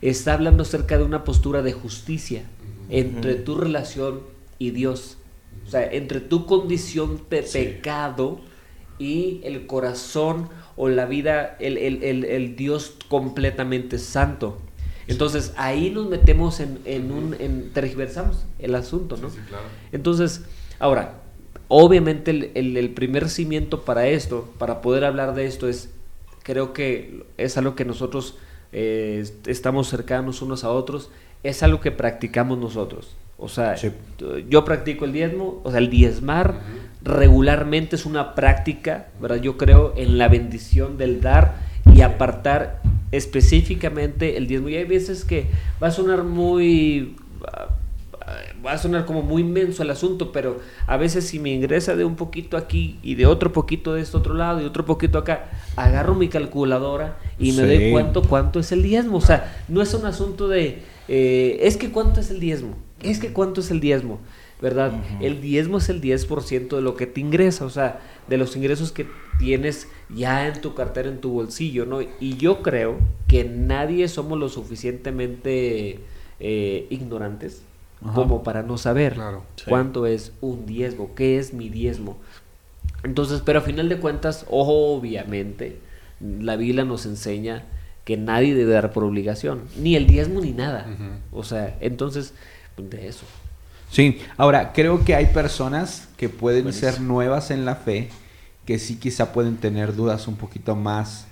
está 0.00 0.34
hablando 0.34 0.62
acerca 0.62 0.96
de 0.96 1.04
una 1.04 1.24
postura 1.24 1.62
de 1.62 1.72
justicia 1.72 2.44
entre 2.88 3.34
tu 3.34 3.56
relación 3.56 4.20
y 4.58 4.70
Dios. 4.70 5.18
O 5.66 5.70
sea, 5.70 5.84
entre 5.92 6.20
tu 6.20 6.46
condición 6.46 7.20
de 7.28 7.42
pecado 7.42 8.40
y 8.98 9.40
el 9.44 9.66
corazón 9.66 10.48
o 10.80 10.88
la 10.88 11.04
vida, 11.06 11.56
el, 11.60 11.76
el- 11.76 12.02
el- 12.04 12.24
el 12.24 12.56
Dios 12.56 12.94
completamente 13.08 13.98
santo. 13.98 14.58
Entonces 15.08 15.52
ahí 15.56 15.90
nos 15.90 16.08
metemos 16.08 16.60
en, 16.60 16.78
en 16.84 17.10
un, 17.12 17.34
en, 17.38 17.70
tergiversamos 17.72 18.44
el 18.58 18.74
asunto, 18.74 19.16
¿no? 19.16 19.28
Sí, 19.30 19.36
sí, 19.36 19.42
claro. 19.48 19.64
Entonces, 19.90 20.44
ahora, 20.78 21.14
obviamente 21.68 22.30
el, 22.30 22.50
el- 22.54 22.76
el 22.76 22.90
primer 22.90 23.28
cimiento 23.28 23.84
para 23.84 24.06
esto, 24.06 24.48
para 24.58 24.80
poder 24.80 25.04
hablar 25.04 25.34
de 25.34 25.46
esto, 25.46 25.68
es, 25.68 25.90
creo 26.44 26.72
que 26.72 27.24
es 27.38 27.56
algo 27.58 27.74
que 27.74 27.84
nosotros 27.84 28.36
eh, 28.72 29.24
estamos 29.46 29.88
cercanos 29.88 30.42
unos 30.42 30.62
a 30.62 30.70
otros, 30.70 31.10
es 31.42 31.62
algo 31.62 31.80
que 31.80 31.90
practicamos 31.90 32.58
nosotros. 32.58 33.16
O 33.38 33.48
sea, 33.48 33.76
Sí. 33.76 33.90
yo 34.48 34.64
practico 34.64 35.04
el 35.06 35.12
diezmo, 35.12 35.60
o 35.64 35.70
sea, 35.70 35.78
el 35.78 35.88
diezmar 35.90 36.60
regularmente 37.02 37.96
es 37.96 38.06
una 38.06 38.34
práctica, 38.34 39.08
¿verdad? 39.20 39.36
Yo 39.40 39.56
creo 39.56 39.94
en 39.96 40.18
la 40.18 40.28
bendición 40.28 40.98
del 40.98 41.20
dar 41.20 41.56
y 41.94 42.02
apartar 42.02 42.80
específicamente 43.12 44.36
el 44.36 44.46
diezmo. 44.46 44.68
Y 44.68 44.76
hay 44.76 44.84
veces 44.84 45.24
que 45.24 45.46
va 45.82 45.88
a 45.88 45.90
sonar 45.90 46.24
muy 46.24 47.16
va 48.64 48.72
a 48.72 48.78
sonar 48.78 49.06
como 49.06 49.22
muy 49.22 49.42
inmenso 49.42 49.82
el 49.82 49.90
asunto, 49.90 50.32
pero 50.32 50.58
a 50.86 50.96
veces 50.96 51.26
si 51.26 51.38
me 51.38 51.50
ingresa 51.50 51.96
de 51.96 52.04
un 52.04 52.16
poquito 52.16 52.56
aquí 52.56 52.98
y 53.02 53.14
de 53.14 53.26
otro 53.26 53.52
poquito 53.52 53.94
de 53.94 54.02
este 54.02 54.16
otro 54.16 54.34
lado 54.34 54.60
y 54.60 54.64
otro 54.64 54.84
poquito 54.84 55.18
acá, 55.18 55.46
agarro 55.76 56.14
mi 56.14 56.28
calculadora 56.28 57.16
y 57.38 57.52
me 57.52 57.62
Sí. 57.62 57.66
doy 57.66 57.92
cuánto 57.92 58.22
cuánto 58.22 58.60
es 58.60 58.72
el 58.72 58.82
diezmo. 58.82 59.18
O 59.18 59.22
sea, 59.22 59.56
no 59.68 59.80
es 59.80 59.94
un 59.94 60.04
asunto 60.06 60.48
de 60.48 60.82
eh, 61.08 61.60
es 61.62 61.76
que 61.76 61.90
cuánto 61.90 62.20
es 62.20 62.30
el 62.30 62.40
diezmo, 62.40 62.76
es 63.02 63.18
que 63.18 63.32
cuánto 63.32 63.60
es 63.62 63.70
el 63.70 63.80
diezmo, 63.80 64.18
¿verdad? 64.60 64.92
El 65.20 65.40
diezmo 65.40 65.78
es 65.78 65.88
el 65.88 66.00
10% 66.00 66.68
de 66.76 66.82
lo 66.82 66.96
que 66.96 67.06
te 67.06 67.20
ingresa, 67.20 67.64
o 67.64 67.70
sea, 67.70 68.00
de 68.28 68.36
los 68.38 68.56
ingresos 68.56 68.90
que 68.92 69.06
tienes 69.38 69.88
ya 70.14 70.48
en 70.48 70.60
tu 70.60 70.74
cartera, 70.74 71.08
en 71.08 71.20
tu 71.20 71.30
bolsillo, 71.30 71.86
¿no? 71.86 72.00
Y 72.02 72.36
yo 72.36 72.62
creo 72.62 72.96
que 73.28 73.44
nadie 73.44 74.08
somos 74.08 74.38
lo 74.38 74.48
suficientemente 74.48 76.00
eh, 76.40 76.86
ignorantes 76.90 77.62
Ajá. 78.02 78.14
como 78.14 78.42
para 78.42 78.62
no 78.62 78.78
saber 78.78 79.14
Claro. 79.14 79.44
Sí. 79.56 79.64
cuánto 79.68 80.06
es 80.06 80.32
un 80.40 80.66
diezmo, 80.66 81.14
qué 81.14 81.38
es 81.38 81.52
mi 81.54 81.68
diezmo. 81.68 82.16
Entonces, 83.04 83.42
pero 83.44 83.60
a 83.60 83.62
final 83.62 83.88
de 83.88 83.98
cuentas, 83.98 84.44
obviamente, 84.48 85.78
la 86.20 86.56
Biblia 86.56 86.84
nos 86.84 87.06
enseña 87.06 87.64
que 88.04 88.16
nadie 88.16 88.54
debe 88.54 88.72
dar 88.72 88.92
por 88.92 89.04
obligación, 89.04 89.62
ni 89.76 89.94
el 89.94 90.06
diezmo 90.06 90.40
ni 90.40 90.52
nada. 90.52 90.86
O 91.30 91.44
sea, 91.44 91.76
entonces, 91.80 92.34
de 92.76 93.06
eso. 93.08 93.24
Sí, 93.90 94.18
ahora 94.36 94.72
creo 94.72 95.04
que 95.04 95.14
hay 95.14 95.26
personas 95.26 96.08
que 96.16 96.28
pueden 96.28 96.64
Buenísimo. 96.64 96.92
ser 96.92 97.00
nuevas 97.00 97.50
en 97.50 97.64
la 97.64 97.74
fe, 97.76 98.08
que 98.66 98.78
sí 98.78 98.96
quizá 98.96 99.32
pueden 99.32 99.56
tener 99.56 99.94
dudas 99.96 100.28
un 100.28 100.36
poquito 100.36 100.76
más 100.76 101.26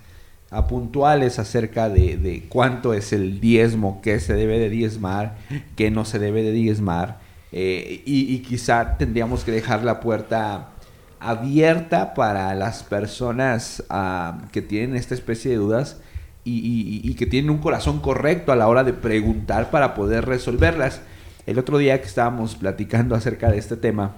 ah, 0.51 0.67
puntuales 0.67 1.39
acerca 1.39 1.89
de, 1.91 2.17
de 2.17 2.45
cuánto 2.49 2.95
es 2.95 3.13
el 3.13 3.41
diezmo, 3.41 4.01
qué 4.03 4.21
se 4.21 4.33
debe 4.35 4.59
de 4.59 4.71
diezmar, 4.71 5.37
qué 5.77 5.91
no 5.91 6.05
se 6.07 6.19
debe 6.19 6.43
de 6.43 6.53
diezmar. 6.53 7.19
Eh, 7.53 8.03
y, 8.07 8.35
y 8.35 8.39
quizá 8.41 8.97
tendríamos 8.97 9.45
que 9.45 9.53
dejar 9.53 9.85
la 9.85 10.01
puerta 10.01 10.69
abierta 11.21 12.15
para 12.15 12.55
las 12.55 12.83
personas 12.83 13.83
ah, 13.91 14.39
que 14.53 14.63
tienen 14.63 14.97
esta 14.97 15.15
especie 15.15 15.51
de 15.51 15.57
dudas 15.59 15.99
y, 16.45 16.53
y- 16.59 17.01
y 17.11 17.15
que 17.15 17.27
tienen 17.27 17.51
un 17.51 17.59
corazón 17.59 18.01
correcto 18.01 18.53
a 18.53 18.57
la 18.57 18.69
hora 18.69 18.85
de 18.85 18.93
preguntar 18.93 19.71
para 19.71 19.95
poder 19.95 20.25
resolverlas. 20.27 21.01
El 21.47 21.59
otro 21.59 21.79
día 21.79 22.01
que 22.01 22.07
estábamos 22.07 22.57
platicando 22.57 23.15
acerca 23.15 23.51
de 23.51 23.59
este 23.59 23.77
tema, 23.77 24.17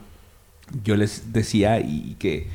yo 0.82 0.96
les 0.96 1.32
decía 1.32 1.78
y 1.80 2.16
que 2.18 2.46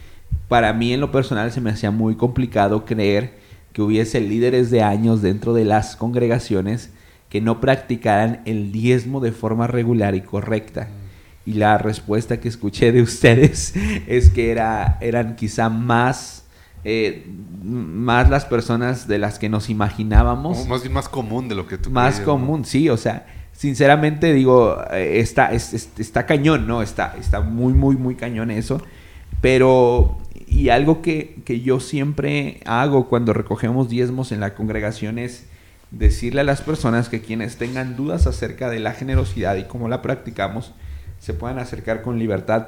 para 0.47 0.73
mí 0.73 0.93
en 0.93 0.99
lo 0.99 1.11
personal 1.11 1.51
se 1.51 1.61
me 1.61 1.69
hacía 1.69 1.91
muy 1.91 2.15
complicado 2.15 2.85
creer 2.85 3.33
que 3.71 3.81
hubiese 3.81 4.19
líderes 4.21 4.71
de 4.71 4.81
años 4.81 5.21
dentro 5.21 5.53
de 5.53 5.65
las 5.65 5.95
congregaciones 5.95 6.91
que 7.29 7.41
no 7.41 7.59
practicaran 7.59 8.41
el 8.45 8.71
diezmo 8.71 9.19
de 9.19 9.31
forma 9.31 9.67
regular 9.67 10.15
y 10.15 10.21
correcta. 10.21 10.89
Y 11.45 11.53
la 11.53 11.77
respuesta 11.77 12.39
que 12.39 12.47
escuché 12.47 12.91
de 12.91 13.01
ustedes 13.01 13.73
es 14.07 14.29
que 14.29 14.51
era, 14.51 14.97
eran 15.01 15.35
quizá 15.35 15.69
más, 15.69 16.45
eh, 16.83 17.27
más 17.63 18.29
las 18.29 18.45
personas 18.45 19.07
de 19.07 19.17
las 19.17 19.39
que 19.39 19.49
nos 19.49 19.69
imaginábamos 19.69 20.67
más 20.67 20.81
bien 20.81 20.93
más 20.93 21.09
común 21.09 21.49
de 21.49 21.55
lo 21.55 21.65
que 21.65 21.77
tú 21.77 21.89
más 21.89 22.15
creías, 22.15 22.27
¿no? 22.27 22.33
común, 22.33 22.65
sí, 22.65 22.89
o 22.89 22.97
sea, 22.97 23.25
sinceramente 23.63 24.33
digo, 24.33 24.77
eh, 24.91 25.19
está, 25.21 25.53
es- 25.53 25.73
es- 25.73 25.89
está 25.97 26.25
cañón, 26.25 26.67
¿no? 26.67 26.81
Está, 26.81 27.15
está 27.17 27.39
muy, 27.39 27.71
muy, 27.71 27.95
muy 27.95 28.15
cañón 28.15 28.51
eso. 28.51 28.81
Pero, 29.39 30.17
y 30.47 30.67
algo 30.67 31.01
que, 31.01 31.37
que 31.45 31.61
yo 31.61 31.79
siempre 31.79 32.59
hago 32.65 33.07
cuando 33.07 33.31
recogemos 33.31 33.87
diezmos 33.87 34.33
en 34.33 34.41
la 34.41 34.53
congregación 34.53 35.17
es 35.17 35.45
decirle 35.91 36.41
a 36.41 36.43
las 36.43 36.61
personas 36.61 37.07
que 37.07 37.21
quienes 37.21 37.55
tengan 37.55 37.95
dudas 37.95 38.27
acerca 38.27 38.69
de 38.69 38.81
la 38.81 38.91
generosidad 38.91 39.55
y 39.55 39.63
cómo 39.63 39.87
la 39.87 40.01
practicamos, 40.01 40.73
se 41.19 41.33
puedan 41.33 41.57
acercar 41.57 42.01
con 42.01 42.19
libertad, 42.19 42.67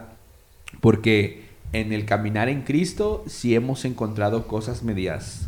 porque 0.80 1.44
en 1.74 1.92
el 1.92 2.06
caminar 2.06 2.48
en 2.48 2.62
Cristo 2.62 3.26
sí 3.28 3.54
hemos 3.54 3.84
encontrado 3.84 4.48
cosas 4.48 4.82
medias 4.84 5.48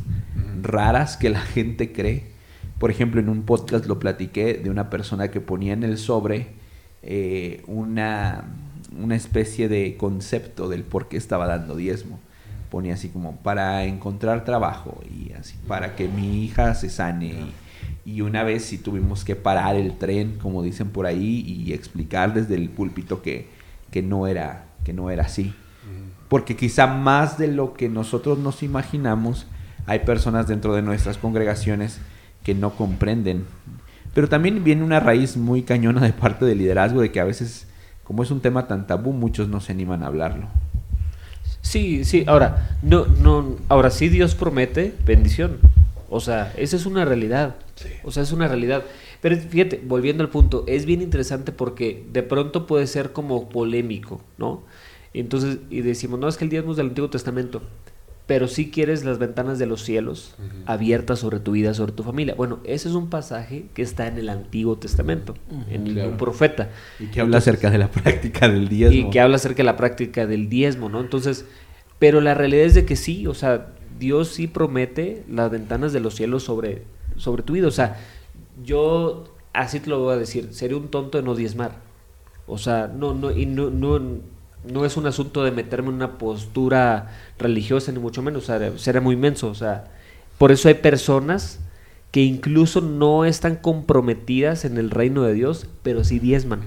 raras 0.62 1.16
que 1.16 1.30
la 1.30 1.40
gente 1.40 1.94
cree. 1.94 2.36
Por 2.80 2.92
ejemplo, 2.92 3.20
en 3.20 3.30
un 3.30 3.44
podcast 3.44 3.86
lo 3.88 4.00
platiqué 4.00 4.56
de 4.56 4.70
una 4.70 4.90
persona 4.90 5.30
que 5.30 5.42
ponía 5.42 5.74
en 5.74 5.84
el 5.84 5.98
sobre 5.98 6.48
eh, 7.02 7.64
una, 7.68 8.46
una 9.00 9.16
especie 9.16 9.68
de 9.68 9.98
concepto 9.98 10.70
del 10.70 10.84
por 10.84 11.08
qué 11.08 11.18
estaba 11.18 11.48
dando 11.48 11.76
diezmo. 11.76 12.20
Ponía 12.70 12.96
así 12.96 13.10
como 13.10 13.38
para 13.38 13.86
encontrar 13.86 14.44
trabajo 14.44 15.02
y 15.10 15.32
así, 15.34 15.56
para 15.68 15.96
que 15.96 16.08
mi 16.08 16.44
hija 16.44 16.76
se 16.76 16.90
sane. 16.90 17.34
Y, 18.06 18.12
y 18.18 18.22
una 18.22 18.44
vez 18.44 18.66
sí 18.66 18.78
tuvimos 18.78 19.24
que 19.24 19.36
parar 19.36 19.76
el 19.76 19.98
tren, 19.98 20.38
como 20.42 20.62
dicen 20.62 20.90
por 20.90 21.06
ahí, 21.06 21.40
y 21.48 21.74
explicar 21.74 22.34
desde 22.34 22.56
el 22.56 22.70
púlpito 22.70 23.22
que, 23.22 23.48
que, 23.90 24.02
no, 24.04 24.28
era, 24.28 24.66
que 24.84 24.94
no 24.94 25.10
era 25.10 25.24
así. 25.24 25.54
Porque 26.30 26.58
quizá 26.58 26.88
más 26.88 27.38
de 27.38 27.48
lo 27.48 27.74
que 27.74 27.88
nosotros 27.88 28.38
nos 28.38 28.62
imaginamos, 28.62 29.48
hay 29.86 30.00
personas 30.00 30.48
dentro 30.48 30.76
de 30.76 30.82
nuestras 30.82 31.18
congregaciones 31.18 32.02
que 32.48 32.56
no 32.56 32.74
comprenden. 32.78 33.46
Pero 34.14 34.30
también 34.30 34.64
viene 34.64 34.82
una 34.82 35.02
raíz 35.02 35.36
muy 35.36 35.64
cañona 35.64 36.00
de 36.00 36.14
parte 36.14 36.46
del 36.46 36.60
liderazgo, 36.60 37.02
de 37.02 37.12
que 37.12 37.20
a 37.20 37.26
veces, 37.26 37.68
como 38.06 38.24
es 38.24 38.32
un 38.32 38.40
tema 38.40 38.70
tan 38.70 38.88
tabú, 38.88 39.12
muchos 39.12 39.50
no 39.50 39.60
se 39.60 39.74
animan 39.74 40.02
a 40.02 40.08
hablarlo. 40.08 40.48
Sí, 41.60 42.06
sí, 42.06 42.24
ahora, 42.26 42.78
no, 42.82 43.06
no, 43.06 43.58
ahora 43.68 43.90
sí 43.90 44.08
Dios 44.08 44.34
promete 44.34 44.96
bendición. 45.06 45.58
O 46.10 46.22
sea, 46.22 46.54
esa 46.56 46.78
es 46.78 46.86
una 46.86 47.04
realidad. 47.04 47.58
O 48.06 48.12
sea, 48.12 48.24
es 48.24 48.32
una 48.32 48.48
realidad. 48.48 48.84
Pero 49.20 49.36
fíjate, 49.36 49.82
volviendo 49.86 50.24
al 50.24 50.30
punto, 50.30 50.64
es 50.68 50.86
bien 50.86 51.02
interesante 51.02 51.52
porque 51.52 52.08
de 52.14 52.24
pronto 52.24 52.66
puede 52.66 52.88
ser 52.88 53.12
como 53.12 53.50
polémico, 53.50 54.22
¿no? 54.38 54.64
Entonces, 55.14 55.58
y 55.70 55.82
decimos, 55.82 56.18
no, 56.18 56.30
es 56.30 56.38
que 56.38 56.46
el 56.46 56.50
diezmo 56.50 56.72
es 56.72 56.78
del 56.78 56.88
Antiguo 56.88 57.10
Testamento, 57.10 57.62
pero 58.28 58.48
si 58.50 58.70
quieres 58.70 59.06
las 59.06 59.20
ventanas 59.20 59.58
de 59.58 59.66
los 59.66 59.82
cielos 59.84 60.36
abiertas 60.66 61.18
sobre 61.20 61.40
tu 61.40 61.54
vida, 61.54 61.74
sobre 61.74 61.94
tu 61.94 62.04
familia. 62.04 62.36
Bueno, 62.36 62.60
ese 62.66 62.90
es 62.90 62.94
un 62.94 63.10
pasaje 63.10 63.66
que 63.74 63.82
está 63.82 64.08
en 64.08 64.18
el 64.18 64.28
Antiguo 64.30 64.78
Testamento, 64.78 65.34
en 65.70 65.88
el- 65.88 65.94
claro. 65.94 66.10
un 66.10 66.18
profeta. 66.18 66.70
Y 67.00 67.06
que 67.08 67.22
habla 67.22 67.38
acerca 67.38 67.70
de 67.72 67.78
la 67.78 67.90
práctica 67.90 68.50
del 68.50 68.68
diezmo. 68.68 68.98
Y 69.08 69.10
que 69.10 69.22
habla 69.22 69.38
acerca 69.38 69.58
de 69.58 69.64
la 69.64 69.78
práctica 69.78 70.28
del 70.28 70.50
diezmo, 70.50 70.90
¿no? 70.90 71.00
Entonces, 71.00 71.46
pero 72.00 72.20
la 72.22 72.34
realidad 72.34 72.66
es 72.66 72.74
de 72.76 72.86
que 72.86 72.96
sí, 72.98 73.26
o 73.28 73.34
sea, 73.34 73.70
Dios 73.98 74.28
sí 74.28 74.48
promete 74.48 75.24
las 75.30 75.50
ventanas 75.50 75.94
de 75.94 76.02
los 76.02 76.14
cielos 76.16 76.44
sobre, 76.44 76.84
sobre 77.16 77.44
tu 77.44 77.54
vida. 77.54 77.68
O 77.68 77.72
sea, 77.72 77.98
yo, 78.64 79.24
así 79.54 79.80
te 79.80 79.90
lo 79.90 80.00
voy 80.02 80.14
a 80.16 80.18
decir, 80.18 80.50
sería 80.52 80.76
un 80.78 80.90
tonto 80.90 81.18
de 81.18 81.24
no 81.24 81.34
diezmar. 81.34 81.72
O 82.46 82.58
sea, 82.58 82.88
no, 82.94 83.14
no, 83.14 83.32
y 83.32 83.46
no, 83.46 83.70
no, 83.70 84.00
no 84.66 84.86
es 84.86 84.98
un 84.98 85.08
asunto 85.08 85.44
de 85.44 85.52
meterme 85.52 85.90
en 85.90 85.96
una 85.96 86.18
postura 86.18 87.12
religiosa, 87.40 87.92
ni 87.92 88.00
mucho 88.00 88.22
menos, 88.22 88.44
o 88.44 88.46
sea, 88.46 88.78
sería 88.78 89.02
muy 89.02 89.16
inmenso. 89.16 89.48
O 89.50 89.56
sea, 89.56 89.86
por 90.38 90.52
eso 90.52 90.68
hay 90.68 90.76
personas 90.76 91.60
que 92.12 92.22
incluso 92.22 92.82
no 92.82 93.26
están 93.26 93.58
comprometidas 93.58 94.66
en 94.66 94.78
el 94.78 94.90
reino 94.92 95.24
de 95.24 95.34
Dios, 95.34 95.68
pero 95.84 96.04
sí 96.04 96.20
diezman. 96.20 96.62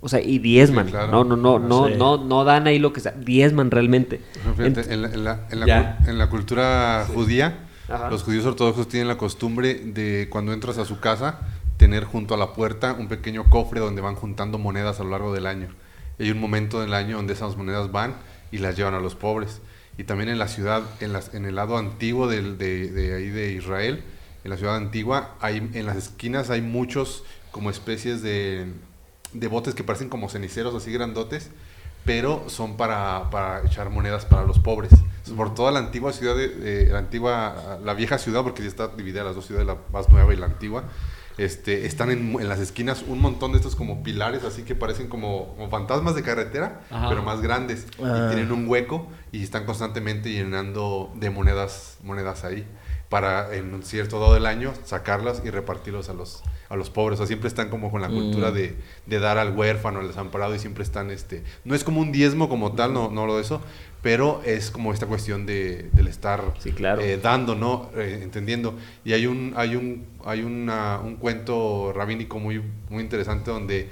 O 0.00 0.08
sea, 0.08 0.20
y 0.20 0.38
diezman. 0.40 0.86
Sí, 0.86 0.90
claro. 0.92 1.12
No, 1.12 1.24
no, 1.24 1.36
no, 1.36 1.58
no, 1.60 1.86
Sí. 1.88 1.94
no, 1.96 2.16
no 2.24 2.42
dan 2.44 2.66
ahí 2.66 2.78
lo 2.80 2.92
que 2.92 3.00
sea. 3.00 3.12
Diezman 3.12 3.70
realmente. 3.70 4.20
Fíjate, 4.56 4.92
en, 4.92 5.02
la, 5.02 5.08
en 5.12 5.24
la- 5.24 5.46
en 5.50 5.60
la 5.60 5.98
en 6.08 6.18
la 6.18 6.28
cultura 6.28 7.06
judía, 7.14 7.60
Ajá. 7.88 8.10
los 8.10 8.24
judíos 8.24 8.44
ortodoxos 8.44 8.88
tienen 8.88 9.06
la 9.06 9.16
costumbre 9.16 9.74
de 9.74 10.26
cuando 10.28 10.52
entras 10.52 10.78
a 10.78 10.84
su 10.84 10.98
casa, 10.98 11.38
tener 11.76 12.04
junto 12.04 12.34
a 12.34 12.36
la 12.36 12.52
puerta 12.52 12.94
un 12.98 13.06
pequeño 13.08 13.44
cofre 13.48 13.78
donde 13.80 14.00
van 14.02 14.16
juntando 14.16 14.58
monedas 14.58 14.98
a 14.98 15.04
lo 15.04 15.10
largo 15.10 15.32
del 15.32 15.46
año. 15.46 15.68
Hay 16.18 16.30
un 16.30 16.40
momento 16.40 16.80
del 16.80 16.94
año 16.94 17.16
donde 17.16 17.32
esas 17.32 17.56
monedas 17.56 17.90
van 17.90 18.16
y 18.50 18.58
las 18.58 18.76
llevan 18.76 18.94
a 18.94 19.00
los 19.00 19.14
pobres. 19.14 19.60
Y 19.98 20.04
también 20.04 20.30
en 20.30 20.38
la 20.38 20.48
ciudad, 20.48 20.82
en, 21.00 21.44
el 21.44 21.54
lado 21.54 21.76
antiguo 21.76 22.26
de, 22.26 22.38
ahí 22.38 23.28
de 23.28 23.52
Israel, 23.52 24.02
en 24.44 24.50
la 24.50 24.56
ciudad 24.56 24.76
antigua, 24.76 25.36
hay, 25.40 25.56
en 25.74 25.86
las 25.86 25.96
esquinas 25.96 26.50
hay 26.50 26.62
muchos 26.62 27.24
como 27.50 27.70
especies 27.70 28.22
de, 28.22 28.72
botes 29.50 29.74
que 29.74 29.84
parecen 29.84 30.08
como 30.08 30.28
ceniceros 30.28 30.74
así 30.74 30.92
grandotes, 30.92 31.50
pero 32.04 32.44
son 32.48 32.76
para, 32.76 33.62
echar 33.64 33.90
monedas 33.90 34.24
para 34.24 34.44
los 34.44 34.58
pobres. 34.58 34.90
Por 35.36 35.54
toda 35.54 35.70
la 35.70 35.78
antigua 35.78 36.12
ciudad, 36.12 36.34
de- 36.34 36.88
la 36.90 36.98
antigua, 36.98 37.78
la 37.84 37.94
vieja 37.94 38.18
ciudad, 38.18 38.42
porque 38.42 38.62
ya 38.62 38.68
está 38.68 38.88
dividida 38.88 39.22
las 39.22 39.36
dos 39.36 39.46
ciudades, 39.46 39.66
la 39.66 39.76
más 39.92 40.08
nueva 40.08 40.32
y 40.32 40.36
la 40.36 40.46
antigua, 40.46 40.84
este, 41.38 41.86
están 41.86 42.10
en, 42.10 42.40
en 42.40 42.48
las 42.48 42.60
esquinas 42.60 43.04
un 43.06 43.20
montón 43.20 43.52
de 43.52 43.58
estos 43.58 43.76
como 43.76 44.02
pilares, 44.02 44.44
así 44.44 44.62
que 44.62 44.74
parecen 44.74 45.08
como, 45.08 45.54
como 45.56 45.70
fantasmas 45.70 46.14
de 46.14 46.22
carretera, 46.22 46.80
Ajá. 46.90 47.08
pero 47.08 47.22
más 47.22 47.40
grandes. 47.40 47.86
Ah. 48.02 48.26
Y 48.30 48.34
tienen 48.34 48.52
un 48.52 48.68
hueco 48.68 49.06
y 49.32 49.42
están 49.42 49.64
constantemente 49.64 50.30
llenando 50.30 51.12
de 51.16 51.30
monedas, 51.30 51.98
monedas 52.02 52.44
ahí 52.44 52.66
para 53.12 53.54
en 53.54 53.74
un 53.74 53.82
cierto 53.82 54.18
dado 54.18 54.32
del 54.32 54.46
año 54.46 54.72
sacarlas 54.84 55.42
y 55.44 55.50
repartirlos 55.50 56.08
a 56.08 56.14
los, 56.14 56.42
a 56.70 56.76
los 56.76 56.88
pobres. 56.88 57.16
O 57.16 57.22
sea, 57.22 57.26
siempre 57.26 57.46
están 57.48 57.68
como 57.68 57.90
con 57.90 58.00
la 58.00 58.08
cultura 58.08 58.50
Mm. 58.50 58.54
de, 58.54 58.74
de 59.04 59.18
dar 59.18 59.36
al 59.36 59.54
huérfano, 59.54 60.00
al 60.00 60.08
desamparado 60.08 60.54
y 60.54 60.58
siempre 60.58 60.82
están, 60.82 61.10
este, 61.10 61.42
no 61.66 61.74
es 61.74 61.84
como 61.84 62.00
un 62.00 62.10
diezmo 62.10 62.48
como 62.48 62.72
tal, 62.72 62.94
no, 62.94 63.10
no 63.10 63.26
lo 63.26 63.36
de 63.36 63.42
eso, 63.42 63.60
pero 64.00 64.40
es 64.46 64.70
como 64.70 64.94
esta 64.94 65.04
cuestión 65.06 65.44
de, 65.44 65.90
del 65.92 66.08
estar 66.08 66.54
Sí, 66.58 66.72
claro. 66.72 67.02
eh, 67.02 67.18
dando, 67.22 67.54
¿no? 67.54 67.90
Eh, 67.96 68.20
entendiendo. 68.22 68.78
Y 69.04 69.12
hay 69.12 69.26
un, 69.26 69.52
hay 69.56 69.76
un, 69.76 70.06
hay 70.24 70.42
una- 70.42 70.98
un 70.98 71.16
cuento 71.16 71.92
rabínico 71.94 72.38
muy, 72.38 72.62
muy 72.88 73.02
interesante 73.02 73.50
donde 73.50 73.90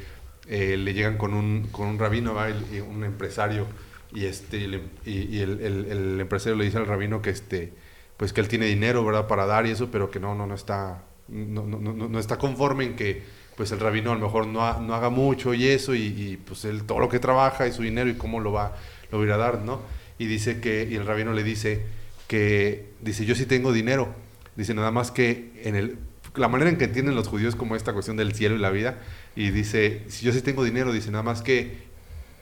eh, 0.48 0.78
le 0.78 0.94
llegan 0.94 1.18
con 1.18 1.34
un, 1.34 1.68
con 1.70 1.88
un 1.88 1.98
rabino, 1.98 2.34
y 2.72 2.80
un 2.80 3.04
empresario, 3.04 3.66
y 4.14 4.24
este, 4.24 4.56
y, 4.56 4.66
le- 4.66 4.80
y- 5.04 5.36
y 5.36 5.40
el, 5.42 5.60
el- 5.60 5.84
el 5.92 6.20
empresario 6.22 6.56
le 6.56 6.64
dice 6.64 6.78
al 6.78 6.86
rabino 6.86 7.20
que 7.20 7.28
este, 7.30 7.74
pues 8.20 8.34
que 8.34 8.42
él 8.42 8.48
tiene 8.48 8.66
dinero, 8.66 9.02
¿verdad? 9.02 9.26
Para 9.26 9.46
dar 9.46 9.64
y 9.64 9.70
eso, 9.70 9.90
pero 9.90 10.10
que 10.10 10.20
no, 10.20 10.34
no, 10.34 10.46
no 10.46 10.54
está, 10.54 11.04
no, 11.28 11.66
no, 11.66 11.78
no, 11.78 12.06
no 12.06 12.18
está 12.18 12.36
conforme 12.36 12.84
en 12.84 12.94
que 12.94 13.22
pues 13.56 13.72
el 13.72 13.80
rabino 13.80 14.12
a 14.12 14.14
lo 14.14 14.20
mejor 14.20 14.46
no, 14.46 14.78
no 14.78 14.94
haga 14.94 15.08
mucho 15.08 15.54
y 15.54 15.66
eso, 15.66 15.94
y, 15.94 16.38
pues 16.46 16.66
él 16.66 16.84
todo 16.84 16.98
lo 16.98 17.08
que 17.08 17.18
trabaja 17.18 17.66
y 17.66 17.72
su 17.72 17.80
dinero 17.80 18.10
y 18.10 18.16
cómo 18.16 18.38
lo 18.40 18.52
va, 18.52 18.76
lo 19.10 19.26
va 19.26 19.34
a 19.34 19.38
dar, 19.38 19.60
¿no? 19.60 19.80
Y 20.18 20.26
dice 20.26 20.60
que, 20.60 20.86
y 20.90 20.96
el 20.96 21.06
rabino 21.06 21.32
le 21.32 21.42
dice 21.42 21.86
que, 22.28 22.92
dice, 23.00 23.24
yo 23.24 23.34
sí 23.34 23.46
tengo 23.46 23.72
dinero, 23.72 24.14
dice 24.54 24.74
nada 24.74 24.90
más 24.90 25.10
que 25.10 25.58
en 25.64 25.74
el, 25.74 25.96
la 26.34 26.48
manera 26.48 26.68
en 26.68 26.76
que 26.76 26.84
entienden 26.84 27.14
los 27.14 27.26
judíos 27.26 27.56
como 27.56 27.74
esta 27.74 27.94
cuestión 27.94 28.18
del 28.18 28.34
cielo 28.34 28.54
y 28.54 28.58
la 28.58 28.68
vida, 28.68 28.98
y 29.34 29.48
dice, 29.48 30.02
si 30.08 30.26
yo 30.26 30.32
sí 30.34 30.42
tengo 30.42 30.62
dinero, 30.62 30.92
dice 30.92 31.10
nada 31.10 31.22
más 31.22 31.40
que 31.40 31.84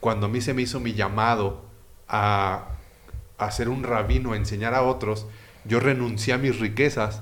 cuando 0.01 0.25
a 0.25 0.29
mí 0.29 0.41
se 0.41 0.53
me 0.53 0.61
hizo 0.61 0.81
mi 0.81 0.91
llamado 0.91 1.63
a, 2.09 2.67
a 3.37 3.51
ser 3.51 3.69
un 3.69 3.83
rabino, 3.83 4.33
a 4.33 4.35
enseñar 4.35 4.73
a 4.73 4.81
otros, 4.81 5.25
yo 5.69 5.79
renuncié 5.79 6.33
a 6.33 6.37
mis 6.37 6.59
riquezas 6.59 7.21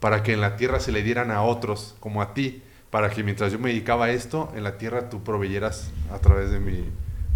para 0.00 0.22
que 0.22 0.32
en 0.34 0.40
la 0.42 0.56
tierra 0.56 0.80
se 0.80 0.92
le 0.92 1.02
dieran 1.02 1.30
a 1.30 1.42
otros, 1.42 1.94
como 2.00 2.20
a 2.20 2.34
ti, 2.34 2.62
para 2.90 3.08
que 3.10 3.22
mientras 3.24 3.50
yo 3.52 3.58
me 3.58 3.70
dedicaba 3.70 4.06
a 4.06 4.10
esto, 4.10 4.52
en 4.54 4.62
la 4.64 4.76
tierra 4.76 5.08
tú 5.08 5.22
proveyeras 5.24 5.90
a 6.12 6.18
través 6.18 6.50
de 6.50 6.60
mi 6.60 6.84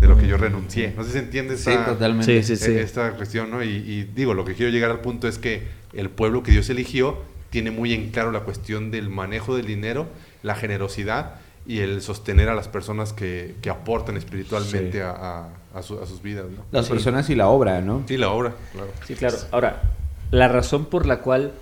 de 0.00 0.06
lo 0.06 0.16
que 0.16 0.28
yo 0.28 0.36
renuncié. 0.36 0.92
No 0.96 1.02
sé 1.02 1.08
si 1.08 1.12
se 1.14 1.24
entiende 1.24 1.56
Sí, 1.56 1.70
esta, 1.70 1.86
totalmente. 1.86 2.42
Sí, 2.44 2.56
sí, 2.56 2.64
sí. 2.64 2.70
eh, 2.70 2.82
esta 2.82 3.12
cuestión, 3.14 3.50
¿no? 3.50 3.64
Y, 3.64 3.68
y 3.68 4.04
digo, 4.14 4.32
lo 4.32 4.44
que 4.44 4.54
quiero 4.54 4.70
llegar 4.70 4.92
al 4.92 5.00
punto 5.00 5.26
es 5.26 5.38
que 5.38 5.66
el 5.92 6.08
pueblo 6.08 6.44
que 6.44 6.52
Dios 6.52 6.70
eligió 6.70 7.18
tiene 7.50 7.72
muy 7.72 7.92
en 7.94 8.10
claro 8.12 8.30
la 8.30 8.40
cuestión 8.40 8.92
del 8.92 9.08
manejo 9.08 9.56
del 9.56 9.66
dinero, 9.66 10.06
la 10.44 10.54
generosidad 10.54 11.36
y 11.66 11.80
el 11.80 12.00
sostener 12.00 12.48
a 12.48 12.54
las 12.54 12.68
personas 12.68 13.12
que, 13.12 13.56
que 13.60 13.70
aportan 13.70 14.16
espiritualmente 14.16 15.02
a, 15.02 15.10
a- 15.10 15.48
a 15.74 15.82
su- 15.82 16.00
a 16.00 16.06
sus 16.06 16.22
vidas, 16.22 16.44
¿no? 16.48 16.64
Las 16.70 16.86
Sí. 16.86 16.92
personas 16.92 17.28
y 17.30 17.34
la 17.34 17.48
obra, 17.48 17.80
¿no? 17.80 18.04
Sí, 18.06 18.16
la 18.16 18.30
obra, 18.30 18.54
claro. 18.72 18.90
Sí, 19.04 19.14
claro. 19.16 19.36
Ahora, 19.50 19.82
la 20.30 20.48
razón 20.48 20.86
por 20.86 21.06
la 21.06 21.20
cual, 21.20 21.52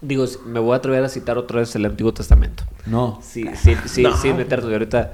digo, 0.00 0.24
me 0.46 0.60
voy 0.60 0.74
a 0.74 0.76
atrever 0.76 1.02
a 1.04 1.08
citar 1.08 1.38
otra 1.38 1.60
vez 1.60 1.74
el 1.74 1.84
Antiguo 1.84 2.12
Testamento. 2.12 2.64
No. 2.86 3.18
Sí, 3.22 3.44
sí, 3.54 3.74
sí, 3.86 4.02
No. 4.02 4.16
sin 4.16 4.36
meternos. 4.36 4.70
Y 4.70 4.72
ahorita, 4.74 5.12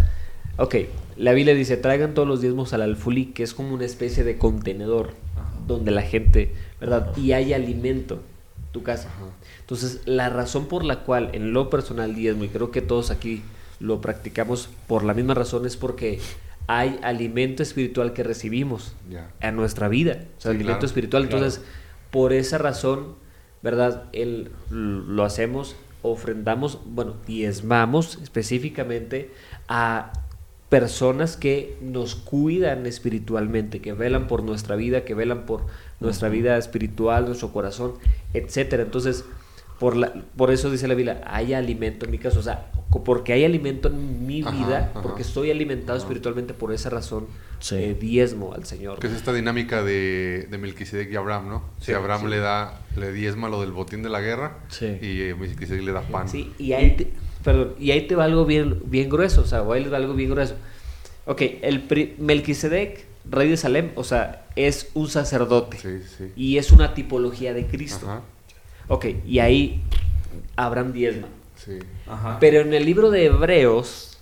ok, 0.58 0.74
la 1.16 1.32
Biblia 1.32 1.54
dice, 1.54 1.76
traigan 1.76 2.14
todos 2.14 2.26
los 2.28 2.40
diezmos 2.40 2.72
al 2.72 2.82
alfolí, 2.82 3.26
que 3.26 3.42
es 3.42 3.54
como 3.54 3.74
una 3.74 3.84
especie 3.84 4.24
de 4.24 4.36
contenedor 4.38 5.10
donde 5.66 5.90
la 5.90 6.02
gente, 6.02 6.52
¿verdad? 6.80 7.16
Y 7.16 7.32
hay 7.32 7.52
alimento, 7.54 8.20
tu 8.72 8.82
casa. 8.82 9.08
Entonces, 9.60 10.00
la 10.04 10.28
razón 10.28 10.66
por 10.66 10.84
la 10.84 11.00
cual 11.00 11.30
en 11.32 11.52
lo 11.52 11.70
personal 11.70 12.14
diezmo, 12.14 12.44
y 12.44 12.48
creo 12.48 12.70
que 12.70 12.82
todos 12.82 13.10
aquí 13.10 13.42
lo 13.80 14.00
practicamos 14.00 14.68
por 14.86 15.04
la 15.04 15.14
misma 15.14 15.34
razón, 15.34 15.64
es 15.66 15.76
porque 15.76 16.20
hay 16.66 16.98
alimento 17.02 17.62
espiritual 17.62 18.12
que 18.12 18.22
recibimos 18.24 18.94
Ya. 19.10 19.30
a 19.40 19.50
nuestra 19.52 19.88
vida, 19.88 20.24
o 20.38 20.40
sea, 20.40 20.50
Sí, 20.52 20.56
alimento 20.56 20.72
claro, 20.80 20.86
espiritual. 20.86 21.28
claro. 21.28 21.46
Por 22.14 22.32
esa 22.32 22.58
razón, 22.58 23.16
¿verdad? 23.60 24.04
El, 24.12 24.52
lo 24.70 25.24
hacemos, 25.24 25.74
ofrendamos, 26.02 26.78
bueno, 26.86 27.14
diezmamos 27.26 28.20
específicamente 28.22 29.32
a 29.66 30.12
personas 30.68 31.36
que 31.36 31.76
nos 31.82 32.14
cuidan 32.14 32.86
espiritualmente, 32.86 33.80
que 33.80 33.92
velan 33.92 34.28
por 34.28 34.44
nuestra 34.44 34.76
vida, 34.76 35.04
que 35.04 35.14
velan 35.14 35.44
por 35.44 35.62
nuestra 35.98 36.28
vida 36.28 36.56
espiritual, 36.56 37.24
nuestro 37.24 37.52
corazón, 37.52 37.94
etcétera. 38.32 38.84
Entonces, 38.84 39.24
por, 39.80 39.96
la, 39.96 40.12
por 40.36 40.52
eso 40.52 40.70
dice 40.70 40.86
la 40.86 40.94
Biblia, 40.94 41.20
hay 41.26 41.52
alimento 41.52 42.04
en 42.04 42.12
mi 42.12 42.18
caso, 42.18 42.38
o 42.38 42.42
sea, 42.44 42.70
porque 43.04 43.32
hay 43.32 43.44
alimento 43.44 43.88
en 43.88 44.24
mi 44.24 44.42
Ajá, 44.42 44.50
vida, 44.52 44.90
ajá. 44.90 45.02
porque 45.02 45.22
estoy 45.22 45.50
alimentado 45.50 45.98
Ajá. 45.98 46.04
espiritualmente, 46.06 46.54
por 46.54 46.72
esa 46.72 46.90
razón, 46.90 47.26
Sí. 47.60 47.76
eh, 47.76 47.96
diezmo 47.98 48.52
al 48.54 48.64
Señor. 48.66 48.98
Que 48.98 49.06
es 49.06 49.12
esta 49.14 49.32
dinámica 49.32 49.82
de, 49.82 50.46
de 50.50 50.58
Melquisedec 50.58 51.10
y 51.12 51.16
Abraham, 51.16 51.48
¿no? 51.48 51.62
Si 51.80 51.86
Sí, 51.86 51.92
Abraham 51.92 52.22
sí. 52.22 52.26
le 52.28 52.38
da, 52.38 52.80
le 52.96 53.12
diezma 53.12 53.48
lo 53.48 53.60
del 53.60 53.72
botín 53.72 54.02
de 54.02 54.08
la 54.10 54.20
guerra 54.20 54.58
Sí. 54.68 54.98
y 55.00 55.20
eh, 55.22 55.34
Melquisedec 55.34 55.82
le 55.82 55.92
da 55.92 56.02
pan. 56.02 56.28
Sí, 56.28 56.52
y 56.58 56.72
ahí 56.72 56.96
te, 56.96 57.08
perdón, 57.42 57.74
y 57.78 57.90
ahí 57.90 58.06
te 58.06 58.14
va 58.16 58.24
algo 58.24 58.44
bien, 58.44 58.80
bien 58.86 59.08
grueso, 59.08 59.42
o 59.42 59.46
sea, 59.46 59.62
o 59.62 59.72
ahí 59.72 59.82
les 59.82 59.92
va 59.92 59.96
algo 59.98 60.14
bien 60.14 60.30
grueso. 60.30 60.56
Ok, 61.26 61.42
el 61.62 61.80
pri- 61.82 62.14
Melquisedec, 62.18 63.06
rey 63.30 63.48
de 63.48 63.56
Salem, 63.56 63.90
o 63.94 64.04
sea, 64.04 64.46
es 64.56 64.90
un 64.94 65.08
sacerdote 65.08 65.78
Sí, 65.78 65.98
sí. 66.18 66.32
y 66.36 66.58
es 66.58 66.70
una 66.70 66.92
tipología 66.94 67.54
de 67.54 67.66
Cristo. 67.66 68.06
Ajá, 68.10 68.20
Ok, 68.88 69.06
y 69.26 69.38
ahí 69.38 69.80
Abraham 70.56 70.92
diezma. 70.92 71.28
sí. 71.56 71.78
Ajá. 72.06 72.36
Pero 72.40 72.60
en 72.60 72.74
el 72.74 72.84
libro 72.84 73.10
de 73.10 73.24
Hebreos, 73.26 74.18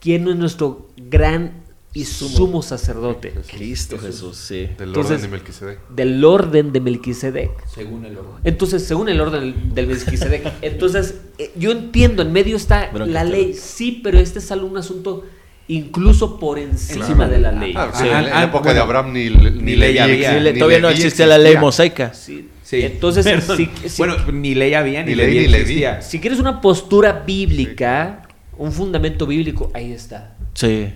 ¿quién 0.00 0.24
no 0.24 0.30
es 0.30 0.36
nuestro 0.38 0.88
gran 0.96 1.52
y 1.94 2.04
sumo, 2.04 2.62
sacerdote? 2.62 3.30
Jesús. 3.30 3.50
Cristo 3.50 3.98
Jesús, 3.98 4.36
sí. 4.36 4.68
Del 4.78 4.88
Entonces- 4.88 5.12
orden 5.12 5.22
de 5.22 5.28
Melquisedec. 5.28 5.78
Del 5.88 6.24
orden 6.24 6.72
de 6.72 6.80
Melquisedec. 6.80 7.66
Según 7.66 8.04
el 8.04 8.18
orden. 8.18 8.32
Entonces, 8.44 8.84
según 8.84 9.08
el 9.08 9.20
orden 9.20 9.74
del- 9.74 9.86
Melquisedec, 9.86 10.52
entonces 10.62 11.16
eh, 11.38 11.50
yo 11.56 11.70
entiendo, 11.72 12.22
en 12.22 12.32
medio 12.32 12.56
está 12.56 12.90
Bronca, 12.92 13.06
la 13.12 13.22
claro. 13.22 13.36
ley, 13.36 13.54
sí, 13.54 14.00
pero 14.04 14.18
este 14.18 14.38
es 14.38 14.50
algo 14.52 14.66
un 14.66 14.76
asunto 14.76 15.24
incluso 15.70 16.38
por 16.38 16.58
encima 16.58 17.28
de 17.28 17.38
la 17.40 17.52
ley. 17.52 17.74
Ah, 17.76 17.90
Sí. 17.92 18.04
en 18.04 18.10
la- 18.12 18.18
en 18.20 18.24
la 18.30 18.38
Ah, 18.40 18.44
época 18.44 18.62
bueno, 18.64 18.74
de 18.74 18.80
Abraham 18.80 19.12
ni, 19.12 19.28
ni, 19.30 19.50
ni 19.50 19.76
ley 19.76 19.98
había. 19.98 20.38
le- 20.40 20.52
ni 20.52 20.58
todavía 20.58 20.80
no 20.80 20.88
existía 20.88 21.26
la 21.26 21.36
ley 21.38 21.56
mosaica. 21.56 22.14
Sí. 22.14 22.48
Sí. 22.62 22.82
Entonces, 22.82 23.26
si, 23.56 23.68
si- 23.88 23.96
bueno, 23.98 24.16
ni 24.32 24.54
ley 24.54 24.74
había, 24.74 25.02
ni, 25.02 25.10
Ni 25.10 25.14
ley 25.16 25.46
ley, 25.48 25.60
existía. 25.62 26.00
si 26.02 26.20
quieres 26.20 26.38
una 26.38 26.60
postura 26.60 27.24
bíblica, 27.26 28.22
un 28.58 28.72
fundamento 28.72 29.26
bíblico, 29.26 29.70
ahí 29.74 29.92
está. 29.92 30.36
Sí. 30.54 30.90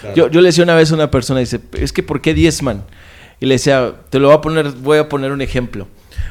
Claro. 0.00 0.16
Yo, 0.16 0.30
yo 0.30 0.40
le 0.40 0.48
decía 0.48 0.64
una 0.64 0.74
vez 0.74 0.90
a 0.92 0.94
una 0.94 1.10
persona, 1.10 1.40
dice, 1.40 1.60
es 1.72 1.92
que 1.92 2.02
¿por 2.02 2.20
qué 2.20 2.34
diezman? 2.34 2.84
Y 3.40 3.46
le 3.46 3.54
decía, 3.54 3.94
te 4.10 4.18
lo 4.18 4.28
voy 4.28 4.36
a 4.36 4.40
poner, 4.40 4.70
voy 4.72 4.98
a 4.98 5.08
poner 5.08 5.32
un 5.32 5.40
ejemplo. 5.40 5.88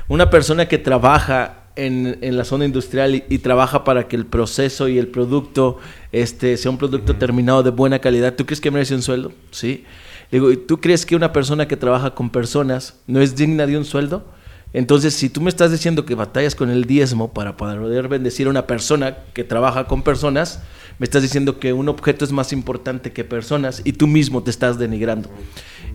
Una 0.08 0.30
persona 0.30 0.68
que 0.68 0.78
trabaja 0.78 1.64
en, 1.76 2.18
en 2.22 2.38
la 2.38 2.44
zona 2.44 2.66
industrial 2.66 3.16
y, 3.16 3.24
y 3.30 3.40
trabaja 3.40 3.84
para 3.84 4.08
que 4.08 4.16
el 4.16 4.26
proceso 4.26 4.88
y 4.88 4.98
el 4.98 5.08
producto 5.08 5.78
este, 6.12 6.58
sea 6.58 6.72
un 6.72 6.78
producto 6.78 7.16
terminado 7.16 7.64
de 7.64 7.72
buena 7.72 8.00
calidad, 8.00 8.36
¿tú 8.36 8.46
crees 8.46 8.62
que 8.62 8.72
merece 8.72 8.96
un 8.96 9.02
sueldo? 9.02 9.32
Sí. 9.52 9.86
Digo, 10.32 10.52
¿y 10.52 10.58
tú 10.58 10.80
crees 10.80 11.06
que 11.06 11.16
una 11.16 11.34
persona 11.34 11.68
que 11.68 11.78
trabaja 11.78 12.14
con 12.14 12.30
personas 12.30 13.00
no 13.08 13.22
es 13.22 13.36
digna 13.36 13.66
de 13.66 13.78
un 13.78 13.86
sueldo? 13.86 14.24
Entonces, 14.72 15.16
si 15.16 15.30
tú 15.30 15.42
me 15.42 15.50
estás 15.50 15.72
diciendo 15.72 16.06
que 16.06 16.14
batallas 16.16 16.54
con 16.56 16.70
el 16.70 16.86
diezmo 16.86 17.34
para 17.34 17.58
poder 17.58 18.08
bendecir 18.08 18.48
a 18.48 18.52
una 18.52 18.68
persona 18.68 19.18
que 19.34 19.44
trabaja 19.44 19.86
con 19.86 20.04
personas, 20.04 20.60
me 21.00 21.06
estás 21.06 21.24
diciendo 21.24 21.60
que 21.60 21.74
un 21.74 21.90
objeto 21.90 22.24
es 22.24 22.32
más 22.32 22.54
importante 22.54 23.12
que 23.12 23.24
personas 23.24 23.82
y 23.84 23.94
tú 23.94 24.06
mismo 24.06 24.44
te 24.44 24.52
estás 24.52 24.78
denigrando. 24.78 25.30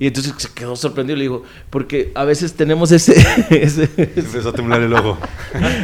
Y 0.00 0.08
entonces 0.08 0.34
se 0.38 0.48
quedó 0.52 0.74
sorprendido 0.74 1.14
y 1.16 1.18
le 1.18 1.24
digo, 1.24 1.42
porque 1.70 2.10
a 2.16 2.24
veces 2.24 2.54
tenemos 2.54 2.90
ese... 2.90 3.14
ese- 3.50 3.88
Empezó 3.96 4.48
a 4.48 4.52
temblar 4.52 4.82
el 4.82 4.92
ojo. 4.92 5.18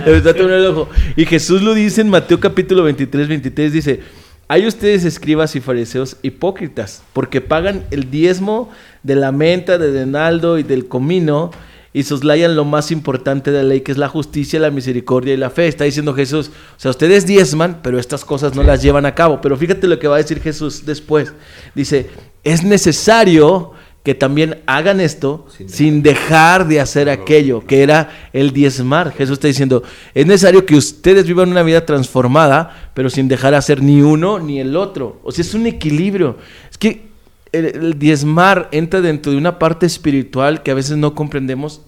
de 0.04 0.10
verdad, 0.10 0.34
te 0.34 0.42
abre 0.42 0.56
el 0.58 0.66
ojo. 0.66 0.88
Y 1.14 1.26
Jesús 1.26 1.62
lo 1.62 1.74
dice 1.74 2.00
en 2.00 2.08
Mateo 2.08 2.40
capítulo 2.40 2.82
23, 2.82 3.28
23, 3.28 3.72
dice, 3.72 4.00
hay 4.48 4.66
ustedes 4.66 5.04
escribas 5.04 5.54
y 5.54 5.60
fariseos 5.60 6.16
hipócritas, 6.22 7.04
porque 7.12 7.40
pagan 7.40 7.84
el 7.92 8.10
diezmo 8.10 8.68
de 9.04 9.14
la 9.14 9.30
menta, 9.30 9.78
de 9.78 9.92
denaldo 9.92 10.58
y 10.58 10.64
del 10.64 10.88
comino, 10.88 11.52
y 11.92 12.04
soslayan 12.04 12.54
lo 12.54 12.64
más 12.64 12.92
importante 12.92 13.50
de 13.50 13.62
la 13.62 13.68
ley, 13.68 13.80
que 13.80 13.90
es 13.92 13.98
la 13.98 14.08
justicia, 14.08 14.60
la 14.60 14.70
misericordia 14.70 15.34
y 15.34 15.36
la 15.36 15.50
fe. 15.50 15.66
Está 15.66 15.84
diciendo 15.84 16.14
Jesús, 16.14 16.48
o 16.48 16.80
sea, 16.80 16.92
ustedes 16.92 17.26
diezman, 17.26 17.80
pero 17.82 17.98
estas 17.98 18.24
cosas 18.24 18.54
no 18.54 18.62
las 18.62 18.82
llevan 18.82 19.06
a 19.06 19.14
cabo. 19.14 19.40
Pero 19.40 19.56
fíjate 19.56 19.88
lo 19.88 19.98
que 19.98 20.06
va 20.06 20.14
a 20.16 20.18
decir 20.18 20.40
Jesús 20.40 20.86
después. 20.86 21.32
Dice, 21.74 22.08
es 22.44 22.62
necesario 22.62 23.72
que 24.02 24.14
también 24.14 24.62
hagan 24.64 24.98
esto 24.98 25.46
Sin 25.54 25.68
sin 25.68 26.02
dejar 26.02 26.66
de 26.66 26.80
hacer 26.80 27.10
aquello 27.10 27.66
que 27.66 27.82
era 27.82 28.08
el 28.32 28.52
diezmar. 28.52 29.12
Jesús 29.12 29.34
está 29.34 29.48
diciendo, 29.48 29.82
es 30.14 30.26
necesario 30.26 30.64
que 30.64 30.76
ustedes 30.76 31.26
vivan 31.26 31.50
una 31.50 31.62
vida 31.62 31.84
transformada, 31.84 32.92
pero 32.94 33.10
sin 33.10 33.28
dejar 33.28 33.50
de 33.50 33.58
hacer 33.58 33.82
ni 33.82 34.00
uno 34.00 34.38
ni 34.38 34.60
el 34.60 34.76
otro. 34.76 35.20
O 35.22 35.32
sea, 35.32 35.42
es 35.42 35.54
un 35.54 35.66
equilibrio. 35.66 36.38
Es 36.70 36.78
que 36.78 37.09
el, 37.52 37.66
el 37.66 37.98
diezmar 37.98 38.68
entra 38.72 39.00
dentro 39.00 39.32
de 39.32 39.38
una 39.38 39.58
parte 39.58 39.86
espiritual 39.86 40.62
que 40.62 40.70
a 40.70 40.74
veces 40.74 40.96
no 40.96 41.14
comprendemos 41.14 41.82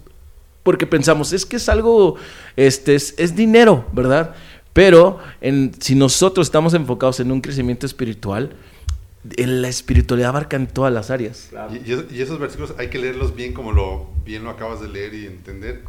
porque 0.62 0.86
pensamos, 0.86 1.32
es 1.32 1.44
que 1.44 1.56
es 1.56 1.68
algo, 1.68 2.16
este, 2.56 2.94
es, 2.94 3.14
es 3.18 3.34
dinero, 3.34 3.84
¿verdad? 3.92 4.34
Pero 4.72 5.18
en, 5.40 5.72
si 5.80 5.94
nosotros 5.94 6.46
estamos 6.46 6.74
enfocados 6.74 7.20
en 7.20 7.32
un 7.32 7.40
crecimiento 7.40 7.84
espiritual, 7.84 8.54
en 9.36 9.62
la 9.62 9.68
espiritualidad 9.68 10.30
abarca 10.30 10.56
en 10.56 10.66
todas 10.66 10.92
las 10.92 11.10
áreas. 11.10 11.50
Y, 11.70 11.90
y 11.90 12.06
y 12.10 12.22
esos 12.22 12.38
versículos 12.38 12.74
hay 12.78 12.88
que 12.88 12.98
leerlos 12.98 13.36
bien 13.36 13.52
como 13.52 13.72
lo 13.72 14.08
bien 14.24 14.42
lo 14.44 14.50
acabas 14.50 14.80
de 14.80 14.88
leer 14.88 15.14
y 15.14 15.26
entender. 15.26 15.82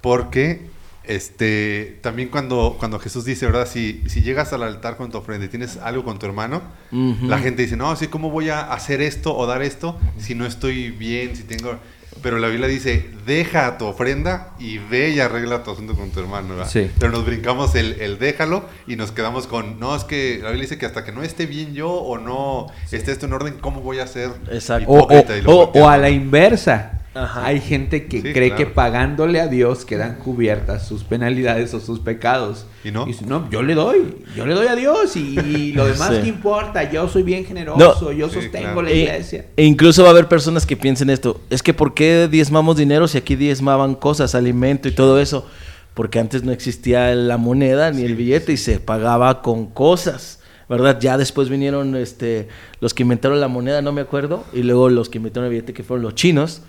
Porque 0.00 0.66
este 1.08 1.98
también 2.02 2.28
cuando, 2.28 2.76
cuando 2.78 2.98
Jesús 2.98 3.24
dice, 3.24 3.46
¿verdad? 3.46 3.66
Si, 3.70 4.02
si 4.08 4.22
llegas 4.22 4.52
al 4.52 4.62
altar 4.62 4.96
con 4.96 5.10
tu 5.10 5.18
ofrenda 5.18 5.46
y 5.46 5.48
tienes 5.48 5.76
algo 5.78 6.04
con 6.04 6.18
tu 6.18 6.26
hermano, 6.26 6.62
la 6.92 7.38
gente 7.38 7.62
dice, 7.62 7.76
no, 7.76 7.94
sí, 7.96 8.06
¿cómo 8.08 8.30
voy 8.30 8.48
a 8.50 8.72
hacer 8.72 9.00
esto 9.00 9.36
o 9.36 9.46
dar 9.46 9.62
esto 9.62 9.98
si 10.18 10.34
no 10.34 10.46
estoy 10.46 10.90
bien, 10.90 11.36
si 11.36 11.42
tengo... 11.44 11.76
Pero 12.22 12.38
la 12.38 12.48
Biblia 12.48 12.66
dice, 12.66 13.10
deja 13.26 13.76
tu 13.76 13.84
ofrenda 13.84 14.54
y 14.58 14.78
ve 14.78 15.10
y 15.10 15.20
arregla 15.20 15.62
tu 15.62 15.70
asunto 15.70 15.94
con 15.94 16.10
tu 16.10 16.20
hermano, 16.20 16.56
¿verdad? 16.56 16.70
Sí. 16.70 16.90
Pero 16.98 17.12
nos 17.12 17.26
brincamos 17.26 17.74
el, 17.74 18.00
el 18.00 18.18
déjalo 18.18 18.64
y 18.86 18.96
nos 18.96 19.12
quedamos 19.12 19.46
con, 19.46 19.78
no, 19.78 19.94
es 19.94 20.04
que 20.04 20.38
la 20.42 20.48
Biblia 20.48 20.62
dice 20.62 20.78
que 20.78 20.86
hasta 20.86 21.04
que 21.04 21.12
no 21.12 21.22
esté 21.22 21.44
bien 21.44 21.74
yo 21.74 21.90
o 21.90 22.16
no 22.16 22.68
esté 22.90 23.12
esto 23.12 23.26
en 23.26 23.34
orden, 23.34 23.56
¿cómo 23.60 23.82
voy 23.82 23.98
a 23.98 24.06
ser 24.06 24.30
Exacto. 24.50 24.90
O, 24.90 25.00
o- 25.02 25.08
o- 25.50 25.72
o 25.78 25.88
a 25.90 25.98
la 25.98 26.08
inversa. 26.08 26.92
Ajá. 27.16 27.46
Hay 27.46 27.60
gente 27.60 28.06
que 28.06 28.18
Sí, 28.20 28.32
cree 28.32 28.48
claro. 28.50 28.56
que 28.56 28.66
pagándole 28.66 29.40
a 29.40 29.48
Dios 29.48 29.84
quedan 29.84 30.16
cubiertas 30.16 30.86
sus 30.86 31.02
penalidades 31.04 31.72
o 31.74 31.80
sus 31.80 32.00
pecados. 32.00 32.66
¿Y 32.84 32.90
no? 32.90 33.06
dice, 33.06 33.24
no, 33.26 33.48
yo 33.50 33.62
le 33.62 33.74
doy, 33.74 34.16
yo 34.36 34.44
le 34.46 34.54
doy 34.54 34.66
a 34.66 34.76
Dios 34.76 35.16
y, 35.16 35.38
y 35.40 35.72
lo 35.72 35.86
demás 35.88 36.10
Sí. 36.14 36.22
qué 36.22 36.28
importa, 36.28 36.90
yo 36.90 37.08
soy 37.08 37.22
bien 37.22 37.44
generoso, 37.44 37.78
No. 38.02 38.12
yo 38.12 38.28
Sí, 38.28 38.34
sostengo 38.42 38.64
claro. 38.74 38.82
la 38.82 38.90
E- 38.90 38.98
iglesia. 39.02 39.46
E 39.56 39.64
incluso 39.64 40.02
va 40.02 40.08
a 40.08 40.12
haber 40.12 40.28
personas 40.28 40.66
que 40.66 40.76
piensen 40.76 41.10
esto, 41.10 41.40
es 41.50 41.62
que 41.62 41.72
¿por 41.74 41.94
qué 41.94 42.28
diezmamos 42.30 42.76
dinero 42.76 43.08
si 43.08 43.16
aquí 43.18 43.34
diezmaban 43.34 43.94
cosas, 43.94 44.34
alimento 44.34 44.86
y 44.88 44.92
todo 44.92 45.18
eso? 45.20 45.46
Porque 45.94 46.18
antes 46.18 46.44
no 46.44 46.52
existía 46.52 47.14
la 47.14 47.38
moneda 47.38 47.90
ni 47.90 48.02
el 48.02 48.16
billete 48.16 48.52
y 48.52 48.56
se 48.58 48.78
pagaba 48.80 49.40
con 49.40 49.66
cosas, 49.66 50.40
¿verdad? 50.68 50.98
Ya 51.00 51.16
después 51.16 51.48
vinieron 51.48 51.96
este, 51.96 52.48
los 52.80 52.92
que 52.92 53.02
inventaron 53.04 53.40
la 53.40 53.48
moneda, 53.48 53.80
no 53.80 53.92
me 53.92 54.02
acuerdo, 54.02 54.44
y 54.52 54.62
luego 54.62 54.90
los 54.90 55.08
que 55.08 55.16
inventaron 55.16 55.46
el 55.46 55.52
billete 55.52 55.72
que 55.72 55.82
fueron 55.82 56.02
los 56.02 56.14
chinos. 56.14 56.60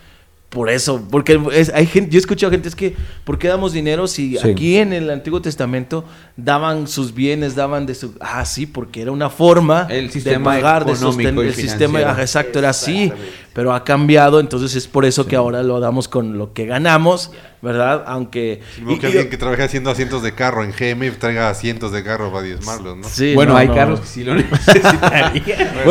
Por 0.49 0.69
eso, 0.69 1.05
porque 1.11 1.37
es- 1.51 1.73
hay 1.75 1.85
gente, 1.85 2.09
yo 2.09 2.17
he 2.17 2.21
escuchado 2.21 2.49
gente, 2.51 2.69
es 2.69 2.75
que, 2.75 2.95
¿por 3.25 3.37
qué 3.37 3.49
damos 3.49 3.73
dinero 3.73 4.07
si 4.07 4.37
Sí. 4.37 4.49
aquí 4.49 4.77
en 4.77 4.93
el 4.93 5.09
Antiguo 5.09 5.41
Testamento 5.41 6.05
daban 6.37 6.87
sus 6.87 7.13
bienes, 7.13 7.53
daban 7.53 7.85
de 7.85 7.93
su... 7.93 8.13
Ah, 8.21 8.45
sí, 8.45 8.65
porque 8.65 9.01
era 9.01 9.11
una 9.11 9.29
forma 9.29 9.87
El 9.89 10.09
sistema 10.09 10.55
de 10.55 10.61
pagar, 10.61 10.85
de 10.85 10.93
económico 10.93 11.23
sostener 11.23 11.45
y 11.45 11.47
el 11.49 11.53
sistema, 11.53 11.99
exacto, 12.21 12.59
era 12.59 12.69
así, 12.69 13.11
pero 13.53 13.73
ha 13.73 13.83
cambiado, 13.83 14.39
entonces 14.39 14.73
es 14.75 14.87
por 14.87 15.03
eso 15.03 15.25
que 15.27 15.35
ahora 15.35 15.63
lo 15.63 15.81
damos 15.81 16.07
con 16.07 16.37
lo 16.37 16.53
que 16.53 16.65
ganamos, 16.65 17.31
¿verdad? 17.61 18.03
Aunque... 18.07 18.61
Como 18.79 18.91
y- 18.91 18.99
que 18.99 19.07
y- 19.07 19.09
alguien 19.11 19.29
que 19.29 19.37
trabaja 19.37 19.63
haciendo 19.63 19.89
asientos 19.89 20.21
de 20.23 20.33
carro 20.33 20.63
en 20.63 20.71
GM 20.71 21.09
traiga 21.17 21.49
asientos 21.49 21.91
de 21.91 22.03
carro 22.03 22.31
para 22.31 22.43
diezmarlos, 22.43 22.97
¿no? 22.97 23.07
Sí, 23.07 23.33
bueno, 23.33 23.53
no, 23.53 23.57
hay 23.57 23.67
no. 23.67 23.75
carros 23.75 23.99
que 24.01 24.07
sí 24.07 24.23
lo 24.23 24.35
necesitarían. 24.95 25.43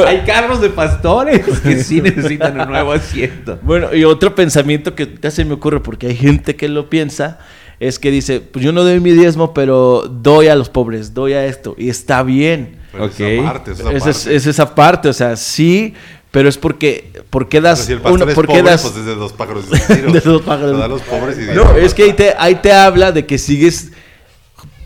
hay 0.06 0.20
carros 0.26 0.60
de 0.60 0.70
pastores 0.70 1.44
que 1.60 1.82
sí 1.82 2.00
necesitan 2.00 2.60
un 2.60 2.68
nuevo 2.68 2.92
asiento. 2.92 3.58
Bueno, 3.62 3.94
y 3.94 4.04
otro 4.04 4.34
pensamiento 4.34 4.94
que 4.94 5.14
ya 5.20 5.30
se 5.30 5.44
me 5.44 5.54
ocurre, 5.54 5.80
porque 5.80 6.06
hay 6.08 6.16
gente 6.16 6.56
que 6.56 6.68
lo 6.68 6.88
piensa, 6.88 7.38
es 7.80 7.98
que 7.98 8.10
dice, 8.10 8.40
pues 8.40 8.64
yo 8.64 8.72
no 8.72 8.82
doy 8.84 9.00
mi 9.00 9.10
diezmo, 9.12 9.52
pero 9.52 10.02
doy 10.08 10.48
a 10.48 10.54
los 10.54 10.70
pobres, 10.70 11.12
doy 11.12 11.34
a 11.34 11.44
esto, 11.46 11.74
y 11.76 11.88
está 11.90 12.22
bien. 12.22 12.76
Pero 12.92 13.04
Ok. 13.06 13.20
esa 13.20 13.42
parte, 13.52 13.72
esa 13.72 13.92
Es, 13.92 14.06
es- 14.06 14.16
parte. 14.24 14.36
es 14.36 14.46
esa 14.46 14.74
parte, 14.74 15.08
o 15.08 15.12
sea, 15.12 15.36
sí, 15.36 15.92
pero 16.36 16.50
es 16.50 16.58
porque, 16.58 17.10
¿por 17.30 17.48
qué 17.48 17.60
O 17.60 17.62
sea, 17.62 17.70
das? 17.70 17.78
si 17.86 17.92
el 17.94 18.00
uno- 18.04 18.26
es 18.28 18.34
¿por 18.34 18.46
qué 18.46 18.58
pobre, 18.58 18.70
das- 18.70 18.82
pues 18.82 18.94
es 18.96 19.06
de 19.06 19.14
dos 19.14 19.32
pájaros 19.32 19.70
de 19.70 20.20
dos 20.20 20.42
pájaros. 20.42 20.82
A 20.82 20.86
los 20.86 21.00
pobres 21.00 21.38
y 21.38 21.54
No, 21.56 21.74
es 21.74 21.94
que 21.94 22.02
ahí 22.02 22.12
te, 22.12 22.34
ahí 22.36 22.56
te 22.56 22.74
habla 22.74 23.10
de 23.10 23.24
que 23.24 23.38
sigues. 23.38 23.90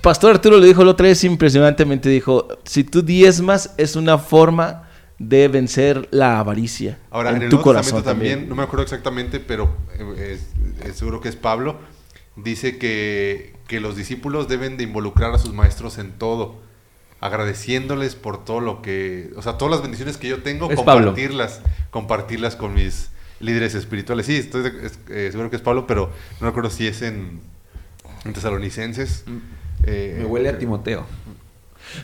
Pastor 0.00 0.30
Arturo 0.36 0.58
lo 0.58 0.64
dijo 0.64 0.84
la 0.84 0.92
otra 0.92 1.08
vez 1.08 1.24
impresionantemente, 1.24 2.08
dijo, 2.08 2.46
si 2.62 2.84
tú 2.84 3.02
diezmas 3.02 3.74
es 3.78 3.96
una 3.96 4.16
forma 4.16 4.88
de 5.18 5.48
vencer 5.48 6.06
la 6.12 6.38
avaricia 6.38 6.98
Ahora, 7.10 7.30
en, 7.30 7.36
en, 7.38 7.42
el 7.42 7.48
tu 7.48 7.56
Nuevo 7.56 7.64
corazón 7.64 8.02
también, 8.04 8.32
también. 8.34 8.48
no 8.48 8.54
me 8.54 8.62
acuerdo 8.62 8.84
exactamente, 8.84 9.40
pero 9.40 9.76
eh, 9.98 10.38
es- 10.38 10.86
es 10.88 10.96
seguro 10.96 11.20
que 11.20 11.28
es 11.30 11.34
Pablo, 11.36 11.78
dice 12.36 12.78
que, 12.78 13.54
que 13.66 13.80
los 13.80 13.96
discípulos 13.96 14.46
deben 14.46 14.76
de 14.76 14.84
involucrar 14.84 15.34
a 15.34 15.38
sus 15.38 15.52
maestros 15.52 15.98
en 15.98 16.12
todo, 16.12 16.60
agradeciéndoles 17.20 18.14
por 18.14 18.44
todo 18.44 18.60
lo 18.60 18.82
que, 18.82 19.30
o 19.36 19.42
sea, 19.42 19.58
todas 19.58 19.72
las 19.72 19.82
bendiciones 19.82 20.16
que 20.16 20.28
yo 20.28 20.42
tengo, 20.42 20.70
Es 20.70 20.80
Pablo. 20.80 21.06
compartirlas, 21.08 21.60
compartirlas 21.90 22.56
con 22.56 22.74
mis 22.74 23.10
líderes 23.40 23.74
espirituales. 23.74 24.26
Sí, 24.26 24.36
estoy 24.36 24.62
de- 24.62 24.86
es- 24.86 24.98
eh, 25.10 25.28
seguro 25.30 25.50
que 25.50 25.56
es 25.56 25.62
Pablo, 25.62 25.86
pero 25.86 26.06
no 26.40 26.46
me 26.46 26.48
acuerdo 26.48 26.70
si 26.70 26.86
es 26.86 27.02
en, 27.02 27.40
en 28.24 28.32
Tesalonicenses. 28.32 29.24
Eh, 29.84 30.16
Me 30.18 30.24
huele 30.26 30.48
a 30.50 30.58
Timoteo. 30.58 31.06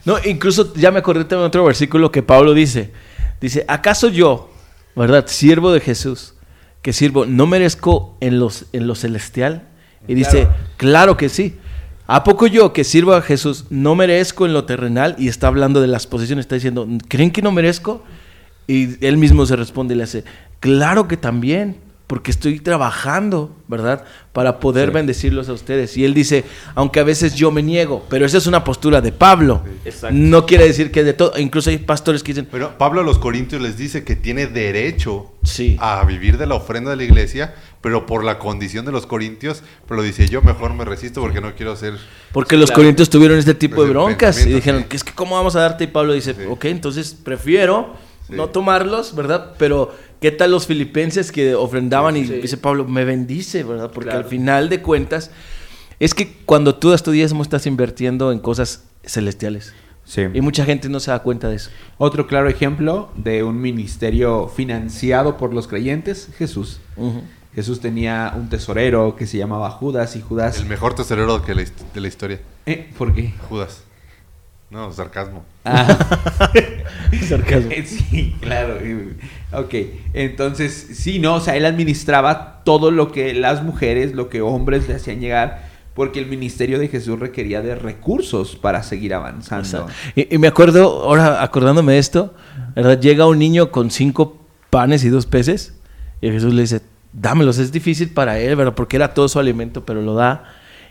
No, 0.04 0.16
incluso 0.24 0.74
ya 0.74 0.90
me 0.90 0.98
acordé 0.98 1.20
también 1.24 1.42
de 1.42 1.46
otro 1.48 1.64
versículo 1.64 2.10
que 2.10 2.22
Pablo 2.22 2.54
dice. 2.54 2.92
Dice, 3.40 3.64
¿acaso 3.68 4.08
yo, 4.08 4.50
verdad, 4.96 5.26
siervo 5.28 5.72
de 5.72 5.80
Jesús, 5.80 6.34
que 6.82 6.92
sirvo, 6.92 7.26
no 7.26 7.46
merezco 7.46 8.16
en, 8.20 8.38
los, 8.38 8.66
en 8.72 8.86
lo 8.86 8.94
celestial? 8.94 9.68
Y 10.08 10.14
dice, 10.14 10.48
claro 10.76 11.16
que 11.16 11.28
sí. 11.28 11.58
¿A 12.08 12.22
poco 12.24 12.46
yo 12.46 12.72
que 12.72 12.84
sirvo 12.84 13.14
a 13.14 13.22
Jesús 13.22 13.64
no 13.70 13.94
merezco 13.96 14.46
en 14.46 14.52
lo 14.52 14.64
terrenal? 14.64 15.16
Y 15.18 15.28
está 15.28 15.48
hablando 15.48 15.80
de 15.80 15.88
las 15.88 16.06
posiciones, 16.06 16.44
está 16.44 16.54
diciendo, 16.54 16.86
¿creen 17.08 17.30
que 17.32 17.42
no 17.42 17.50
merezco? 17.52 18.04
Y 18.68 19.04
él 19.04 19.16
mismo 19.16 19.44
se 19.46 19.56
responde 19.56 19.94
y 19.94 19.98
le 19.98 20.04
hace, 20.04 20.24
claro 20.60 21.08
que 21.08 21.16
también, 21.16 21.76
porque 22.06 22.30
estoy 22.30 22.60
trabajando, 22.60 23.56
¿verdad? 23.66 24.04
Para 24.32 24.60
poder 24.60 24.90
Sí. 24.90 24.94
bendecirlos 24.94 25.48
a 25.48 25.52
ustedes. 25.52 25.96
Y 25.96 26.04
él 26.04 26.14
dice, 26.14 26.44
aunque 26.76 27.00
a 27.00 27.04
veces 27.04 27.34
yo 27.34 27.50
me 27.50 27.64
niego, 27.64 28.06
pero 28.08 28.24
esa 28.24 28.38
es 28.38 28.46
una 28.46 28.62
postura 28.62 29.00
de 29.00 29.10
Pablo. 29.10 29.62
Exacto. 29.84 30.16
No 30.16 30.46
quiere 30.46 30.64
decir 30.66 30.92
que 30.92 31.02
de 31.02 31.12
todo, 31.14 31.32
incluso 31.38 31.70
hay 31.70 31.78
pastores 31.78 32.22
que 32.22 32.32
dicen, 32.32 32.46
Pero 32.52 32.78
Pablo 32.78 33.00
a 33.00 33.04
los 33.04 33.18
Corintios 33.18 33.60
les 33.60 33.76
dice 33.76 34.04
que 34.04 34.14
tiene 34.14 34.46
derecho 34.46 35.32
Sí. 35.42 35.76
a 35.80 36.04
vivir 36.04 36.38
de 36.38 36.46
la 36.46 36.54
ofrenda 36.54 36.90
de 36.90 36.96
la 36.96 37.04
iglesia, 37.04 37.54
pero 37.86 38.04
por 38.04 38.24
la 38.24 38.40
condición 38.40 38.84
de 38.84 38.90
los 38.90 39.06
Corintios, 39.06 39.62
pero 39.86 40.02
dice 40.02 40.26
yo 40.26 40.42
mejor 40.42 40.74
me 40.74 40.84
resisto 40.84 41.20
porque 41.20 41.40
no 41.40 41.54
quiero 41.54 41.76
ser... 41.76 41.94
porque 42.32 42.56
los 42.56 42.70
Claro. 42.70 42.82
corintios 42.82 43.08
tuvieron 43.08 43.38
este 43.38 43.54
tipo 43.54 43.84
de 43.84 43.90
broncas 43.90 44.44
y 44.44 44.52
dijeron, 44.52 44.82
sí. 44.82 44.86
que 44.88 44.96
es 44.96 45.04
que 45.04 45.12
cómo 45.12 45.36
vamos 45.36 45.54
a 45.54 45.60
darte? 45.60 45.84
Y 45.84 45.86
Pablo 45.86 46.12
dice, 46.12 46.34
Sí. 46.34 46.40
ok, 46.50 46.64
entonces 46.64 47.14
prefiero 47.14 47.94
Sí. 48.26 48.32
no 48.34 48.48
tomarlos, 48.48 49.14
¿verdad? 49.14 49.52
Pero 49.56 49.94
¿qué 50.20 50.32
tal 50.32 50.50
los 50.50 50.66
filipenses 50.66 51.30
que 51.30 51.54
ofrendaban 51.54 52.16
y 52.16 52.26
Sí. 52.26 52.32
dice 52.42 52.56
Pablo, 52.56 52.86
me 52.88 53.04
bendice, 53.04 53.62
¿verdad? 53.62 53.92
Porque 53.94 54.08
Claro. 54.10 54.24
al 54.24 54.28
final 54.28 54.68
de 54.68 54.82
cuentas, 54.82 55.30
es 56.00 56.12
que 56.12 56.38
cuando 56.44 56.74
tú 56.74 56.90
das 56.90 57.04
tu 57.04 57.12
diezmo 57.12 57.40
estás 57.44 57.66
invirtiendo 57.68 58.32
en 58.32 58.40
cosas 58.40 58.82
celestiales. 59.04 59.74
Sí. 60.04 60.22
Y 60.34 60.40
mucha 60.40 60.64
gente 60.64 60.88
no 60.88 60.98
se 60.98 61.12
da 61.12 61.20
cuenta 61.20 61.48
de 61.48 61.54
eso. 61.54 61.70
Otro 61.98 62.26
claro 62.26 62.48
ejemplo 62.48 63.10
de 63.16 63.44
un 63.44 63.60
ministerio 63.60 64.48
financiado 64.48 65.36
por 65.36 65.54
los 65.54 65.68
creyentes, 65.68 66.30
Jesús. 66.36 66.80
Ujú. 66.96 67.22
Jesús 67.56 67.80
tenía 67.80 68.32
un 68.36 68.48
tesorero 68.48 69.16
que 69.16 69.26
se 69.26 69.38
llamaba 69.38 69.70
Judas 69.70 70.14
y 70.14 70.20
Judas... 70.20 70.58
El 70.60 70.66
mejor 70.66 70.94
tesorero 70.94 71.42
que 71.42 71.54
la 71.56 71.62
hist- 71.62 71.92
de 71.94 72.00
la 72.00 72.06
historia, 72.08 72.40
¿Eh? 72.66 72.88
¿Por 72.96 73.12
qué? 73.14 73.32
Judas. 73.48 73.82
No, 74.70 74.92
sarcasmo. 74.92 75.42
Ah. 75.64 75.86
Sarcasmo. 77.28 77.70
Sí, 77.86 78.34
claro. 78.40 78.78
Ok, 79.52 79.74
entonces, 80.12 80.88
sí, 80.94 81.18
no, 81.18 81.34
o 81.36 81.40
sea, 81.40 81.56
él 81.56 81.64
administraba 81.64 82.62
todo 82.64 82.90
lo 82.90 83.10
que 83.12 83.32
las 83.34 83.62
mujeres, 83.62 84.12
lo 84.14 84.28
que 84.28 84.40
hombres 84.42 84.88
le 84.88 84.94
hacían 84.94 85.20
llegar, 85.20 85.68
porque 85.94 86.18
el 86.18 86.26
ministerio 86.26 86.78
de 86.78 86.88
Jesús 86.88 87.18
requería 87.18 87.62
de 87.62 87.74
recursos 87.74 88.56
para 88.56 88.82
seguir 88.82 89.14
avanzando. 89.14 89.84
O 89.84 89.88
sea, 89.88 89.96
y, 90.14 90.34
y 90.34 90.38
me 90.38 90.48
acuerdo, 90.48 91.04
ahora 91.04 91.42
acordándome 91.42 91.94
de 91.94 91.98
esto, 92.00 92.34
¿verdad? 92.74 93.00
Llega 93.00 93.26
un 93.26 93.38
niño 93.38 93.70
con 93.70 93.90
cinco 93.90 94.36
panes 94.68 95.04
y 95.04 95.08
dos 95.08 95.26
peces 95.26 95.74
y 96.20 96.30
Jesús 96.30 96.52
le 96.52 96.62
dice, 96.62 96.80
dámelos, 97.18 97.58
es 97.58 97.72
difícil 97.72 98.10
para 98.10 98.38
él, 98.38 98.56
¿verdad? 98.56 98.74
Porque 98.74 98.96
era 98.96 99.14
todo 99.14 99.28
su 99.28 99.38
alimento, 99.38 99.84
pero 99.84 100.02
lo 100.02 100.14
da. 100.14 100.44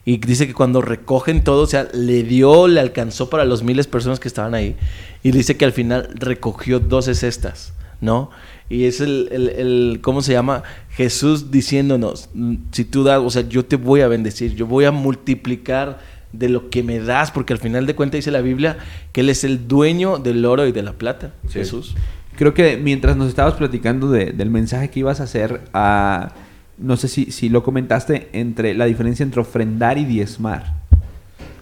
Y 0.07 0.17
dice 0.17 0.45
que 0.45 0.53
cuando 0.53 0.81
recogen 0.81 1.43
todo, 1.43 1.63
o 1.63 1.67
sea, 1.67 1.87
le 1.93 2.23
dio, 2.23 2.67
le 2.67 2.79
alcanzó 2.79 3.29
para 3.29 3.43
los 3.45 3.63
miles 3.63 3.87
de 3.87 3.91
personas 3.91 4.19
que 4.19 4.27
estaban 4.27 4.53
ahí. 4.53 4.75
Y 5.23 5.31
dice 5.31 5.57
que 5.57 5.65
al 5.65 5.71
final 5.71 6.09
recogió 6.13 6.79
12 6.79 7.15
cestas, 7.15 7.73
¿no? 8.01 8.29
Y 8.69 8.83
es 8.85 9.01
el, 9.01 9.29
el- 9.31 9.49
el- 9.49 9.99
¿cómo 10.01 10.21
se 10.21 10.33
llama? 10.33 10.61
Jesús 10.91 11.49
diciéndonos, 11.51 12.29
mm, 12.33 12.55
si 12.71 12.85
tú 12.85 13.03
das, 13.03 13.19
o 13.23 13.29
sea, 13.31 13.47
yo 13.47 13.65
te 13.65 13.75
voy 13.77 14.01
a 14.01 14.07
bendecir, 14.07 14.53
yo 14.55 14.67
voy 14.67 14.85
a 14.85 14.91
multiplicar 14.91 15.99
de 16.33 16.49
lo 16.49 16.69
que 16.69 16.83
me 16.83 16.99
das, 16.99 17.31
porque 17.31 17.53
al 17.53 17.59
final 17.59 17.85
de 17.85 17.95
cuentas 17.95 18.17
dice 18.19 18.29
la 18.31 18.41
Biblia 18.41 18.77
que 19.11 19.21
Él 19.21 19.29
es 19.29 19.43
el 19.43 19.67
dueño 19.67 20.17
del 20.17 20.43
oro 20.45 20.67
y 20.67 20.71
de 20.71 20.83
la 20.83 20.93
plata, 20.93 21.31
Sí. 21.47 21.53
Jesús. 21.59 21.95
Creo 22.37 22.53
que 22.53 22.77
mientras 22.77 23.15
nos 23.17 23.29
estabas 23.29 23.53
platicando 23.55 24.09
de- 24.11 24.31
del 24.31 24.49
mensaje 24.49 24.89
que 24.89 24.99
ibas 24.99 25.19
a 25.21 25.23
hacer, 25.23 25.61
ah, 25.73 26.33
no 26.77 26.97
sé 26.97 27.07
si, 27.07 27.31
si 27.31 27.49
lo 27.49 27.63
comentaste, 27.63 28.27
entre 28.33 28.73
la 28.73 28.85
diferencia 28.85 29.23
entre 29.23 29.41
ofrendar 29.41 29.97
y 29.97 30.05
diezmar. 30.05 30.73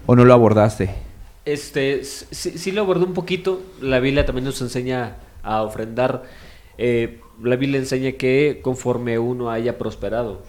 ¿O 0.06 0.16
no 0.16 0.24
lo 0.24 0.34
abordaste? 0.34 0.90
Este, 1.44 2.02
sí, 2.04 2.58
sí 2.58 2.72
lo 2.72 2.80
abordé 2.82 3.04
un 3.04 3.14
poquito. 3.14 3.62
La 3.80 4.00
Biblia 4.00 4.26
también 4.26 4.44
nos 4.44 4.60
enseña 4.60 5.16
a 5.42 5.62
ofrendar. 5.62 6.24
Eh, 6.78 7.20
la 7.42 7.56
Biblia 7.56 7.78
enseña 7.78 8.12
que 8.12 8.60
conforme 8.62 9.18
uno 9.18 9.50
haya 9.50 9.78
prosperado. 9.78 10.42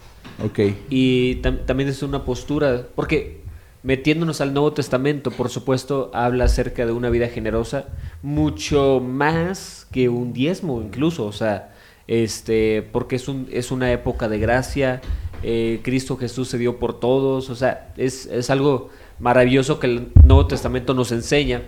Ok. 0.44 0.58
Y 0.90 1.36
tam- 1.42 1.64
también 1.64 1.88
es 1.88 2.02
una 2.02 2.24
postura, 2.24 2.86
porque 2.94 3.40
metiéndonos 3.86 4.40
al 4.40 4.52
Nuevo 4.52 4.72
Testamento, 4.72 5.30
por 5.30 5.48
supuesto, 5.48 6.10
habla 6.12 6.46
acerca 6.46 6.84
de 6.84 6.90
una 6.90 7.08
vida 7.08 7.28
generosa, 7.28 7.86
mucho 8.20 9.00
más 9.00 9.86
que 9.92 10.08
un 10.08 10.32
diezmo 10.32 10.82
incluso, 10.82 11.24
o 11.24 11.30
sea, 11.30 11.72
este, 12.08 12.82
porque 12.90 13.14
es, 13.14 13.28
un, 13.28 13.46
es 13.52 13.70
una 13.70 13.92
época 13.92 14.28
de 14.28 14.40
gracia, 14.40 15.02
eh, 15.44 15.78
Cristo 15.84 16.16
Jesús 16.16 16.48
se 16.48 16.58
dio 16.58 16.80
por 16.80 16.98
todos, 16.98 17.48
o 17.48 17.54
sea, 17.54 17.92
es, 17.96 18.26
es 18.26 18.50
algo 18.50 18.90
maravilloso 19.20 19.78
que 19.78 19.86
el 19.86 20.08
Nuevo 20.24 20.48
Testamento 20.48 20.92
nos 20.92 21.12
enseña. 21.12 21.62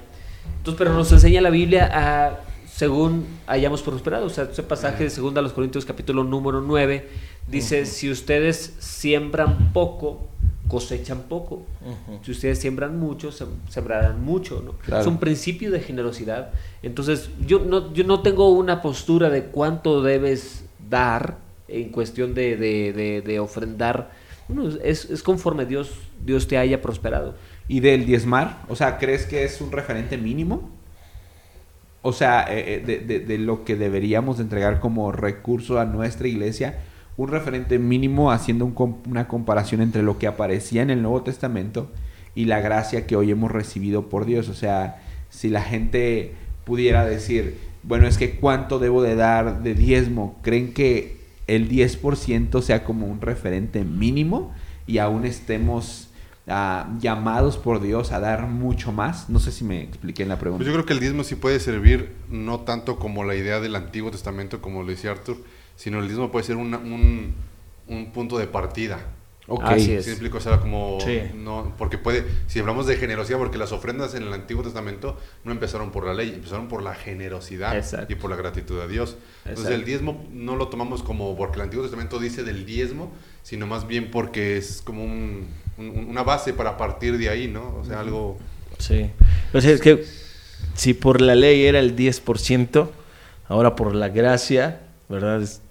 Entonces, 0.56 0.76
pero 0.76 0.94
nos 0.94 1.12
enseña 1.12 1.40
la 1.40 1.50
Biblia 1.50 1.88
a, 1.92 2.40
según 2.66 3.26
hayamos 3.46 3.82
prosperado. 3.82 4.26
O 4.26 4.30
sea, 4.30 4.48
ese 4.50 4.64
pasaje 4.64 5.08
de 5.08 5.14
2 5.14 5.36
a 5.36 5.42
los 5.42 5.52
Corintios 5.52 5.84
capítulo 5.84 6.24
número 6.24 6.62
9 6.62 7.08
dice, 7.46 7.86
si 7.86 8.10
ustedes 8.10 8.74
siembran 8.80 9.72
poco, 9.72 10.26
cosechan 10.68 11.22
poco. 11.22 11.62
Si 12.22 12.30
ustedes 12.30 12.58
siembran 12.58 12.98
mucho, 12.98 13.30
sem- 13.30 13.48
sembrarán 13.68 14.22
mucho. 14.24 14.62
¿no? 14.64 14.72
Claro. 14.84 15.00
Es 15.00 15.06
un 15.06 15.18
principio 15.18 15.70
de 15.70 15.80
generosidad. 15.80 16.50
Entonces, 16.82 17.30
yo 17.46 17.58
no, 17.60 17.92
yo 17.94 18.04
no 18.04 18.20
tengo 18.20 18.50
una 18.50 18.82
postura 18.82 19.30
de 19.30 19.44
cuánto 19.44 20.02
debes 20.02 20.64
dar 20.88 21.38
en 21.68 21.88
cuestión 21.90 22.34
de, 22.34 22.56
de- 22.56 22.92
de- 22.92 23.22
de 23.22 23.40
ofrendar. 23.40 24.10
Bueno, 24.48 24.68
es, 24.82 25.04
es 25.10 25.22
conforme 25.22 25.66
Dios, 25.66 25.90
Dios 26.24 26.46
te 26.48 26.56
haya 26.58 26.80
prosperado. 26.80 27.34
¿Y 27.66 27.80
del 27.80 28.06
diezmar? 28.06 28.62
O 28.68 28.76
sea, 28.76 28.96
¿crees 28.98 29.26
que 29.26 29.44
es 29.44 29.60
un 29.60 29.70
referente 29.72 30.16
mínimo? 30.16 30.70
O 32.00 32.12
sea, 32.12 32.46
eh, 32.48 32.74
eh, 32.76 32.82
de, 32.86 32.98
de- 33.00 33.20
de 33.20 33.38
lo 33.38 33.64
que 33.64 33.74
deberíamos 33.76 34.38
de 34.38 34.44
entregar 34.44 34.80
como 34.80 35.12
recurso 35.12 35.78
a 35.80 35.84
nuestra 35.84 36.28
iglesia, 36.28 36.78
un 37.18 37.28
referente 37.28 37.78
mínimo 37.78 38.30
haciendo 38.30 38.64
un 38.64 38.96
una 39.06 39.28
comparación 39.28 39.82
entre 39.82 40.02
lo 40.02 40.18
que 40.18 40.28
aparecía 40.28 40.82
en 40.82 40.90
el 40.90 41.02
Nuevo 41.02 41.22
Testamento 41.22 41.90
y 42.34 42.44
la 42.44 42.60
gracia 42.60 43.06
que 43.06 43.16
hoy 43.16 43.32
hemos 43.32 43.50
recibido 43.50 44.08
por 44.08 44.24
Dios. 44.24 44.48
O 44.48 44.54
sea, 44.54 45.02
si 45.28 45.50
la 45.50 45.60
gente 45.60 46.34
pudiera 46.64 47.04
decir, 47.04 47.58
bueno, 47.82 48.06
es 48.06 48.18
que 48.18 48.36
cuánto 48.36 48.78
debo 48.78 49.02
de 49.02 49.16
dar 49.16 49.64
de 49.64 49.74
diezmo, 49.74 50.38
¿creen 50.42 50.72
que 50.72 51.18
el 51.48 51.68
10% 51.68 52.62
sea 52.62 52.84
como 52.84 53.06
un 53.08 53.20
referente 53.20 53.82
mínimo 53.82 54.54
y 54.86 54.98
aún 54.98 55.24
estemos 55.24 56.10
ah, 56.46 56.88
llamados 57.00 57.58
por 57.58 57.82
Dios 57.82 58.12
a 58.12 58.20
dar 58.20 58.46
mucho 58.46 58.92
más? 58.92 59.28
No 59.28 59.40
sé 59.40 59.50
si 59.50 59.64
me 59.64 59.82
expliqué 59.82 60.22
en 60.22 60.28
la 60.28 60.38
pregunta. 60.38 60.58
Pues 60.58 60.68
yo 60.68 60.72
creo 60.72 60.86
que 60.86 60.92
el 60.92 61.00
diezmo 61.00 61.24
sí 61.24 61.34
puede 61.34 61.58
servir 61.58 62.12
no 62.30 62.60
tanto 62.60 63.00
como 63.00 63.24
la 63.24 63.34
idea 63.34 63.58
del 63.58 63.74
Antiguo 63.74 64.12
Testamento, 64.12 64.62
como 64.62 64.84
lo 64.84 64.90
decía 64.90 65.10
Arthur, 65.10 65.38
sino 65.78 66.00
el 66.00 66.06
diezmo 66.08 66.30
puede 66.30 66.44
ser 66.44 66.56
una- 66.56 66.76
un, 66.78 67.34
un 67.86 68.12
punto 68.12 68.36
de 68.36 68.46
partida. 68.48 68.98
Ok. 69.50 69.62
Así 69.64 69.86
¿Sí 69.86 69.92
es. 69.94 70.04
me 70.06 70.12
explico? 70.12 70.36
O 70.36 70.40
sea, 70.42 70.60
como... 70.60 70.98
Sí. 71.00 71.20
No, 71.34 71.72
porque 71.78 71.96
puede... 71.96 72.22
Si 72.48 72.58
hablamos 72.58 72.86
de 72.86 72.96
generosidad, 72.96 73.38
porque 73.38 73.56
las 73.56 73.72
ofrendas 73.72 74.14
en 74.14 74.24
el 74.24 74.32
Antiguo 74.34 74.62
Testamento 74.62 75.16
no 75.44 75.52
empezaron 75.52 75.90
por 75.90 76.04
la 76.04 76.12
ley, 76.12 76.32
empezaron 76.34 76.68
por 76.68 76.82
la 76.82 76.94
generosidad 76.94 77.74
Exacto. 77.74 78.12
y 78.12 78.16
por 78.16 78.28
la 78.28 78.36
gratitud 78.36 78.78
a 78.80 78.86
Dios. 78.86 79.16
Entonces 79.46 79.64
Exacto. 79.64 79.74
el 79.76 79.84
diezmo 79.86 80.26
no 80.34 80.56
lo 80.56 80.68
tomamos 80.68 81.02
como 81.02 81.34
porque 81.34 81.56
el 81.56 81.62
Antiguo 81.62 81.82
Testamento 81.82 82.18
dice 82.18 82.42
del 82.44 82.66
diezmo, 82.66 83.10
sino 83.42 83.66
más 83.66 83.86
bien 83.86 84.10
porque 84.10 84.58
es 84.58 84.82
como 84.84 85.02
un- 85.02 85.46
un- 85.78 86.06
una 86.10 86.22
base 86.24 86.52
para 86.52 86.76
partir 86.76 87.16
de 87.16 87.30
ahí, 87.30 87.48
¿no? 87.48 87.74
O 87.76 87.84
sea, 87.86 88.00
algo... 88.00 88.36
Sí. 88.78 89.10
O 89.54 89.60
sea, 89.62 89.70
es 89.70 89.80
que 89.80 90.04
si 90.74 90.92
por 90.92 91.22
la 91.22 91.34
ley 91.34 91.64
era 91.64 91.78
el 91.78 91.96
10%, 91.96 92.90
ahora 93.48 93.74
por 93.76 93.94
la 93.94 94.10
gracia, 94.10 94.82
¿verdad? 95.08 95.40
Es 95.40 95.62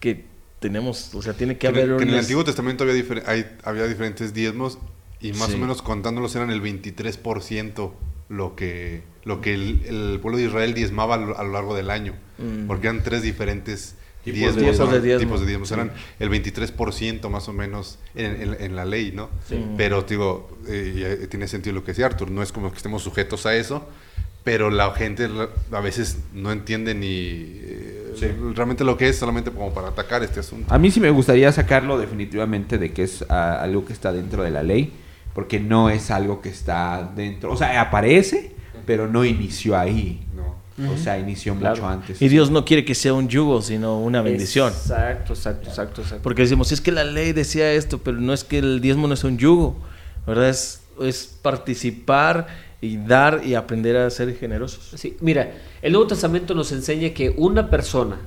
que 0.00 0.24
tenemos, 0.60 1.14
o 1.14 1.22
sea, 1.22 1.34
tiene 1.34 1.56
que 1.58 1.66
haber 1.68 1.88
el- 1.90 1.96
que 1.98 2.02
en 2.04 2.08
el 2.10 2.18
Antiguo 2.18 2.44
Testamento 2.44 2.84
había, 2.84 2.96
difer- 2.96 3.22
hay- 3.26 3.46
había 3.64 3.86
diferentes 3.86 4.34
diezmos 4.34 4.78
y 5.20 5.32
más 5.32 5.48
Sí. 5.48 5.54
o 5.54 5.58
menos 5.58 5.82
contándolos 5.82 6.34
eran 6.36 6.50
el 6.50 6.60
23% 6.60 7.94
lo 8.28 8.54
que, 8.56 9.02
lo 9.24 9.40
que 9.40 9.54
el, 9.54 9.82
el 9.86 10.18
pueblo 10.20 10.38
de 10.38 10.44
Israel 10.44 10.74
diezmaba 10.74 11.14
a 11.14 11.18
lo, 11.18 11.38
a 11.38 11.42
lo 11.44 11.52
largo 11.52 11.74
del 11.74 11.90
año. 11.90 12.14
Mm. 12.38 12.66
Porque 12.66 12.88
eran 12.88 13.02
tres 13.02 13.22
diferentes 13.22 13.94
Tipos 14.24 14.40
diezmos. 14.56 14.72
Tipos 14.76 14.92
de 14.92 15.00
diezmo. 15.00 15.20
tipos 15.20 15.40
de 15.40 15.46
diezmos. 15.46 15.68
Sí. 15.68 15.74
Eran 15.74 15.92
el 16.18 16.28
23% 16.28 17.30
más 17.30 17.48
o 17.48 17.52
menos 17.52 17.98
en, 18.14 18.42
en- 18.42 18.56
en 18.60 18.76
la 18.76 18.84
ley, 18.84 19.12
¿no? 19.14 19.30
Sí. 19.48 19.64
Pero, 19.76 20.02
digo, 20.02 20.58
eh, 20.68 21.18
eh, 21.22 21.26
tiene 21.28 21.48
sentido 21.48 21.74
lo 21.74 21.84
que 21.84 21.92
decía 21.92 22.06
Arthur. 22.06 22.30
No 22.30 22.42
es 22.42 22.52
como 22.52 22.70
que 22.70 22.76
estemos 22.76 23.02
sujetos 23.02 23.46
a 23.46 23.56
eso, 23.56 23.88
pero 24.44 24.70
la 24.70 24.92
gente 24.94 25.28
a 25.72 25.80
veces 25.80 26.18
no 26.34 26.52
entiende 26.52 26.94
ni 26.94 27.06
eh, 27.08 27.97
Sí. 28.20 28.26
realmente 28.54 28.84
lo 28.84 28.96
que 28.96 29.08
es, 29.08 29.16
solamente 29.18 29.50
como 29.50 29.72
para 29.72 29.88
atacar 29.88 30.22
este 30.22 30.40
asunto. 30.40 30.72
A 30.72 30.78
mí 30.78 30.90
sí 30.90 31.00
me 31.00 31.10
gustaría 31.10 31.50
sacarlo 31.52 31.98
definitivamente 31.98 32.78
de 32.78 32.92
que 32.92 33.02
es 33.04 33.24
ah, 33.28 33.60
algo 33.62 33.84
que 33.84 33.92
está 33.92 34.12
dentro 34.12 34.42
de 34.42 34.50
la 34.50 34.62
ley, 34.62 34.92
porque 35.34 35.60
no 35.60 35.90
es 35.90 36.10
algo 36.10 36.40
que 36.40 36.48
está 36.48 37.10
dentro, 37.14 37.52
o 37.52 37.56
sea, 37.56 37.80
aparece, 37.80 38.52
pero 38.86 39.06
no 39.08 39.24
inició 39.24 39.78
ahí. 39.78 40.20
No. 40.34 40.92
O 40.92 40.96
sea, 40.96 41.18
inició 41.18 41.56
Claro. 41.56 41.74
mucho 41.74 41.88
antes. 41.88 42.22
Y 42.22 42.28
Dios 42.28 42.52
no 42.52 42.64
quiere 42.64 42.84
que 42.84 42.94
sea 42.94 43.12
un 43.12 43.28
yugo, 43.28 43.62
sino 43.62 43.98
una 43.98 44.22
bendición. 44.22 44.68
Exacto, 44.68 45.32
exacto, 45.32 45.68
exacto, 45.68 46.02
exacto. 46.02 46.22
Porque 46.22 46.42
decimos, 46.42 46.70
es 46.70 46.80
que 46.80 46.92
la 46.92 47.02
ley 47.02 47.32
decía 47.32 47.72
esto, 47.72 47.98
pero 47.98 48.18
no 48.20 48.32
es 48.32 48.44
que 48.44 48.58
el 48.58 48.80
diezmo 48.80 49.08
no 49.08 49.14
es 49.14 49.24
un 49.24 49.38
yugo, 49.38 49.76
¿verdad? 50.24 50.48
Es, 50.50 50.82
es 51.02 51.36
participar 51.42 52.46
y 52.80 52.96
dar 52.96 53.42
y 53.44 53.54
aprender 53.54 53.96
a 53.96 54.10
ser 54.10 54.34
generosos. 54.36 54.92
Sí, 55.00 55.16
mira, 55.20 55.52
el 55.82 55.92
Nuevo 55.92 56.06
Testamento 56.06 56.54
nos 56.54 56.72
enseña 56.72 57.10
que 57.10 57.34
una 57.36 57.70
persona, 57.70 58.18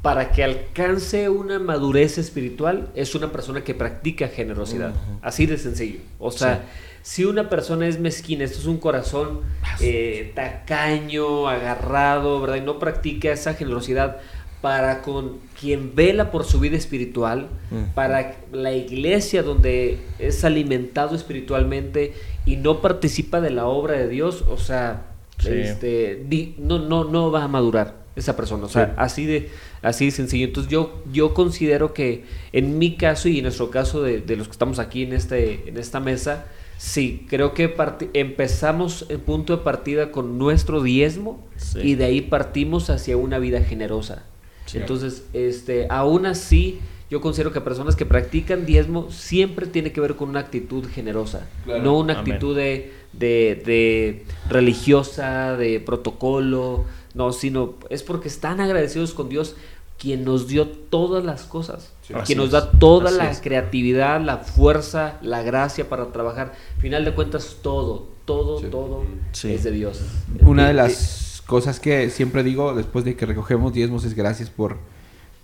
para 0.00 0.30
que 0.32 0.42
alcance 0.42 1.28
una 1.28 1.58
madurez 1.58 2.18
espiritual, 2.18 2.88
es 2.94 3.14
una 3.14 3.30
persona 3.30 3.62
que 3.62 3.74
practica 3.74 4.28
generosidad. 4.28 4.94
Así 5.20 5.46
de 5.46 5.58
sencillo. 5.58 6.00
O 6.18 6.30
sea, 6.30 6.64
si 7.02 7.24
una 7.24 7.48
persona 7.48 7.86
es 7.86 8.00
mezquina, 8.00 8.44
esto 8.44 8.58
es 8.58 8.66
un 8.66 8.78
corazón 8.78 9.40
eh, 9.80 10.32
tacaño, 10.34 11.48
agarrado, 11.48 12.40
¿verdad? 12.40 12.56
Y 12.56 12.60
no 12.62 12.78
practica 12.78 13.30
esa 13.30 13.54
generosidad 13.54 14.18
para 14.62 15.02
con 15.02 15.38
quien 15.60 15.94
vela 15.94 16.30
por 16.30 16.44
su 16.44 16.58
vida 16.60 16.76
espiritual, 16.76 17.48
Ujú. 17.70 17.84
para 17.94 18.36
la 18.52 18.72
iglesia 18.72 19.42
donde 19.42 19.98
es 20.18 20.44
alimentado 20.44 21.14
espiritualmente 21.16 22.14
y 22.46 22.56
no 22.56 22.80
participa 22.80 23.40
de 23.40 23.50
la 23.50 23.66
obra 23.66 23.98
de 23.98 24.08
Dios, 24.08 24.44
o 24.48 24.56
sea, 24.56 25.08
Sí. 25.38 25.48
este, 25.50 26.24
di- 26.28 26.54
no, 26.58 26.78
no, 26.78 27.04
no 27.04 27.30
va 27.32 27.42
a 27.44 27.48
madurar 27.48 27.96
esa 28.14 28.36
persona. 28.36 28.66
O 28.66 28.68
sea, 28.68 28.86
Sí. 28.86 28.92
así 28.96 29.26
de, 29.26 29.50
así 29.82 30.04
de 30.06 30.10
sencillo. 30.12 30.46
Entonces 30.46 30.70
yo, 30.70 31.02
yo 31.12 31.34
considero 31.34 31.92
que 31.94 32.24
en 32.52 32.78
mi 32.78 32.94
caso 32.96 33.28
y 33.28 33.38
en 33.38 33.42
nuestro 33.44 33.68
caso 33.70 34.02
de, 34.02 34.20
de 34.20 34.36
los 34.36 34.46
que 34.46 34.52
estamos 34.52 34.78
aquí 34.78 35.02
en, 35.02 35.12
este, 35.14 35.68
en 35.68 35.76
esta 35.78 35.98
mesa, 35.98 36.44
sí, 36.78 37.26
creo 37.28 37.54
que 37.54 37.74
empezamos 38.14 39.06
el 39.08 39.18
punto 39.18 39.56
de 39.56 39.62
partida 39.64 40.12
con 40.12 40.38
nuestro 40.38 40.82
diezmo 40.82 41.44
Sí. 41.56 41.80
y 41.82 41.94
de 41.96 42.04
ahí 42.04 42.20
partimos 42.20 42.90
hacia 42.90 43.16
una 43.16 43.38
vida 43.40 43.60
generosa. 43.62 44.24
Sí. 44.72 44.78
Entonces, 44.78 45.24
este, 45.32 45.86
aún 45.90 46.26
así, 46.26 46.80
yo 47.10 47.20
considero 47.20 47.52
que 47.52 47.60
personas 47.60 47.94
que 47.94 48.06
practican 48.06 48.64
diezmo 48.66 49.10
siempre 49.10 49.66
tiene 49.66 49.92
que 49.92 50.00
ver 50.00 50.16
con 50.16 50.30
una 50.30 50.40
actitud 50.40 50.86
generosa, 50.88 51.46
Claro. 51.64 51.82
no 51.82 51.98
una 51.98 52.18
actitud 52.20 52.56
de, 52.56 52.92
de, 53.12 53.62
de 53.66 54.24
religiosa, 54.48 55.56
de 55.56 55.78
protocolo, 55.80 56.84
no, 57.14 57.32
sino 57.32 57.74
es 57.90 58.02
porque 58.02 58.28
están 58.28 58.60
agradecidos 58.60 59.12
con 59.12 59.28
Dios, 59.28 59.56
quien 59.98 60.24
nos 60.24 60.48
dio 60.48 60.66
todas 60.66 61.24
las 61.24 61.42
cosas, 61.44 61.92
Sí. 62.08 62.14
Así 62.14 62.24
quien 62.26 62.38
nos 62.38 62.50
da 62.50 62.70
toda 62.72 63.10
así 63.10 63.18
la 63.18 63.30
es. 63.30 63.40
creatividad, 63.40 64.20
la 64.20 64.38
fuerza, 64.38 65.18
la 65.22 65.42
gracia 65.42 65.88
para 65.88 66.06
trabajar. 66.10 66.52
Final 66.78 67.04
de 67.04 67.12
cuentas, 67.14 67.58
todo, 67.62 68.08
todo, 68.24 68.58
Sí. 68.58 68.66
todo 68.70 69.04
Sí. 69.32 69.52
es 69.52 69.62
de 69.62 69.70
Dios. 69.70 70.00
Una 70.40 70.66
de 70.66 70.74
las 70.74 71.31
cosas 71.46 71.80
que 71.80 72.08
siempre 72.10 72.42
digo 72.42 72.74
después 72.74 73.04
de 73.04 73.14
que 73.16 73.26
recogemos 73.26 73.72
diezmos 73.72 74.04
es 74.04 74.14
gracias 74.14 74.48
por, 74.50 74.78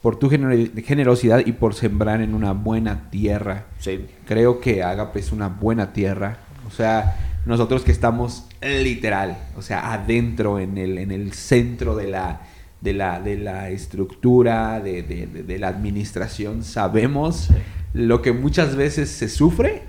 por 0.03 0.19
tu 0.19 0.31
gener- 0.31 0.83
generosidad 0.85 1.45
y 1.45 1.53
por 1.53 1.75
sembrar 1.75 2.21
en 2.23 2.35
una 2.35 2.53
buena 2.53 3.11
tierra. 3.11 3.67
Sí. 3.81 4.07
Creo 4.27 4.61
que 4.61 4.83
Agape 4.83 5.21
es 5.21 5.33
una 5.33 5.49
buena 5.49 5.93
tierra. 5.93 6.39
O 6.67 6.71
sea, 6.71 7.41
nosotros 7.47 7.83
que 7.83 7.93
estamos 7.93 8.45
literal, 8.63 9.39
o 9.57 9.63
sea, 9.63 9.93
adentro, 9.93 10.59
en 10.59 10.77
el, 10.79 10.99
en 10.99 11.11
el 11.11 11.33
centro 11.33 11.97
de 11.97 12.07
la, 12.09 12.43
de 12.81 12.93
la, 12.93 13.21
de 13.21 13.37
la 13.39 13.71
estructura, 13.71 14.81
de, 14.81 15.03
de- 15.03 15.27
de- 15.27 15.43
de 15.43 15.59
la 15.59 15.69
administración, 15.69 16.63
sabemos 16.63 17.49
lo 17.95 18.21
que 18.23 18.33
muchas 18.33 18.77
veces 18.77 19.09
se 19.11 19.29
sufre 19.29 19.83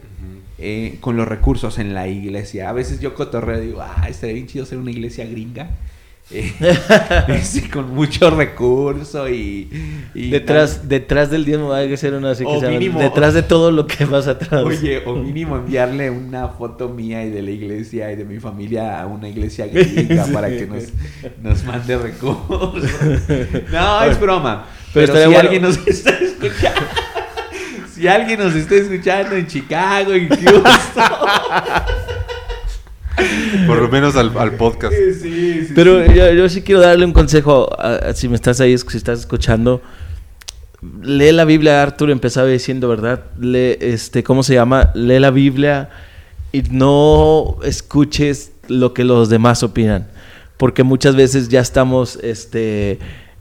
eh, 0.57 0.97
con 1.01 1.16
los 1.18 1.28
recursos 1.28 1.80
en 1.80 1.93
la 1.93 2.07
iglesia. 2.07 2.70
A 2.70 2.74
veces 2.74 2.99
yo 2.99 3.14
cotorreo 3.14 3.62
y 3.62 3.68
digo, 3.68 3.82
ah, 3.82 4.07
estaría 4.10 4.36
bien 4.36 4.47
chido 4.47 4.66
ser 4.66 4.78
una 4.78 4.91
iglesia 4.91 5.26
gringa. 5.26 5.70
Eh, 6.32 6.53
con 7.73 7.93
mucho 7.95 8.30
recurso 8.30 9.27
y... 9.30 9.69
y 10.13 10.30
Detrás, 10.30 10.88
detrás 10.88 11.32
del 11.32 11.43
diezmo 11.45 11.73
hay 11.73 11.88
que 11.89 11.97
ser 11.97 12.13
una 12.13 12.32
así 12.32 12.43
que 12.45 12.67
mínimo- 12.67 12.99
detrás 12.99 13.34
de 13.34 13.41
todo 13.43 13.71
lo 13.71 13.88
que 13.88 14.05
vas 14.05 14.27
atrás. 14.27 14.63
Oye, 14.63 15.01
o 15.05 15.15
mínimo 15.15 15.55
enviarle 15.57 16.09
una 16.09 16.47
foto 16.49 16.89
mía 16.89 17.23
y 17.25 17.30
de 17.32 17.41
la 17.41 17.51
iglesia 17.51 18.11
y 18.11 18.15
de 18.15 18.25
mi 18.25 18.39
familia 18.39 19.01
a 19.01 19.07
una 19.07 19.27
iglesia 19.27 19.67
gringa 19.67 20.23
Sí. 20.25 20.32
para 20.32 20.49
que 20.49 20.67
nos, 20.67 20.84
nos 21.41 21.63
mande 21.63 21.97
recursos. 21.97 22.84
No, 23.71 24.03
es 24.03 24.19
broma. 24.19 24.65
Pero 24.93 25.07
si 25.15 25.23
bueno. 25.25 25.39
alguien 25.39 25.61
nos 25.61 25.77
está 25.88 26.11
escuchando, 26.11 26.82
si 27.93 28.07
alguien 28.07 28.39
nos 28.39 28.55
está 28.55 28.75
escuchando 28.75 29.36
en 29.36 29.47
Chicago, 29.47 30.13
en 30.13 30.27
Houston. 30.30 30.63
Por 33.67 33.82
lo 33.82 33.89
menos 33.89 34.15
al, 34.15 34.36
al 34.38 34.53
podcast. 34.53 34.93
Sí, 34.93 35.63
sí, 35.65 35.72
Pero 35.76 36.05
sí. 36.05 36.13
yo, 36.13 36.32
yo 36.34 36.49
sí 36.49 36.61
quiero 36.61 36.82
darle 36.82 37.05
un 37.05 37.13
consejo, 37.13 37.70
a- 37.80 37.95
a- 38.09 38.13
si 38.13 38.28
me 38.30 38.36
estás 38.36 38.59
ahí, 38.61 38.78
si 38.78 38.97
estás 38.97 39.20
escuchando, 39.20 39.82
lee 41.01 41.32
la 41.32 41.45
Biblia, 41.45 41.82
Arturo 41.84 42.11
empezaba 42.11 42.47
diciendo, 42.47 42.88
¿verdad? 42.88 43.24
Lee, 43.39 43.78
este, 43.82 44.24
¿cómo 44.24 44.43
se 44.43 44.53
llama? 44.53 44.91
Lee 44.95 45.20
la 45.20 45.32
Biblia 45.32 45.89
y 46.51 46.61
no 46.72 47.57
escuches 47.63 48.51
lo 48.67 48.93
que 48.93 49.03
los 49.03 49.30
demás 49.30 49.61
opinan, 49.63 50.07
porque 50.57 50.84
muchas 50.84 51.15
veces 51.15 51.49
ya 51.49 51.59
estamos, 51.59 52.17
este, 52.24 52.99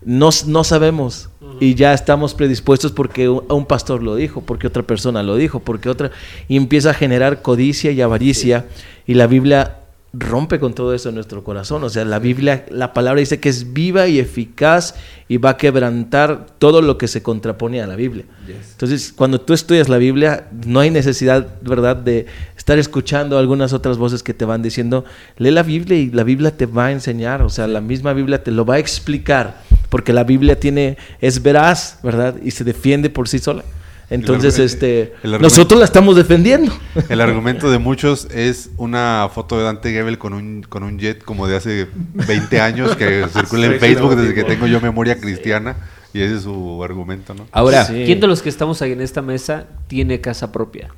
no, 0.09 0.31
no 0.47 0.65
sabemos 0.65 1.29
y 1.61 1.75
ya 1.75 1.93
estamos 1.93 2.33
predispuestos 2.33 2.93
porque 2.93 3.29
un, 3.29 3.45
un 3.51 3.67
pastor 3.67 4.03
lo 4.03 4.17
dijo, 4.17 4.41
porque 4.41 4.67
otra 4.67 4.83
persona 4.83 5.23
lo 5.23 5.37
dijo, 5.37 5.61
porque 5.61 5.91
otra, 5.91 6.11
y 6.49 6.57
empieza 6.57 6.91
a 6.91 6.95
generar 6.95 7.43
codicia 7.43 7.93
y 7.93 8.01
avaricia 8.01 8.65
y 9.07 9.13
la 9.13 9.27
Biblia 9.27 9.81
rompe 10.15 10.59
con 10.59 10.73
todo 10.73 10.95
eso 10.95 11.11
en 11.11 11.15
nuestro 11.15 11.45
corazón. 11.45 11.85
O 11.85 11.91
sea, 11.91 12.07
la 12.07 12.19
Biblia, 12.19 12.65
la 12.71 12.95
palabra 12.95 13.21
dice 13.21 13.39
que 13.39 13.51
es 13.51 13.75
viva 13.75 14.07
y 14.09 14.19
eficaz 14.19 14.95
y 15.29 15.37
va 15.37 15.51
a 15.51 15.57
quebrantar 15.59 16.47
todo 16.59 16.81
lo 16.81 16.97
que 16.97 17.07
se 17.07 17.23
contrapone 17.23 17.83
a 17.83 17.87
la 17.87 17.95
Biblia. 17.95 18.25
Yes. 18.47 18.73
Entonces, 18.73 19.13
cuando 19.15 19.43
tú 19.43 19.53
estudias 19.53 19.91
la 19.91 19.99
Biblia, 19.99 20.49
no 20.67 20.81
hay 20.81 20.91
necesidad, 20.91 21.61
¿verdad?, 21.61 21.97
de 21.97 22.25
estar 22.57 22.79
escuchando 22.79 23.39
algunas 23.39 23.75
otras 23.75 23.99
voces 23.99 24.23
que 24.23 24.33
te 24.33 24.47
van 24.47 24.63
diciendo, 24.63 25.05
lee 25.37 25.51
la 25.51 25.63
Biblia 25.63 25.99
y 25.99 26.11
la 26.11 26.25
Biblia 26.25 26.57
te 26.57 26.65
va 26.65 26.87
a 26.87 26.93
enseñar, 26.93 27.43
o 27.43 27.51
sea, 27.51 27.67
la 27.67 27.83
misma 27.83 28.15
Biblia 28.15 28.43
te 28.43 28.51
lo 28.51 28.65
va 28.65 28.77
a 28.77 28.79
explicar, 28.79 29.63
porque 29.89 30.13
la 30.13 30.25
Biblia 30.25 30.59
tiene, 30.61 30.97
es 31.21 31.43
veraz, 31.43 31.99
¿verdad?, 32.03 32.37
y 32.43 32.51
se 32.51 32.65
defiende 32.65 33.11
por 33.11 33.29
sí 33.29 33.39
sola. 33.39 33.65
Entonces, 34.11 34.59
este, 34.59 35.13
nosotros 35.23 35.79
la 35.79 35.85
estamos 35.85 36.17
defendiendo. 36.17 36.73
El 37.11 37.21
argumento 37.21 37.71
de 37.71 37.79
muchos 37.79 38.27
es 38.33 38.71
una 38.79 39.29
foto 39.35 39.59
de 39.59 39.65
Dante 39.65 39.93
Gebel 39.93 40.17
con 40.17 40.33
un, 40.33 40.63
con 40.63 40.83
un 40.83 40.99
jet 40.99 41.23
como 41.23 41.47
de 41.47 41.57
hace 41.57 41.89
20 42.15 42.61
años 42.61 42.97
que 42.97 43.27
circula 43.33 43.67
en 43.67 43.79
Facebook 43.79 44.17
desde 44.17 44.35
que 44.35 44.45
tengo 44.45 44.67
yo 44.67 44.81
memoria 44.81 45.21
cristiana 45.21 45.77
y 46.15 46.23
ese 46.23 46.37
es 46.37 46.43
su 46.45 46.83
argumento, 46.83 47.35
¿no? 47.35 47.47
Ahora, 47.53 47.85
Sí. 47.85 48.05
¿Quién 48.07 48.19
de 48.19 48.27
los 48.29 48.41
que 48.41 48.49
estamos 48.49 48.81
ahí 48.81 48.93
en 48.93 49.03
esta 49.03 49.21
mesa 49.21 49.67
tiene 49.89 50.23
casa 50.23 50.53
propia? 50.53 50.89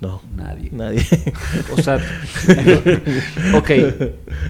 No, 0.00 0.22
nadie. 0.36 0.68
nadie. 0.70 1.04
O 1.76 1.82
sea, 1.82 1.98
no- 3.50 3.58
ok, 3.58 3.70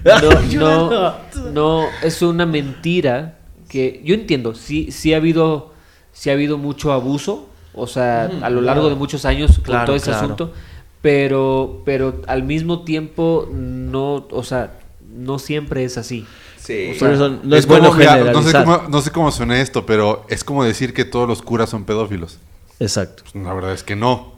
no, 0.05 0.91
no, 0.91 1.15
no, 1.51 1.85
es 2.03 2.21
una 2.21 2.45
mentira 2.45 3.38
que 3.69 4.01
yo 4.03 4.15
entiendo, 4.15 4.55
sí, 4.55 4.91
sí 4.91 5.13
ha 5.13 5.17
habido, 5.17 5.71
sí 6.11 6.29
ha 6.29 6.33
habido 6.33 6.57
mucho 6.57 6.91
abuso 6.91 7.49
o 7.73 7.87
sea, 7.87 8.25
a 8.41 8.49
lo 8.49 8.61
largo 8.61 8.89
de 8.89 8.95
muchos 8.95 9.25
años 9.25 9.55
con 9.55 9.63
Claro, 9.65 9.85
todo 9.85 9.95
ese 9.95 10.07
claro. 10.07 10.25
asunto, 10.25 10.53
pero, 11.01 11.81
pero 11.85 12.21
al 12.27 12.43
mismo 12.43 12.83
tiempo 12.83 13.47
no, 13.51 14.27
o 14.31 14.43
sea, 14.43 14.79
no 15.15 15.39
siempre 15.39 15.83
es 15.83 15.97
así. 15.97 16.25
Sí. 16.57 16.91
O 16.95 16.99
Por 16.99 17.07
sea, 17.07 17.13
eso 17.13 17.39
no 17.43 17.55
es, 17.55 17.65
bueno 17.65 17.87
como, 17.89 17.99
mira, 17.99 18.17
no, 18.17 18.41
sé 18.41 18.49
generalizar. 18.49 18.65
cómo, 18.65 18.89
no 18.89 19.01
sé 19.01 19.11
cómo 19.11 19.31
suena 19.31 19.61
esto, 19.61 19.85
pero 19.85 20.25
es 20.29 20.43
como 20.43 20.63
decir 20.63 20.93
que 20.93 21.05
todos 21.05 21.27
los 21.27 21.41
curas 21.41 21.69
son 21.69 21.85
pedófilos. 21.85 22.37
Exacto. 22.79 23.23
Pues, 23.31 23.43
la 23.43 23.53
verdad 23.53 23.73
es 23.73 23.83
que 23.83 23.95
no. 23.95 24.33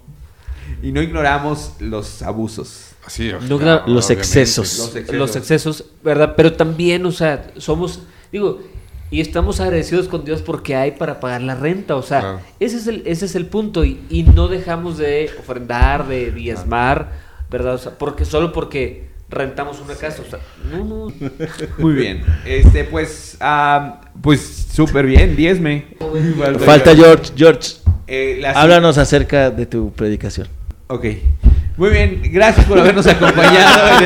Y 0.84 0.92
no 0.92 1.02
ignoramos 1.02 1.74
los 1.80 2.22
abusos. 2.22 2.88
No, 3.50 3.58
claro, 3.58 3.84
los 3.88 4.10
excesos. 4.12 4.78
Los 4.78 4.96
excesos. 4.96 5.16
los 5.16 5.36
excesos, 5.36 5.86
¿verdad? 6.04 6.36
Pero 6.38 6.54
también, 6.54 7.04
o 7.06 7.12
sea, 7.12 7.52
somos, 7.58 8.02
digo, 8.32 8.62
y 9.12 9.22
estamos 9.22 9.60
agradecidos 9.60 10.08
con 10.08 10.24
Dios 10.26 10.42
porque 10.42 10.76
hay 10.76 10.92
para 10.92 11.20
pagar 11.20 11.42
la 11.42 11.54
renta, 11.56 11.96
o 11.96 12.02
sea, 12.02 12.20
Claro. 12.22 12.40
ese, 12.60 12.78
es 12.78 12.88
el, 12.88 13.04
ese 13.06 13.26
es 13.26 13.36
el 13.36 13.46
punto 13.46 13.84
y, 13.86 14.00
y 14.10 14.24
no 14.24 14.48
dejamos 14.48 14.98
de 14.98 15.30
ofrendar, 15.40 16.08
de 16.08 16.32
diezmar, 16.32 17.10
¿verdad? 17.50 17.76
O 17.76 17.78
sea, 17.78 17.92
porque 17.98 18.24
solo 18.26 18.52
porque 18.54 19.10
rentamos 19.30 19.80
una 19.80 19.96
casa, 19.96 20.22
o 20.26 20.30
sea, 20.30 20.40
no, 20.72 20.84
no. 20.86 21.14
Muy 21.78 21.94
bien. 21.94 22.24
Este, 22.46 22.84
pues, 22.86 23.38
ah, 23.42 24.02
pues 24.22 24.68
súper 24.74 25.06
bien, 25.06 25.36
diezme. 25.36 25.86
Falta 26.66 26.96
George. 26.96 27.32
George, 27.36 27.74
Eh, 28.08 28.40
la- 28.42 28.52
háblanos 28.52 28.98
acerca 28.98 29.50
de 29.52 29.66
tu 29.66 29.92
predicación. 29.94 30.48
Ok. 30.88 31.06
Muy 31.78 31.90
bien, 31.90 32.22
gracias 32.32 32.66
por 32.66 32.78
habernos 32.80 33.08
acompañado 33.08 33.88
este. 33.94 34.06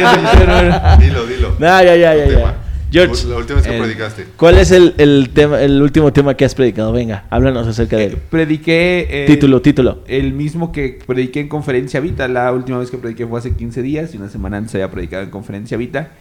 Dilo, 1.06 1.26
dilo. 1.26 1.50
No, 1.58 1.84
ya, 1.84 1.96
ya, 1.96 2.16
ya. 2.16 2.56
George, 3.06 3.28
La 3.28 3.38
última 3.38 3.56
vez 3.58 3.68
que 3.68 3.76
el- 3.76 3.82
predicaste. 3.82 4.26
¿cuál 4.38 4.58
es 4.58 4.72
el, 4.72 4.94
el 4.98 5.30
tema, 5.34 5.62
el 5.62 5.82
último 5.82 6.12
tema 6.14 6.36
que 6.36 6.46
has 6.46 6.56
predicado? 6.56 6.92
Venga, 6.94 7.26
háblanos 7.30 7.68
acerca 7.68 7.98
de 7.98 8.04
Eh, 8.04 8.08
él. 8.08 8.18
prediqué. 8.30 9.08
eh, 9.10 9.26
Título, 9.28 9.62
título. 9.62 10.00
El 10.08 10.34
mismo 10.34 10.72
que 10.72 11.00
prediqué 11.06 11.40
en 11.42 11.48
Conferencia 11.50 12.00
Vita. 12.00 12.28
La 12.28 12.52
última 12.54 12.78
vez 12.80 12.90
que 12.92 12.98
prediqué 12.98 13.28
fue 13.28 13.40
hace 13.40 13.56
15 13.56 13.82
días 13.82 14.14
y 14.14 14.18
una 14.18 14.30
semana 14.30 14.58
antes 14.58 14.74
había 14.76 14.90
predicado 14.92 15.24
en 15.24 15.30
Conferencia 15.30 15.78
Vita. 15.78 16.12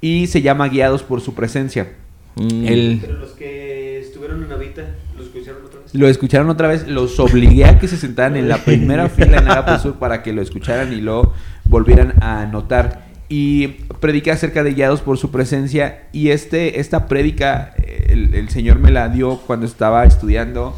Y 0.00 0.26
se 0.26 0.42
llama 0.42 0.68
Guiados 0.68 1.02
por 1.02 1.20
su 1.20 1.34
presencia. 1.34 1.92
Mm. 2.36 2.66
El, 2.66 2.98
Pero 3.00 3.14
los 3.18 3.30
que 3.30 3.98
estuvieron 4.00 4.44
en 4.44 4.52
Avita, 4.52 4.82
¿los 5.16 5.26
escucharon 5.26 5.64
otra 5.64 5.80
vez? 5.80 5.94
lo 5.94 6.08
escucharon 6.08 6.50
otra 6.50 6.68
vez, 6.68 6.86
los 6.86 7.18
obligué 7.18 7.64
a 7.64 7.78
que 7.78 7.88
se 7.88 7.96
sentaran 7.96 8.36
en 8.36 8.48
la 8.48 8.58
primera 8.58 9.08
fila 9.10 9.38
en 9.38 9.48
Agape 9.48 9.78
Sur 9.78 9.94
para 9.94 10.22
que 10.22 10.32
lo 10.34 10.42
escucharan 10.42 10.92
y 10.92 11.00
lo 11.00 11.32
volvieran 11.64 12.12
a 12.20 12.42
anotar. 12.42 13.05
Y 13.28 13.68
prediqué 14.00 14.30
acerca 14.30 14.62
de 14.62 14.74
guiados 14.74 15.00
por 15.00 15.18
su 15.18 15.30
presencia. 15.30 16.06
Y 16.12 16.30
este, 16.30 16.80
esta 16.80 17.08
prédica, 17.08 17.74
eh, 17.78 18.30
el, 18.32 18.48
Señor 18.50 18.78
me 18.78 18.90
la 18.90 19.08
dio 19.08 19.38
cuando 19.38 19.66
estaba 19.66 20.04
estudiando 20.04 20.74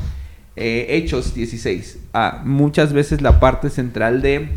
eh, 0.57 0.87
Hechos 0.91 1.35
16. 1.35 1.99
Ah, 2.15 2.43
muchas 2.45 2.93
veces 2.93 3.21
la 3.21 3.39
parte 3.39 3.69
central 3.69 4.23
de, 4.23 4.49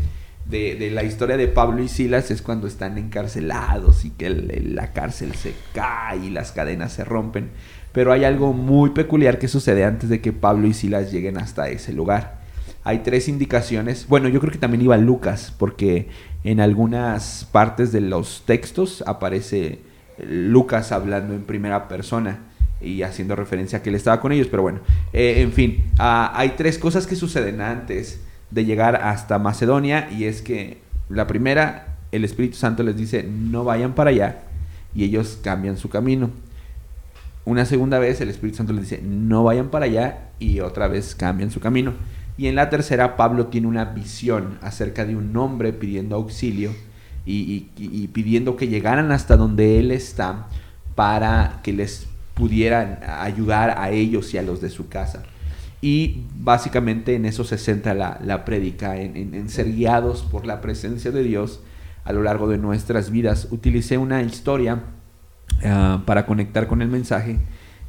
de, 0.46 0.90
la 0.90 1.04
historia 1.04 1.36
de 1.36 1.48
Pablo 1.48 1.82
y 1.82 1.88
Silas 1.88 2.30
es 2.30 2.42
cuando 2.42 2.66
están 2.66 2.98
encarcelados 2.98 4.04
y 4.04 4.10
que 4.10 4.30
la 4.30 4.92
cárcel 4.92 5.34
se 5.34 5.54
cae 5.74 6.26
y 6.26 6.30
las 6.30 6.52
cadenas 6.52 6.92
se 6.92 7.04
rompen. 7.04 7.50
Pero 7.92 8.12
hay 8.12 8.24
algo 8.24 8.52
muy 8.52 8.90
peculiar 8.90 9.38
que 9.38 9.48
sucede 9.48 9.84
antes 9.84 10.08
de 10.08 10.20
que 10.20 10.32
Pablo 10.32 10.66
y 10.66 10.74
Silas 10.74 11.12
lleguen 11.12 11.36
hasta 11.38 11.68
ese 11.68 11.92
lugar. 11.92 12.41
Hay 12.84 13.00
tres 13.00 13.28
indicaciones. 13.28 14.06
Bueno, 14.08 14.28
yo 14.28 14.40
creo 14.40 14.52
que 14.52 14.58
también 14.58 14.82
iba 14.82 14.96
Lucas, 14.96 15.54
porque 15.56 16.08
en 16.42 16.60
algunas 16.60 17.48
partes 17.52 17.92
de 17.92 18.00
los 18.00 18.42
textos 18.44 19.04
aparece 19.06 19.80
Lucas 20.18 20.92
hablando 20.92 21.34
en 21.34 21.42
primera 21.42 21.88
persona 21.88 22.40
y 22.80 23.02
haciendo 23.02 23.36
referencia 23.36 23.78
a 23.78 23.82
que 23.82 23.90
él 23.90 23.94
estaba 23.94 24.20
con 24.20 24.32
ellos. 24.32 24.48
Pero 24.50 24.62
bueno, 24.62 24.80
eh, 25.12 25.36
en 25.38 25.52
fin, 25.52 25.84
ah, 25.98 26.32
hay 26.34 26.50
tres 26.50 26.78
cosas 26.78 27.06
que 27.06 27.16
suceden 27.16 27.60
antes 27.60 28.20
de 28.50 28.64
llegar 28.64 28.96
hasta 28.96 29.38
Macedonia 29.38 30.10
y 30.10 30.24
es 30.24 30.42
que 30.42 30.78
la 31.08 31.26
primera, 31.26 31.96
el 32.10 32.24
Espíritu 32.24 32.56
Santo 32.56 32.82
les 32.82 32.96
dice 32.96 33.22
no 33.22 33.64
vayan 33.64 33.94
para 33.94 34.10
allá 34.10 34.42
y 34.94 35.04
ellos 35.04 35.38
cambian 35.42 35.76
su 35.76 35.88
camino. 35.88 36.30
Una 37.44 37.64
segunda 37.64 37.98
vez 37.98 38.20
el 38.20 38.28
Espíritu 38.28 38.58
Santo 38.58 38.72
les 38.72 38.88
dice 38.88 39.02
no 39.02 39.44
vayan 39.44 39.68
para 39.68 39.86
allá 39.86 40.30
y 40.38 40.60
otra 40.60 40.88
vez 40.88 41.14
cambian 41.14 41.50
su 41.50 41.60
camino. 41.60 41.94
Y 42.42 42.48
en 42.48 42.56
la 42.56 42.70
tercera 42.70 43.16
Pablo 43.16 43.46
tiene 43.46 43.68
una 43.68 43.84
visión 43.84 44.58
acerca 44.62 45.04
de 45.04 45.14
un 45.14 45.36
hombre 45.36 45.72
pidiendo 45.72 46.16
auxilio 46.16 46.72
y, 47.24 47.68
pidiendo 48.12 48.56
que 48.56 48.66
llegaran 48.66 49.12
hasta 49.12 49.36
donde 49.36 49.78
él 49.78 49.92
está 49.92 50.48
para 50.96 51.60
que 51.62 51.72
les 51.72 52.08
pudieran 52.34 52.98
ayudar 53.06 53.78
a 53.78 53.90
ellos 53.90 54.34
y 54.34 54.38
a 54.38 54.42
los 54.42 54.60
de 54.60 54.70
su 54.70 54.88
casa. 54.88 55.22
Y 55.80 56.24
básicamente 56.34 57.14
en 57.14 57.26
eso 57.26 57.44
se 57.44 57.58
centra 57.58 57.94
la, 57.94 58.18
la 58.24 58.44
en 58.44 59.48
ser 59.48 59.72
guiados 59.72 60.24
por 60.24 60.44
la 60.44 60.60
presencia 60.60 61.12
de 61.12 61.22
Dios 61.22 61.60
a 62.02 62.12
lo 62.12 62.24
largo 62.24 62.48
de 62.48 62.58
nuestras 62.58 63.12
vidas. 63.12 63.46
Utilicé 63.52 63.98
una 63.98 64.20
historia 64.20 64.80
ah, 65.64 66.02
para 66.06 66.26
conectar 66.26 66.66
con 66.66 66.82
el 66.82 66.88
mensaje 66.88 67.38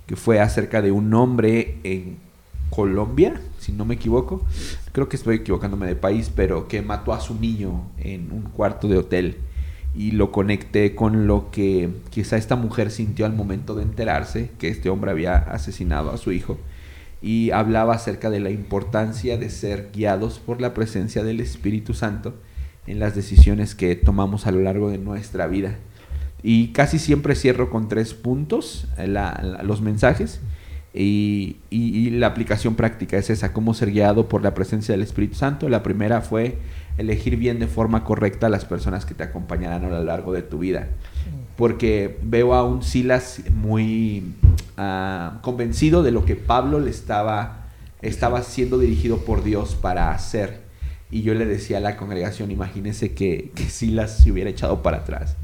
que 0.06 0.16
fue 0.16 0.40
acerca 0.40 0.84
de 0.84 0.92
un 0.92 1.12
hombre 1.16 1.80
en 1.84 2.18
Colombia, 2.70 3.40
si 3.60 3.72
no 3.72 3.86
me 3.86 3.96
equivoco. 3.96 4.46
Creo 4.92 5.10
que 5.10 5.16
estoy 5.16 5.38
equivocándome 5.38 5.88
de 5.88 5.96
país, 5.96 6.32
pero 6.36 6.68
que 6.68 6.82
mató 6.82 7.14
a 7.14 7.20
su 7.20 7.36
niño 7.36 7.88
en 7.98 8.32
un 8.32 8.44
cuarto 8.44 8.88
de 8.88 8.98
hotel. 8.98 9.38
Y 9.96 10.12
lo 10.12 10.32
conecté 10.32 10.96
con 10.96 11.28
lo 11.28 11.52
que 11.52 11.90
quizá 12.10 12.38
esta 12.38 12.56
mujer 12.56 12.90
sintió 12.90 13.26
al 13.26 13.34
momento 13.34 13.76
de 13.76 13.84
enterarse 13.84 14.50
que 14.58 14.70
este 14.70 14.90
hombre 14.90 15.12
había 15.12 15.36
asesinado 15.36 16.12
a 16.12 16.18
su 16.18 16.32
hijo. 16.32 16.58
Y 17.22 17.52
hablaba 17.52 17.94
acerca 17.94 18.30
de 18.30 18.40
la 18.40 18.50
importancia 18.50 19.38
de 19.38 19.50
ser 19.50 19.92
guiados 19.94 20.40
por 20.40 20.60
la 20.60 20.74
presencia 20.74 21.24
del 21.24 21.40
Espíritu 21.40 21.94
Santo 21.94 22.34
en 22.88 23.00
las 23.00 23.16
decisiones 23.16 23.76
que 23.76 23.96
tomamos 23.96 24.46
a 24.46 24.52
lo 24.52 24.62
largo 24.62 24.90
de 24.90 24.98
nuestra 24.98 25.48
vida. 25.48 25.78
Y 26.44 26.70
casi 26.74 27.00
siempre 27.00 27.36
cierro 27.36 27.70
con 27.70 27.88
tres 27.88 28.14
puntos 28.14 28.88
eh, 28.98 29.08
los 29.64 29.82
mensajes. 29.82 30.42
Y, 30.94 31.58
y- 31.72 31.98
y 32.08 32.10
la 32.12 32.28
aplicación 32.28 32.76
práctica 32.76 33.18
es 33.18 33.30
esa, 33.32 33.52
cómo 33.52 33.74
ser 33.74 33.92
guiado 33.92 34.30
por 34.30 34.44
la 34.44 34.54
presencia 34.54 34.94
del 34.94 35.02
Espíritu 35.02 35.36
Santo. 35.36 35.68
La 35.70 35.82
primera 35.82 36.22
fue 36.22 36.58
elegir 36.98 37.36
bien 37.38 37.58
de 37.60 37.66
forma 37.68 38.04
correcta 38.04 38.46
a 38.48 38.50
las 38.50 38.66
personas 38.66 39.06
que 39.06 39.16
te 39.16 39.24
acompañarán 39.24 39.84
a 39.86 39.90
lo 39.90 40.04
largo 40.04 40.34
de 40.34 40.44
tu 40.44 40.60
vida. 40.60 40.90
Porque 41.56 42.20
veo 42.24 42.54
a 42.54 42.64
un 42.64 42.84
Silas 42.84 43.42
muy 43.56 44.24
ah, 44.78 45.40
convencido 45.42 46.04
de 46.04 46.12
lo 46.12 46.26
que 46.26 46.36
Pablo 46.36 46.80
le 46.80 46.92
estaba, 46.92 47.66
estaba 48.02 48.44
siendo 48.44 48.78
dirigido 48.78 49.18
por 49.20 49.44
Dios 49.44 49.76
para 49.76 50.12
hacer. 50.12 50.62
Y 51.10 51.22
yo 51.24 51.34
le 51.36 51.46
decía 51.46 51.78
a 51.78 51.80
la 51.80 51.96
congregación, 51.98 52.50
imagínese 52.52 53.14
que, 53.14 53.52
que 53.56 53.64
Silas 53.66 54.18
se 54.24 54.32
hubiera 54.32 54.50
echado 54.50 54.82
para 54.84 54.98
atrás 54.98 55.38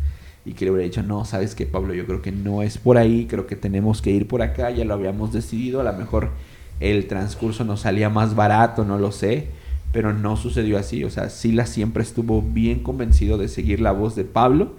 y 0.49 0.53
que 0.53 0.65
le 0.65 0.71
hubiera 0.71 0.85
dicho, 0.85 1.03
no, 1.03 1.25
sabes 1.25 1.53
que 1.53 1.67
Pablo, 1.67 1.93
yo 1.93 2.07
creo 2.07 2.23
que 2.23 2.31
no 2.31 2.63
es 2.63 2.79
por 2.79 2.97
ahí, 2.97 3.27
creo 3.29 3.45
que 3.45 3.55
tenemos 3.55 4.01
que 4.01 4.09
ir 4.09 4.27
por 4.27 4.41
acá, 4.41 4.71
ya 4.71 4.83
lo 4.83 4.95
habíamos 4.95 5.31
decidido, 5.31 5.79
a 5.79 5.83
lo 5.83 5.93
mejor 5.93 6.31
el 6.79 7.05
transcurso 7.05 7.63
nos 7.65 7.81
salía 7.81 8.09
más 8.09 8.33
barato, 8.33 8.83
no 8.83 8.97
lo 8.97 9.11
sé, 9.11 9.49
pero 9.91 10.11
no 10.11 10.37
sucedió 10.37 10.79
así, 10.79 11.03
o 11.03 11.11
sea, 11.11 11.29
Silas 11.29 11.69
siempre 11.69 12.01
estuvo 12.01 12.41
bien 12.41 12.79
convencido 12.79 13.37
de 13.37 13.47
seguir 13.47 13.79
la 13.79 13.91
voz 13.91 14.15
de 14.15 14.23
Pablo 14.23 14.71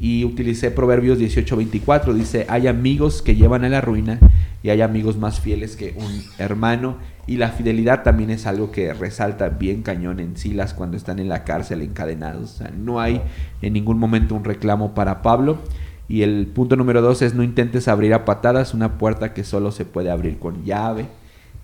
y 0.00 0.24
utilicé 0.24 0.70
Proverbios 0.70 1.18
18:24, 1.18 2.14
dice, 2.14 2.46
hay 2.48 2.66
amigos 2.66 3.20
que 3.20 3.36
llevan 3.36 3.66
a 3.66 3.68
la 3.68 3.82
ruina 3.82 4.18
y 4.62 4.70
hay 4.70 4.82
amigos 4.82 5.16
más 5.16 5.40
fieles 5.40 5.76
que 5.76 5.94
un 5.96 6.24
hermano. 6.38 6.96
Y 7.26 7.36
la 7.36 7.50
fidelidad 7.50 8.02
también 8.02 8.30
es 8.30 8.46
algo 8.46 8.72
que 8.72 8.92
resalta 8.92 9.48
bien 9.48 9.82
cañón 9.82 10.20
en 10.20 10.36
Silas 10.36 10.74
cuando 10.74 10.96
están 10.96 11.18
en 11.18 11.28
la 11.28 11.44
cárcel 11.44 11.82
encadenados, 11.82 12.54
o 12.54 12.58
sea, 12.58 12.70
no 12.76 13.00
hay 13.00 13.22
en 13.62 13.72
ningún 13.72 13.98
momento 13.98 14.34
un 14.34 14.44
reclamo 14.44 14.94
para 14.94 15.22
Pablo. 15.22 15.58
Y 16.08 16.22
el 16.22 16.48
punto 16.48 16.74
número 16.74 17.02
dos 17.02 17.22
es 17.22 17.34
no 17.34 17.44
intentes 17.44 17.86
abrir 17.86 18.14
a 18.14 18.24
patadas 18.24 18.74
una 18.74 18.98
puerta 18.98 19.32
que 19.32 19.44
solo 19.44 19.70
se 19.70 19.84
puede 19.84 20.10
abrir 20.10 20.40
con 20.40 20.64
llave. 20.64 21.06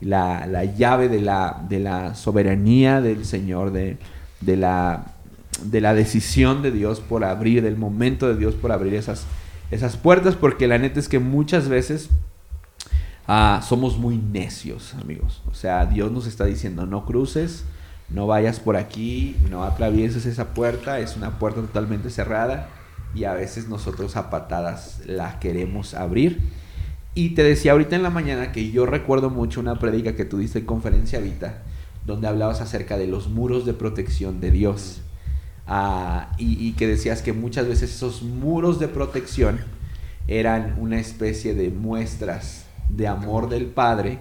La, 0.01 0.47
la 0.47 0.65
llave 0.65 1.09
de 1.09 1.21
la, 1.21 1.65
de 1.69 1.81
la 1.81 2.15
soberanía 2.15 3.01
del 3.01 3.25
Señor, 3.25 3.73
de, 3.73 3.97
de, 4.41 4.57
la, 4.57 5.07
de 5.65 5.81
la 5.81 5.95
decisión 5.95 6.63
de 6.63 6.71
Dios 6.71 7.01
por 7.01 7.25
abrir, 7.25 7.61
del 7.63 7.77
momento 7.77 8.29
de 8.29 8.37
Dios 8.37 8.55
por 8.55 8.71
abrir 8.71 8.95
esas, 8.95 9.27
esas 9.73 9.97
puertas, 9.97 10.37
porque 10.37 10.69
la 10.69 10.79
neta 10.79 11.01
es 11.01 11.09
que 11.09 11.19
muchas 11.19 11.69
veces 11.69 12.11
ah, 13.27 13.61
somos 13.67 13.99
muy 13.99 14.17
necios, 14.17 14.95
amigos. 14.95 15.43
O 15.51 15.55
sea, 15.55 15.87
Dios 15.87 16.13
nos 16.13 16.27
está 16.27 16.45
diciendo, 16.45 16.87
no 16.87 17.05
cruces, 17.05 17.65
no 18.09 18.27
vayas 18.27 18.61
por 18.61 18.77
aquí, 18.77 19.37
no 19.51 19.65
atravieses 19.65 20.27
esa 20.27 20.55
puerta, 20.55 21.01
es 21.01 21.17
una 21.17 21.39
puerta 21.39 21.61
totalmente 21.61 22.11
cerrada 22.11 22.69
y 23.15 23.25
a 23.25 23.35
veces 23.35 23.69
nosotros 23.69 24.17
a 24.17 24.31
patadas 24.31 25.01
la 25.07 25.41
queremos 25.41 25.95
abrir. 25.95 26.41
Y 27.15 27.31
te 27.31 27.43
decía 27.43 27.73
ahorita 27.73 27.97
en 27.97 28.03
la 28.03 28.11
mañana 28.11 28.53
que 28.53 28.71
yo 28.71 28.85
recuerdo 28.85 29.31
mucho 29.31 29.61
una 29.61 29.79
prédica 29.79 30.15
que 30.15 30.27
tú 30.27 30.39
diste 30.39 30.61
en 30.61 30.67
Conferencia 30.67 31.19
Vita, 31.19 31.63
donde 32.05 32.29
hablabas 32.29 32.61
acerca 32.61 32.99
de 32.99 33.07
los 33.07 33.29
muros 33.29 33.65
de 33.65 33.73
protección 33.73 34.41
de 34.41 34.51
Dios. 34.51 35.01
Ah, 35.67 36.33
y, 36.39 36.65
y 36.65 36.73
que 36.75 36.87
decías 36.87 37.23
que 37.23 37.33
muchas 37.33 37.67
veces 37.67 37.93
esos 37.93 38.23
muros 38.23 38.79
de 38.79 38.87
protección 38.87 39.59
eran 40.29 40.77
una 40.79 41.01
especie 41.01 41.55
de 41.55 41.71
muestras 41.71 42.66
de 42.89 43.09
amor 43.09 43.49
del 43.49 43.67
Padre 43.67 44.21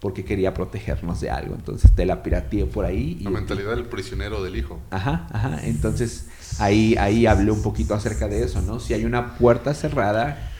porque 0.00 0.24
quería 0.24 0.54
protegernos 0.54 1.20
de 1.20 1.30
algo. 1.30 1.54
Entonces 1.54 1.92
te 1.92 2.06
la 2.06 2.22
pirateé 2.22 2.64
por 2.64 2.84
ahí. 2.84 3.18
Y, 3.20 3.24
La 3.24 3.30
mentalidad 3.30 3.76
del 3.76 3.84
prisionero 3.84 4.42
del 4.42 4.56
hijo. 4.56 4.80
Ajá, 4.90 5.28
ajá. 5.30 5.60
Entonces 5.64 6.26
ahí, 6.58 6.96
ahí 6.98 7.26
hablé 7.26 7.50
un 7.50 7.62
poquito 7.62 7.94
acerca 7.94 8.26
de 8.26 8.42
eso, 8.42 8.62
¿no? 8.62 8.80
Si 8.80 8.94
hay 8.94 9.04
una 9.04 9.36
puerta 9.36 9.74
cerrada 9.74 10.50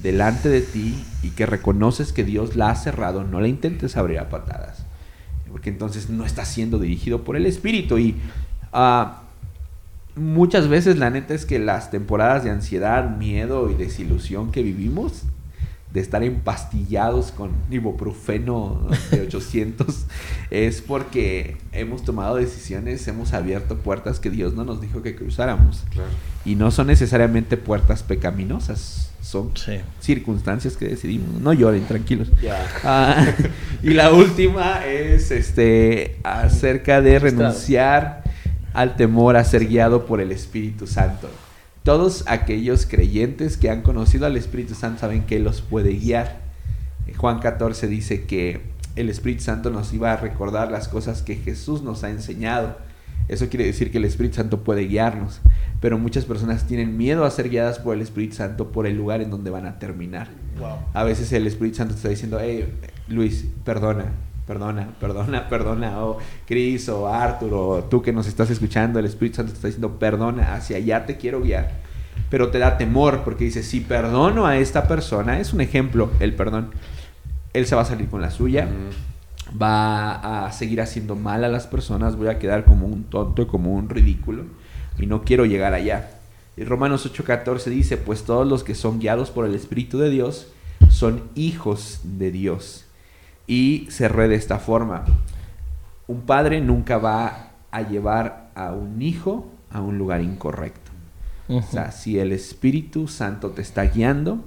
delante 0.00 0.48
de 0.48 0.60
ti 0.60 1.04
y 1.22 1.30
que 1.30 1.46
reconoces 1.46 2.12
que 2.12 2.24
Dios 2.24 2.56
la 2.56 2.70
ha 2.70 2.76
cerrado, 2.76 3.24
no 3.24 3.40
la 3.40 3.48
intentes 3.48 3.96
abrir 3.96 4.20
a 4.20 4.28
patadas. 4.28 4.86
Porque 5.50 5.70
entonces 5.70 6.08
no 6.08 6.24
está 6.24 6.44
siendo 6.44 6.78
dirigido 6.78 7.24
por 7.24 7.36
el 7.36 7.46
Espíritu. 7.46 7.98
Y 7.98 8.16
ah, 8.72 9.22
muchas 10.14 10.68
veces 10.68 10.98
la 10.98 11.10
neta 11.10 11.34
es 11.34 11.46
que 11.46 11.58
las 11.58 11.90
temporadas 11.90 12.44
de 12.44 12.50
ansiedad, 12.50 13.16
miedo 13.16 13.70
y 13.70 13.74
desilusión 13.74 14.52
que 14.52 14.62
vivimos, 14.62 15.22
de 15.94 16.00
estar 16.00 16.22
empastillados 16.24 17.30
con 17.30 17.52
ibuprofeno 17.70 18.88
de 19.10 19.22
800, 19.28 20.06
es 20.50 20.82
porque 20.82 21.56
hemos 21.72 22.02
tomado 22.04 22.36
decisiones, 22.36 23.06
hemos 23.08 23.32
abierto 23.32 23.76
puertas 23.78 24.18
que 24.20 24.28
Dios 24.28 24.54
no 24.54 24.64
nos 24.64 24.80
dijo 24.80 25.02
que 25.02 25.14
cruzáramos. 25.14 25.84
Claro. 25.90 26.08
Y 26.44 26.56
no 26.56 26.70
son 26.72 26.88
necesariamente 26.88 27.56
puertas 27.56 28.02
pecaminosas, 28.02 29.10
son 29.22 29.52
Sí. 29.54 29.76
circunstancias 30.00 30.76
que 30.76 30.86
decidimos. 30.88 31.40
No 31.40 31.52
lloren, 31.52 31.84
tranquilos. 31.86 32.28
Ah, 32.82 33.24
y 33.82 33.90
la 33.90 34.12
última 34.12 34.84
es 34.84 35.30
este 35.30 36.16
acerca 36.24 37.00
de 37.00 37.18
renunciar 37.20 38.22
al 38.74 38.96
temor 38.96 39.36
a 39.36 39.44
ser 39.44 39.66
guiado 39.66 40.04
por 40.06 40.20
el 40.20 40.32
Espíritu 40.32 40.86
Santo. 40.88 41.30
Todos 41.84 42.24
aquellos 42.28 42.86
creyentes 42.86 43.58
que 43.58 43.68
han 43.68 43.82
conocido 43.82 44.24
al 44.24 44.38
Espíritu 44.38 44.74
Santo 44.74 45.00
saben 45.00 45.24
que 45.24 45.36
Él 45.36 45.44
los 45.44 45.60
puede 45.60 45.92
guiar. 45.92 46.40
Eh, 47.06 47.12
Juan 47.12 47.40
14 47.40 47.88
dice 47.88 48.24
que 48.24 48.62
el 48.96 49.10
Espíritu 49.10 49.42
Santo 49.42 49.68
nos 49.68 49.92
iba 49.92 50.10
a 50.10 50.16
recordar 50.16 50.72
las 50.72 50.88
cosas 50.88 51.20
que 51.20 51.36
Jesús 51.36 51.82
nos 51.82 52.02
ha 52.02 52.08
enseñado. 52.08 52.78
Eso 53.28 53.50
quiere 53.50 53.66
decir 53.66 53.92
que 53.92 53.98
el 53.98 54.06
Espíritu 54.06 54.36
Santo 54.36 54.64
puede 54.64 54.86
guiarnos. 54.86 55.42
Pero 55.82 55.98
muchas 55.98 56.24
personas 56.24 56.66
tienen 56.66 56.96
miedo 56.96 57.26
a 57.26 57.30
ser 57.30 57.50
guiadas 57.50 57.80
por 57.80 57.94
el 57.94 58.00
Espíritu 58.00 58.36
Santo 58.36 58.72
por 58.72 58.86
el 58.86 58.96
lugar 58.96 59.20
en 59.20 59.28
donde 59.28 59.50
van 59.50 59.66
a 59.66 59.78
terminar. 59.78 60.28
A 60.94 61.04
veces 61.04 61.30
el 61.32 61.46
Espíritu 61.46 61.76
Santo 61.76 61.94
está 61.96 62.08
diciendo, 62.08 62.38
hey, 62.40 62.66
Luis, 63.08 63.44
perdona, 63.62 64.06
perdona, 64.46 64.88
perdona, 65.00 65.48
perdona. 65.48 66.04
O 66.04 66.18
Chris, 66.46 66.88
o 66.88 67.08
Arthur, 67.08 67.54
o 67.54 67.84
tú 67.84 68.02
que 68.02 68.12
nos 68.12 68.26
estás 68.26 68.50
escuchando, 68.50 68.98
el 68.98 69.06
Espíritu 69.06 69.36
Santo 69.36 69.52
te 69.52 69.56
está 69.56 69.68
diciendo, 69.68 69.98
perdona, 69.98 70.54
hacia 70.54 70.76
allá 70.76 71.06
te 71.06 71.16
quiero 71.16 71.40
guiar. 71.40 71.82
Pero 72.30 72.50
te 72.50 72.58
da 72.58 72.76
temor 72.76 73.22
porque 73.24 73.44
dices, 73.44 73.66
si 73.66 73.80
perdono 73.80 74.46
a 74.46 74.56
esta 74.56 74.88
persona, 74.88 75.40
es 75.40 75.52
un 75.52 75.60
ejemplo, 75.60 76.10
el 76.20 76.34
perdón, 76.34 76.70
él 77.52 77.66
se 77.66 77.74
va 77.74 77.82
a 77.82 77.86
salir 77.86 78.08
con 78.08 78.20
la 78.20 78.30
suya, 78.30 78.68
va 79.60 80.46
a 80.46 80.52
seguir 80.52 80.80
haciendo 80.80 81.16
mal 81.16 81.44
a 81.44 81.48
las 81.48 81.66
personas, 81.66 82.16
voy 82.16 82.28
a 82.28 82.38
quedar 82.38 82.64
como 82.64 82.86
un 82.86 83.04
tonto, 83.04 83.46
como 83.46 83.74
un 83.74 83.88
ridículo, 83.88 84.44
y 84.98 85.06
no 85.06 85.22
quiero 85.22 85.44
llegar 85.44 85.74
allá. 85.74 86.10
Y 86.56 86.64
Romanos 86.64 87.04
8:14 87.12 87.64
dice, 87.64 87.96
pues 87.96 88.24
todos 88.24 88.46
los 88.46 88.62
que 88.62 88.74
son 88.74 89.00
guiados 89.00 89.30
por 89.30 89.44
el 89.44 89.54
Espíritu 89.54 89.98
de 89.98 90.10
Dios 90.10 90.48
son 90.88 91.22
hijos 91.34 92.00
de 92.04 92.30
Dios. 92.30 92.83
Y 93.46 93.86
cerré 93.90 94.28
de 94.28 94.36
esta 94.36 94.58
forma, 94.58 95.04
un 96.06 96.22
padre 96.22 96.60
nunca 96.60 96.98
va 96.98 97.50
a 97.70 97.82
llevar 97.82 98.50
a 98.54 98.72
un 98.72 99.02
hijo 99.02 99.50
a 99.70 99.80
un 99.80 99.98
lugar 99.98 100.22
incorrecto. 100.22 100.92
O 101.48 101.60
sea, 101.60 101.92
si 101.92 102.18
el 102.18 102.32
Espíritu 102.32 103.06
Santo 103.06 103.50
te 103.50 103.60
está 103.60 103.82
guiando, 103.84 104.42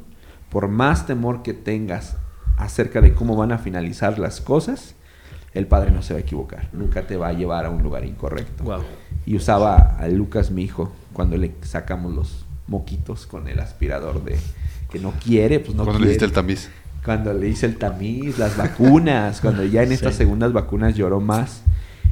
por 0.50 0.68
más 0.68 1.06
temor 1.06 1.44
que 1.44 1.54
tengas 1.54 2.18
acerca 2.58 3.02
de 3.02 3.14
cómo 3.14 3.36
van 3.36 3.52
a 3.52 3.60
finalizar 3.60 4.18
las 4.18 4.42
cosas, 4.42 4.96
el 5.54 5.68
Padre 5.68 5.92
no 5.92 6.02
se 6.02 6.14
va 6.14 6.20
a 6.20 6.22
equivocar. 6.22 6.70
Nunca 6.74 7.06
te 7.06 7.18
va 7.18 7.28
a 7.28 7.34
llevar 7.34 7.66
a 7.66 7.70
un 7.70 7.84
lugar 7.84 8.06
incorrecto. 8.06 8.64
Wow. 8.64 8.82
Y 9.26 9.36
usaba 9.36 9.98
a 10.00 10.08
Lucas, 10.08 10.50
mi 10.50 10.64
hijo, 10.64 10.92
cuando 11.14 11.38
le 11.38 11.54
sacamos 11.62 12.14
los 12.14 12.46
moquitos 12.68 13.28
con 13.28 13.48
el 13.48 13.60
aspirador 13.60 14.24
de 14.24 14.38
que 14.90 15.00
no 15.00 15.12
quiere, 15.24 15.60
pues 15.60 15.76
no 15.76 15.84
Cuando 15.84 16.00
le 16.02 16.10
diste 16.10 16.26
el 16.26 16.32
tamiz. 16.32 16.70
Cuando 17.08 17.34
le 17.34 17.48
hice 17.48 17.66
el 17.66 17.78
tamiz, 17.78 18.38
las 18.38 18.58
vacunas, 18.58 19.40
cuando 19.42 19.64
ya 19.64 19.82
en 19.82 19.94
estas 19.94 20.12
Sí. 20.14 20.18
segundas 20.20 20.52
vacunas 20.52 20.94
lloró 20.94 21.22
más. 21.22 21.62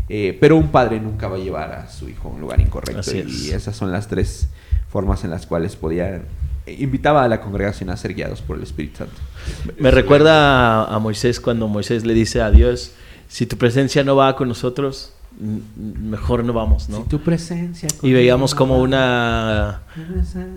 Eh, 0.08 0.38
pero 0.39 0.56
un 0.56 0.70
padre 0.70 1.00
nunca 1.02 1.28
va 1.28 1.36
a 1.36 1.39
llevar 1.39 1.72
a 1.74 1.89
su 1.89 2.08
hijo 2.08 2.30
a 2.30 2.32
un 2.32 2.39
lugar 2.39 2.62
incorrecto. 2.62 3.02
Así 3.02 3.18
y 3.28 3.50
es. 3.50 3.54
esas 3.56 3.76
son 3.76 3.91
las 3.91 4.08
tres 4.08 4.48
formas 4.89 5.24
en 5.26 5.32
las 5.32 5.46
cuales 5.48 5.76
podía... 5.76 6.22
eh, 6.66 6.78
invitaba 6.80 7.24
a 7.24 7.28
la 7.28 7.41
congregación 7.41 7.89
a 7.89 7.98
ser 7.98 8.14
guiados 8.14 8.41
por 8.41 8.56
el 8.56 8.64
Espíritu 8.64 9.00
Santo. 9.00 9.16
Me 9.80 9.91
recuerda 9.91 10.86
a, 10.86 11.00
Moisés 11.00 11.39
cuando 11.41 11.68
Moisés 11.68 12.06
le 12.06 12.14
dice 12.14 12.41
a 12.41 12.52
Dios, 12.52 12.91
si 13.28 13.46
tu 13.48 13.58
presencia 13.58 14.04
no 14.06 14.16
va 14.16 14.36
con 14.38 14.48
nosotros, 14.48 15.12
mejor 15.40 16.44
no 16.44 16.54
vamos, 16.54 16.90
¿no? 16.90 17.04
Si 17.04 17.10
tu 17.10 17.20
presencia... 17.20 17.90
Y 18.02 18.14
veíamos 18.14 18.56
como 18.56 18.80
una, 18.80 19.82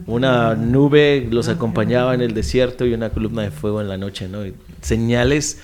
una 0.06 0.54
nube 0.54 1.26
los 1.30 1.48
acompañaba 1.48 2.14
en 2.14 2.20
el 2.20 2.34
desierto 2.34 2.86
y 2.86 2.94
una 2.94 3.10
columna 3.10 3.42
de 3.42 3.50
fuego 3.50 3.80
en 3.80 3.88
la 3.88 3.96
noche, 3.96 4.28
¿no? 4.28 4.46
Y 4.46 4.54
señales, 4.80 5.60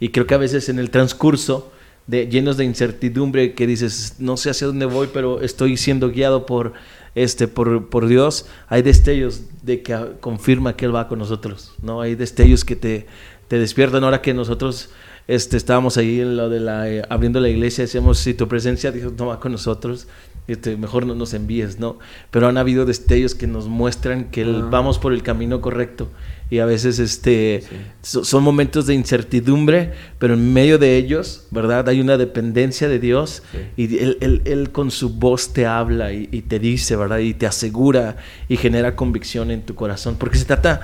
y 0.00 0.10
creo 0.10 0.26
que 0.26 0.34
a 0.34 0.38
veces 0.38 0.68
en 0.68 0.78
el 0.78 0.90
transcurso, 0.90 1.72
de, 2.06 2.26
llenos 2.26 2.56
de 2.56 2.64
incertidumbre, 2.64 3.54
que 3.54 3.66
dices, 3.66 4.16
no 4.18 4.36
sé 4.36 4.50
hacia 4.50 4.66
dónde 4.66 4.86
voy, 4.86 5.08
pero 5.12 5.40
estoy 5.40 5.76
siendo 5.76 6.10
guiado 6.10 6.46
por, 6.46 6.74
este, 7.14 7.48
por, 7.48 7.88
por 7.88 8.06
Dios, 8.06 8.46
hay 8.68 8.82
destellos 8.82 9.42
de 9.62 9.82
que 9.82 10.12
confirma 10.20 10.76
que 10.76 10.86
Él 10.86 10.94
va 10.94 11.08
con 11.08 11.18
nosotros, 11.18 11.74
¿no? 11.82 12.00
Hay 12.00 12.14
destellos 12.14 12.64
que 12.64 12.76
te, 12.76 13.06
te 13.48 13.58
despiertan 13.58 14.04
ahora 14.04 14.22
que 14.22 14.34
nosotros 14.34 14.90
este, 15.28 15.56
estábamos 15.56 15.96
ahí 15.98 16.20
en 16.20 16.36
lo 16.36 16.48
de 16.48 16.58
la, 16.60 16.88
eh, 16.90 17.02
abriendo 17.08 17.38
la 17.40 17.48
iglesia, 17.48 17.84
decíamos, 17.84 18.18
si 18.18 18.34
tu 18.34 18.48
presencia 18.48 18.90
Dios 18.90 19.12
no 19.16 19.26
va 19.26 19.38
con 19.40 19.52
nosotros, 19.52 20.08
este, 20.48 20.76
mejor 20.78 21.04
no 21.06 21.14
nos 21.14 21.34
envíes, 21.34 21.78
¿no? 21.78 21.98
Pero 22.30 22.48
han 22.48 22.56
habido 22.56 22.86
destellos 22.86 23.34
que 23.34 23.46
nos 23.46 23.68
muestran 23.68 24.30
que 24.30 24.40
el- 24.40 24.62
Ah. 24.64 24.68
vamos 24.70 24.98
por 24.98 25.12
el 25.12 25.22
camino 25.22 25.60
correcto. 25.60 26.08
Y 26.50 26.60
a 26.60 26.64
veces 26.64 26.98
este, 26.98 27.62
Sí. 27.68 27.76
so- 28.00 28.24
son 28.24 28.42
momentos 28.42 28.86
de 28.86 28.94
incertidumbre, 28.94 29.92
pero 30.18 30.32
en 30.32 30.54
medio 30.54 30.78
de 30.78 30.96
ellos, 30.96 31.46
¿verdad? 31.50 31.86
Hay 31.90 32.00
una 32.00 32.16
dependencia 32.16 32.88
de 32.88 32.98
Dios 32.98 33.42
Sí. 33.52 33.58
y 33.76 33.98
él, 33.98 34.16
él- 34.22 34.40
él 34.46 34.70
con 34.72 34.90
su 34.90 35.10
voz 35.10 35.52
te 35.52 35.66
habla 35.66 36.14
y, 36.14 36.30
y 36.32 36.40
te 36.40 36.58
dice, 36.58 36.96
¿verdad? 36.96 37.18
Y 37.18 37.34
te 37.34 37.46
asegura 37.46 38.16
y 38.48 38.56
genera 38.56 38.96
convicción 38.96 39.50
en 39.50 39.60
tu 39.60 39.74
corazón. 39.74 40.16
Porque 40.18 40.38
se 40.38 40.46
trata, 40.46 40.80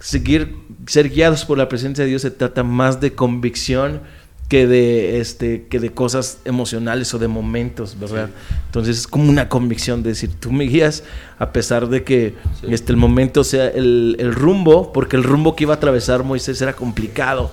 seguir, 0.00 0.56
ser 0.86 1.08
guiados 1.10 1.44
por 1.44 1.58
la 1.58 1.68
presencia 1.68 2.04
de 2.04 2.10
Dios 2.10 2.22
se 2.22 2.30
trata 2.30 2.62
más 2.62 3.00
de 3.00 3.12
convicción 3.14 4.00
que 4.48 4.66
de, 4.66 5.20
este, 5.20 5.66
que 5.66 5.78
de 5.78 5.90
cosas 5.90 6.38
emocionales 6.46 7.12
o 7.12 7.18
de 7.18 7.28
momentos, 7.28 7.98
¿verdad? 8.00 8.30
Entonces 8.66 9.00
es 9.00 9.06
como 9.06 9.28
una 9.28 9.50
convicción 9.50 10.02
de 10.02 10.10
decir, 10.10 10.30
tú 10.40 10.50
me 10.52 10.64
guías 10.64 11.04
a 11.38 11.52
pesar 11.52 11.88
de 11.88 12.02
que 12.02 12.34
Sí. 12.60 12.68
este, 12.70 12.92
el 12.92 12.96
momento 12.96 13.44
sea 13.44 13.68
el, 13.68 14.16
el 14.18 14.34
rumbo, 14.34 14.90
porque 14.92 15.16
el 15.16 15.22
rumbo 15.24 15.54
que 15.54 15.64
iba 15.64 15.74
a 15.74 15.76
atravesar 15.76 16.24
Moisés 16.24 16.62
era 16.62 16.72
complicado, 16.72 17.50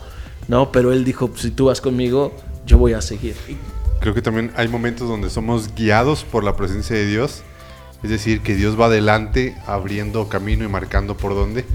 ¿no? 0.47 0.71
Pero 0.71 0.93
él 0.93 1.03
dijo, 1.03 1.29
si 1.35 1.51
tú 1.51 1.65
vas 1.65 1.81
conmigo, 1.81 2.33
yo 2.65 2.77
voy 2.77 2.93
a 2.93 3.01
seguir. 3.01 3.35
Creo 3.99 4.13
que 4.13 4.21
también 4.21 4.51
hay 4.55 4.69
momentos 4.69 5.09
donde 5.09 5.29
somos 5.29 5.75
guiados 5.75 6.23
por 6.23 6.45
la 6.45 6.55
presencia 6.55 6.95
de 6.95 7.07
Dios. 7.07 7.43
Es 8.03 8.09
decir, 8.09 8.39
que 8.41 8.55
Dios 8.55 8.79
va 8.79 8.85
adelante 8.85 9.57
abriendo 9.67 10.29
camino 10.29 10.63
y 10.63 10.67
marcando 10.69 11.17
por 11.17 11.33
dónde. 11.33 11.65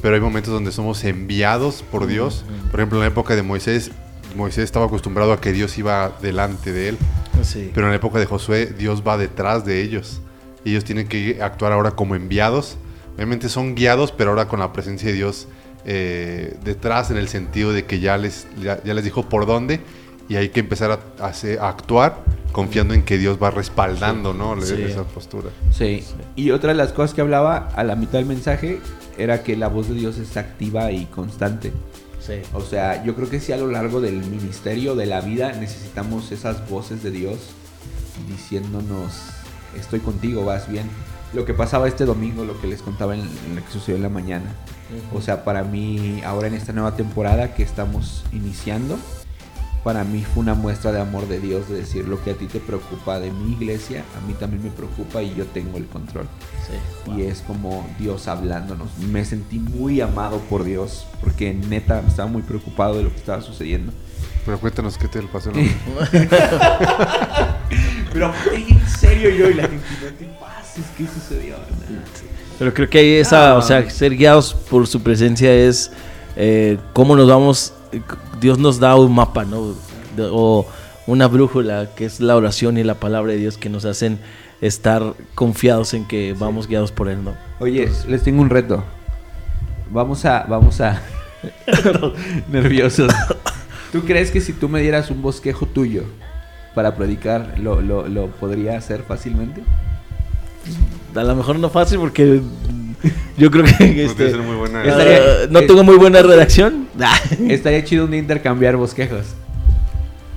Pero 0.00 0.14
hay 0.14 0.20
momentos 0.20 0.52
donde 0.52 0.72
somos 0.72 1.02
enviados 1.04 1.82
por 1.90 2.06
Dios. 2.06 2.44
Por 2.70 2.80
ejemplo, 2.80 2.98
en 2.98 3.02
la 3.02 3.08
época 3.08 3.34
de 3.34 3.42
Moisés, 3.42 3.90
Moisés 4.36 4.64
estaba 4.64 4.86
acostumbrado 4.86 5.32
a 5.32 5.40
que 5.40 5.52
Dios 5.52 5.76
iba 5.78 6.12
delante 6.22 6.72
de 6.72 6.90
él. 6.90 6.98
Sí. 7.42 7.70
Pero 7.74 7.86
en 7.86 7.92
la 7.92 7.96
época 7.96 8.18
de 8.18 8.26
Josué, 8.26 8.66
Dios 8.66 9.02
va 9.06 9.18
detrás 9.18 9.64
de 9.64 9.82
ellos. 9.82 10.20
Y 10.64 10.70
ellos 10.70 10.84
tienen 10.84 11.08
que 11.08 11.42
actuar 11.42 11.72
ahora 11.72 11.92
como 11.92 12.14
enviados. 12.14 12.76
Obviamente 13.16 13.48
son 13.48 13.74
guiados, 13.74 14.12
pero 14.12 14.30
ahora 14.30 14.46
con 14.46 14.60
la 14.60 14.72
presencia 14.72 15.08
de 15.08 15.14
Dios 15.14 15.48
eh, 15.84 16.56
detrás, 16.64 17.10
en 17.10 17.16
el 17.16 17.28
sentido 17.28 17.72
de 17.72 17.84
que 17.84 17.98
ya 18.00 18.16
les, 18.16 18.46
ya, 18.60 18.82
ya 18.84 18.94
les 18.94 19.04
dijo 19.04 19.28
por 19.28 19.46
dónde. 19.46 19.80
Y 20.28 20.36
hay 20.36 20.50
que 20.50 20.60
empezar 20.60 20.90
a, 20.90 21.24
a 21.24 21.28
hacer- 21.28 21.58
a 21.60 21.68
actuar 21.68 22.22
confiando 22.52 22.94
en 22.94 23.02
que 23.02 23.18
Dios 23.18 23.38
va 23.42 23.50
respaldando 23.50 24.32
¿no? 24.34 24.54
Le- 24.56 24.66
Sí. 24.66 24.82
esa 24.82 25.04
postura. 25.04 25.48
Sí. 25.70 26.04
Y 26.36 26.50
otra 26.50 26.70
de 26.70 26.76
las 26.76 26.92
cosas 26.92 27.14
que 27.14 27.20
hablaba 27.20 27.68
a 27.76 27.84
la 27.84 27.94
mitad 27.96 28.14
del 28.18 28.26
mensaje 28.26 28.80
era 29.16 29.42
que 29.42 29.56
la 29.56 29.68
voz 29.68 29.88
de 29.88 29.94
Dios 29.94 30.18
es 30.18 30.36
activa 30.36 30.90
y 30.92 31.06
constante. 31.06 31.72
Sí. 32.20 32.34
O 32.52 32.60
sea, 32.60 33.02
yo 33.04 33.14
creo 33.14 33.30
que 33.30 33.40
sí 33.40 33.52
a 33.52 33.56
lo 33.56 33.68
largo 33.70 34.00
del 34.00 34.16
ministerio, 34.26 34.94
de 34.94 35.06
la 35.06 35.20
vida, 35.22 35.52
necesitamos 35.52 36.30
esas 36.32 36.68
voces 36.68 37.02
de 37.02 37.10
Dios 37.10 37.38
diciéndonos, 38.28 39.12
estoy 39.78 40.00
contigo, 40.00 40.44
vas 40.44 40.68
bien. 40.68 40.88
Lo 41.34 41.44
que 41.44 41.54
pasaba 41.54 41.88
este 41.88 42.04
domingo, 42.04 42.44
lo 42.44 42.58
que 42.60 42.66
les 42.66 42.80
contaba 42.82 43.14
en, 43.14 43.20
en 43.20 43.56
lo 43.56 43.64
que 43.64 43.70
sucedió 43.70 43.96
en 43.96 44.02
la 44.02 44.08
mañana. 44.08 44.54
O 45.14 45.20
sea, 45.20 45.44
para 45.44 45.62
mí, 45.62 46.22
ahora 46.24 46.48
en 46.48 46.54
esta 46.54 46.72
nueva 46.72 46.96
temporada 46.96 47.54
que 47.54 47.62
estamos 47.62 48.24
iniciando, 48.32 48.98
para 49.84 50.04
mí 50.04 50.24
fue 50.24 50.42
una 50.42 50.54
muestra 50.54 50.92
de 50.92 51.00
amor 51.00 51.28
de 51.28 51.40
Dios, 51.40 51.68
de 51.68 51.76
decir 51.76 52.06
lo 52.08 52.22
que 52.22 52.32
a 52.32 52.34
ti 52.34 52.46
te 52.46 52.60
preocupa 52.60 53.18
de 53.20 53.30
mi 53.30 53.52
iglesia, 53.52 54.04
a 54.16 54.26
mí 54.26 54.34
también 54.34 54.62
me 54.62 54.70
preocupa 54.70 55.22
y 55.22 55.34
yo 55.34 55.44
tengo 55.46 55.78
el 55.78 55.86
control. 55.86 56.26
Sí. 56.66 57.12
Y 57.16 57.22
es 57.22 57.40
como 57.40 57.86
Dios 57.98 58.28
hablándonos. 58.28 58.88
Me 58.98 59.24
sentí 59.24 59.58
muy 59.58 60.00
amado 60.00 60.38
por 60.50 60.64
Dios 60.64 61.06
porque 61.20 61.54
neta 61.54 62.02
estaba 62.06 62.28
muy 62.28 62.42
preocupado 62.42 62.96
de 62.96 63.04
lo 63.04 63.10
que 63.10 63.16
estaba 63.16 63.40
sucediendo. 63.40 63.92
Pero 64.44 64.58
cuéntanos 64.60 64.96
qué 64.98 65.08
te 65.08 65.22
pasó. 65.22 65.50
¿no? 65.52 65.58
Pero 68.12 68.32
en 68.52 68.88
serio 68.88 69.30
yo 69.30 69.50
y 69.50 69.54
la 69.54 69.62
gente, 69.64 69.84
no 70.02 70.08
te 70.18 70.24
pases, 70.40 70.84
¿qué 70.96 71.06
sucedió? 71.06 71.56
Pero 72.58 72.74
creo 72.74 72.88
que 72.88 72.98
ahí 72.98 73.12
esa, 73.14 73.52
Ah. 73.52 73.54
o 73.56 73.62
sea, 73.62 73.88
ser 73.90 74.16
guiados 74.16 74.54
por 74.54 74.86
su 74.86 75.02
presencia 75.02 75.52
es 75.52 75.90
eh, 76.36 76.78
cómo 76.92 77.14
nos 77.16 77.28
vamos, 77.28 77.72
eh, 77.92 78.00
Dios 78.40 78.58
nos 78.58 78.78
da 78.80 78.94
un 78.96 79.14
mapa, 79.14 79.44
¿no? 79.44 79.74
De- 80.16 80.28
o 80.30 80.66
una 81.06 81.26
brújula, 81.26 81.90
que 81.96 82.04
es 82.04 82.20
la 82.20 82.36
oración 82.36 82.76
y 82.78 82.84
la 82.84 82.94
palabra 82.94 83.32
de 83.32 83.38
Dios 83.38 83.56
que 83.56 83.68
nos 83.70 83.84
hacen 83.84 84.18
estar 84.60 85.14
confiados 85.34 85.94
en 85.94 86.06
que 86.06 86.34
vamos 86.38 86.66
guiados 86.66 86.92
por 86.92 87.08
Él, 87.08 87.22
¿no? 87.24 87.34
Oye, 87.60 87.88
les 88.08 88.22
tengo 88.22 88.42
un 88.42 88.50
reto. 88.50 88.84
Vamos 89.90 90.24
a, 90.24 90.44
vamos 90.48 90.80
a. 90.80 91.00
Nerviosos. 92.50 93.12
¿Tú 93.92 94.02
crees 94.02 94.30
que 94.30 94.40
si 94.40 94.52
tú 94.52 94.68
me 94.68 94.80
dieras 94.82 95.10
un 95.10 95.22
bosquejo 95.22 95.66
tuyo 95.66 96.02
para 96.74 96.94
predicar, 96.94 97.54
lo, 97.58 97.80
lo, 97.80 98.06
lo 98.08 98.26
podría 98.28 98.76
hacer 98.76 99.02
fácilmente? 99.02 99.62
A 101.14 101.22
lo 101.22 101.34
mejor 101.36 101.58
no 101.58 101.68
fácil 101.70 101.98
porque 101.98 102.40
yo 103.36 103.50
creo 103.50 103.64
que 103.64 104.04
este, 104.04 104.30
ser 104.30 104.40
muy 104.40 104.56
buena. 104.56 104.84
eh, 104.84 104.88
Estaría- 104.88 105.46
no 105.50 105.60
tengo 105.66 105.82
muy 105.84 105.96
buena 105.96 106.22
redacción. 106.22 106.88
Estaría 107.48 107.82
chido 107.84 108.04
un 108.04 108.10
día 108.12 108.20
intercambiar 108.20 108.76
bosquejos. 108.76 109.26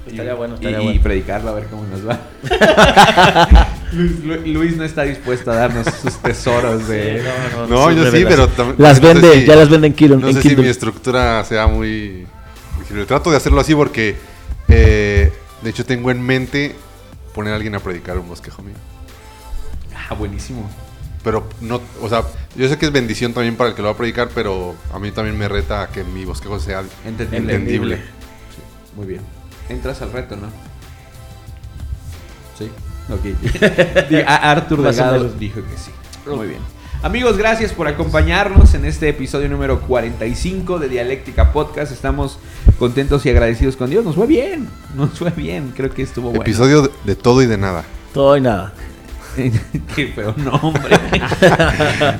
Estaría 0.07 0.34
bueno, 0.34 0.55
Y, 0.55 0.57
estaría 0.57 0.82
y 0.82 0.86
bueno. 0.86 1.01
predicarlo 1.03 1.49
a 1.51 1.53
ver 1.53 1.65
cómo 1.65 1.86
nos 1.86 2.05
va. 2.07 2.19
Luis, 3.93 4.19
Lu- 4.24 4.41
Luis 4.53 4.76
no 4.78 4.84
está 4.84 5.03
dispuesto 5.03 5.51
a 5.51 5.55
darnos 5.55 5.86
sus 6.01 6.15
tesoros 6.17 6.88
de. 6.88 7.24
No, 7.69 7.88
sus 7.88 7.95
yo 7.97 8.11
sí, 8.11 8.26
pero 8.28 8.49
tam- 8.49 8.76
Las 8.78 9.01
no 9.01 9.07
sé 9.07 9.13
vende, 9.13 9.34
si- 9.41 9.45
ya 9.45 9.55
las 9.55 9.69
venden 9.69 9.93
Kindle. 9.93 10.17
No 10.17 10.28
en 10.30 10.34
sé 10.34 10.41
si 10.41 10.55
mi 10.55 10.67
estructura 10.67 11.43
sea 11.45 11.67
muy... 11.67 12.26
Trato 13.07 13.32
de 13.32 13.38
hacerlo 13.38 13.61
así 13.61 13.74
porque, 13.76 14.15
eh, 14.67 15.32
de 15.61 15.69
hecho, 15.69 15.86
tengo 15.86 16.11
en 16.11 16.22
mente 16.22 16.76
poner 17.34 17.53
a 17.53 17.55
alguien 17.55 17.76
a 17.76 17.80
predicar 17.80 18.17
un 18.17 18.28
bosquejo 18.28 18.61
mío. 18.63 18.76
Ah, 20.12 20.16
buenísimo. 20.16 20.70
Pero 21.24 21.47
no, 21.62 21.80
o 22.01 22.09
sea, 22.09 22.24
yo 22.55 22.68
sé 22.68 22.78
que 22.78 22.88
es 22.88 22.91
bendición 22.91 23.32
también 23.34 23.55
para 23.55 23.70
el 23.70 23.76
que 23.76 23.82
lo 23.82 23.88
va 23.88 23.93
a 23.93 23.97
predicar, 23.97 24.30
pero 24.36 24.76
a 24.93 24.99
mí 24.99 25.12
también 25.12 25.38
me 25.38 25.47
reta 25.47 25.84
a 25.84 25.88
que 25.88 26.03
mi 26.03 26.26
bosquejo 26.26 26.59
sea 26.59 26.84
Entendible. 27.05 27.53
entendible. 27.53 28.01
Muy 28.97 29.05
bien. 29.05 29.22
Entras 29.70 30.01
al 30.01 30.12
reto, 30.12 30.36
¿no? 30.36 30.47
Sí. 32.57 32.70
Ok. 33.09 34.24
A- 34.28 34.51
Arthur 34.51 34.82
Delgado 34.82 35.30
dijo 35.30 35.62
que 35.62 35.78
sí. 35.78 35.91
Muy 36.30 36.47
bien. 36.47 36.59
Amigos, 37.03 37.38
gracias 37.38 37.72
por 37.72 37.88
acompañarnos 37.88 38.74
en 38.76 38.86
este 38.86 39.09
episodio 39.09 39.47
número 39.49 39.80
45 39.82 40.78
de 40.78 40.89
Dialéctica 40.89 41.51
Podcast. 41.51 41.91
Estamos 41.91 42.38
contentos 42.78 43.26
y 43.26 43.30
agradecidos 43.30 43.76
con 43.76 43.89
Dios. 43.89 44.03
Nos 44.05 44.16
fue 44.16 44.28
bien. 44.28 44.68
Nos 44.95 45.18
fue 45.18 45.32
bien. 45.32 45.74
Creo 45.76 45.89
que 45.91 46.01
estuvo 46.03 46.28
bueno. 46.30 46.41
Episodio 46.43 46.82
de, 46.84 46.89
de 47.05 47.16
todo 47.16 47.41
y 47.41 47.45
de 47.47 47.57
nada. 47.57 47.84
Todo 48.14 48.36
y 48.38 48.41
nada. 48.41 48.74
Qué 49.96 50.08
feo 50.08 50.34
nombre. 50.38 50.90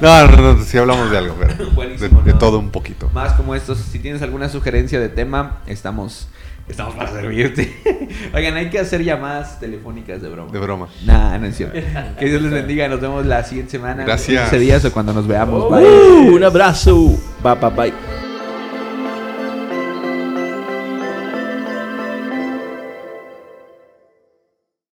No, 0.02 0.28
no, 0.28 0.54
no, 0.56 0.64
sí 0.64 0.78
hablamos 0.78 1.12
de 1.12 1.18
algo, 1.18 1.36
pero 1.40 1.56
de, 1.56 1.66
Buenísimo, 1.66 2.22
de 2.22 2.34
¿no? 2.34 2.38
todo 2.40 2.60
un 2.60 2.70
poquito. 2.70 3.10
Más 3.14 3.34
como 3.34 3.56
estos. 3.56 3.78
Si 3.80 4.00
tienes 4.00 4.22
alguna 4.22 4.50
sugerencia 4.50 5.00
de 5.00 5.10
tema, 5.10 5.62
estamos, 5.68 6.28
estamos 6.68 6.96
para 6.96 7.12
servirte. 7.12 8.10
Oigan, 8.34 8.56
hay 8.56 8.70
que 8.70 8.80
hacer 8.80 9.04
llamadas 9.04 9.60
telefónicas 9.60 10.22
de 10.22 10.30
broma. 10.30 10.52
De 10.52 10.60
broma. 10.60 10.88
Nah, 11.06 11.38
no 11.38 11.46
es 11.48 11.58
cierto. 11.58 11.80
Que 12.20 12.26
Dios 12.26 12.42
les 12.42 12.52
bendiga. 12.52 12.88
Nos 12.88 13.02
vemos 13.02 13.26
la 13.26 13.44
siguiente 13.44 13.72
semana. 13.72 14.04
Gracias. 14.04 14.50
15 14.50 14.60
días 14.60 14.86
o 14.86 14.92
cuando 14.92 15.14
nos 15.14 15.28
veamos. 15.28 15.66
Uh, 15.66 15.76
Bye. 15.76 16.30
un 16.36 16.44
abrazo. 16.44 16.96
Bye, 17.44 17.56
bye, 17.56 17.70
bye. 17.70 18.21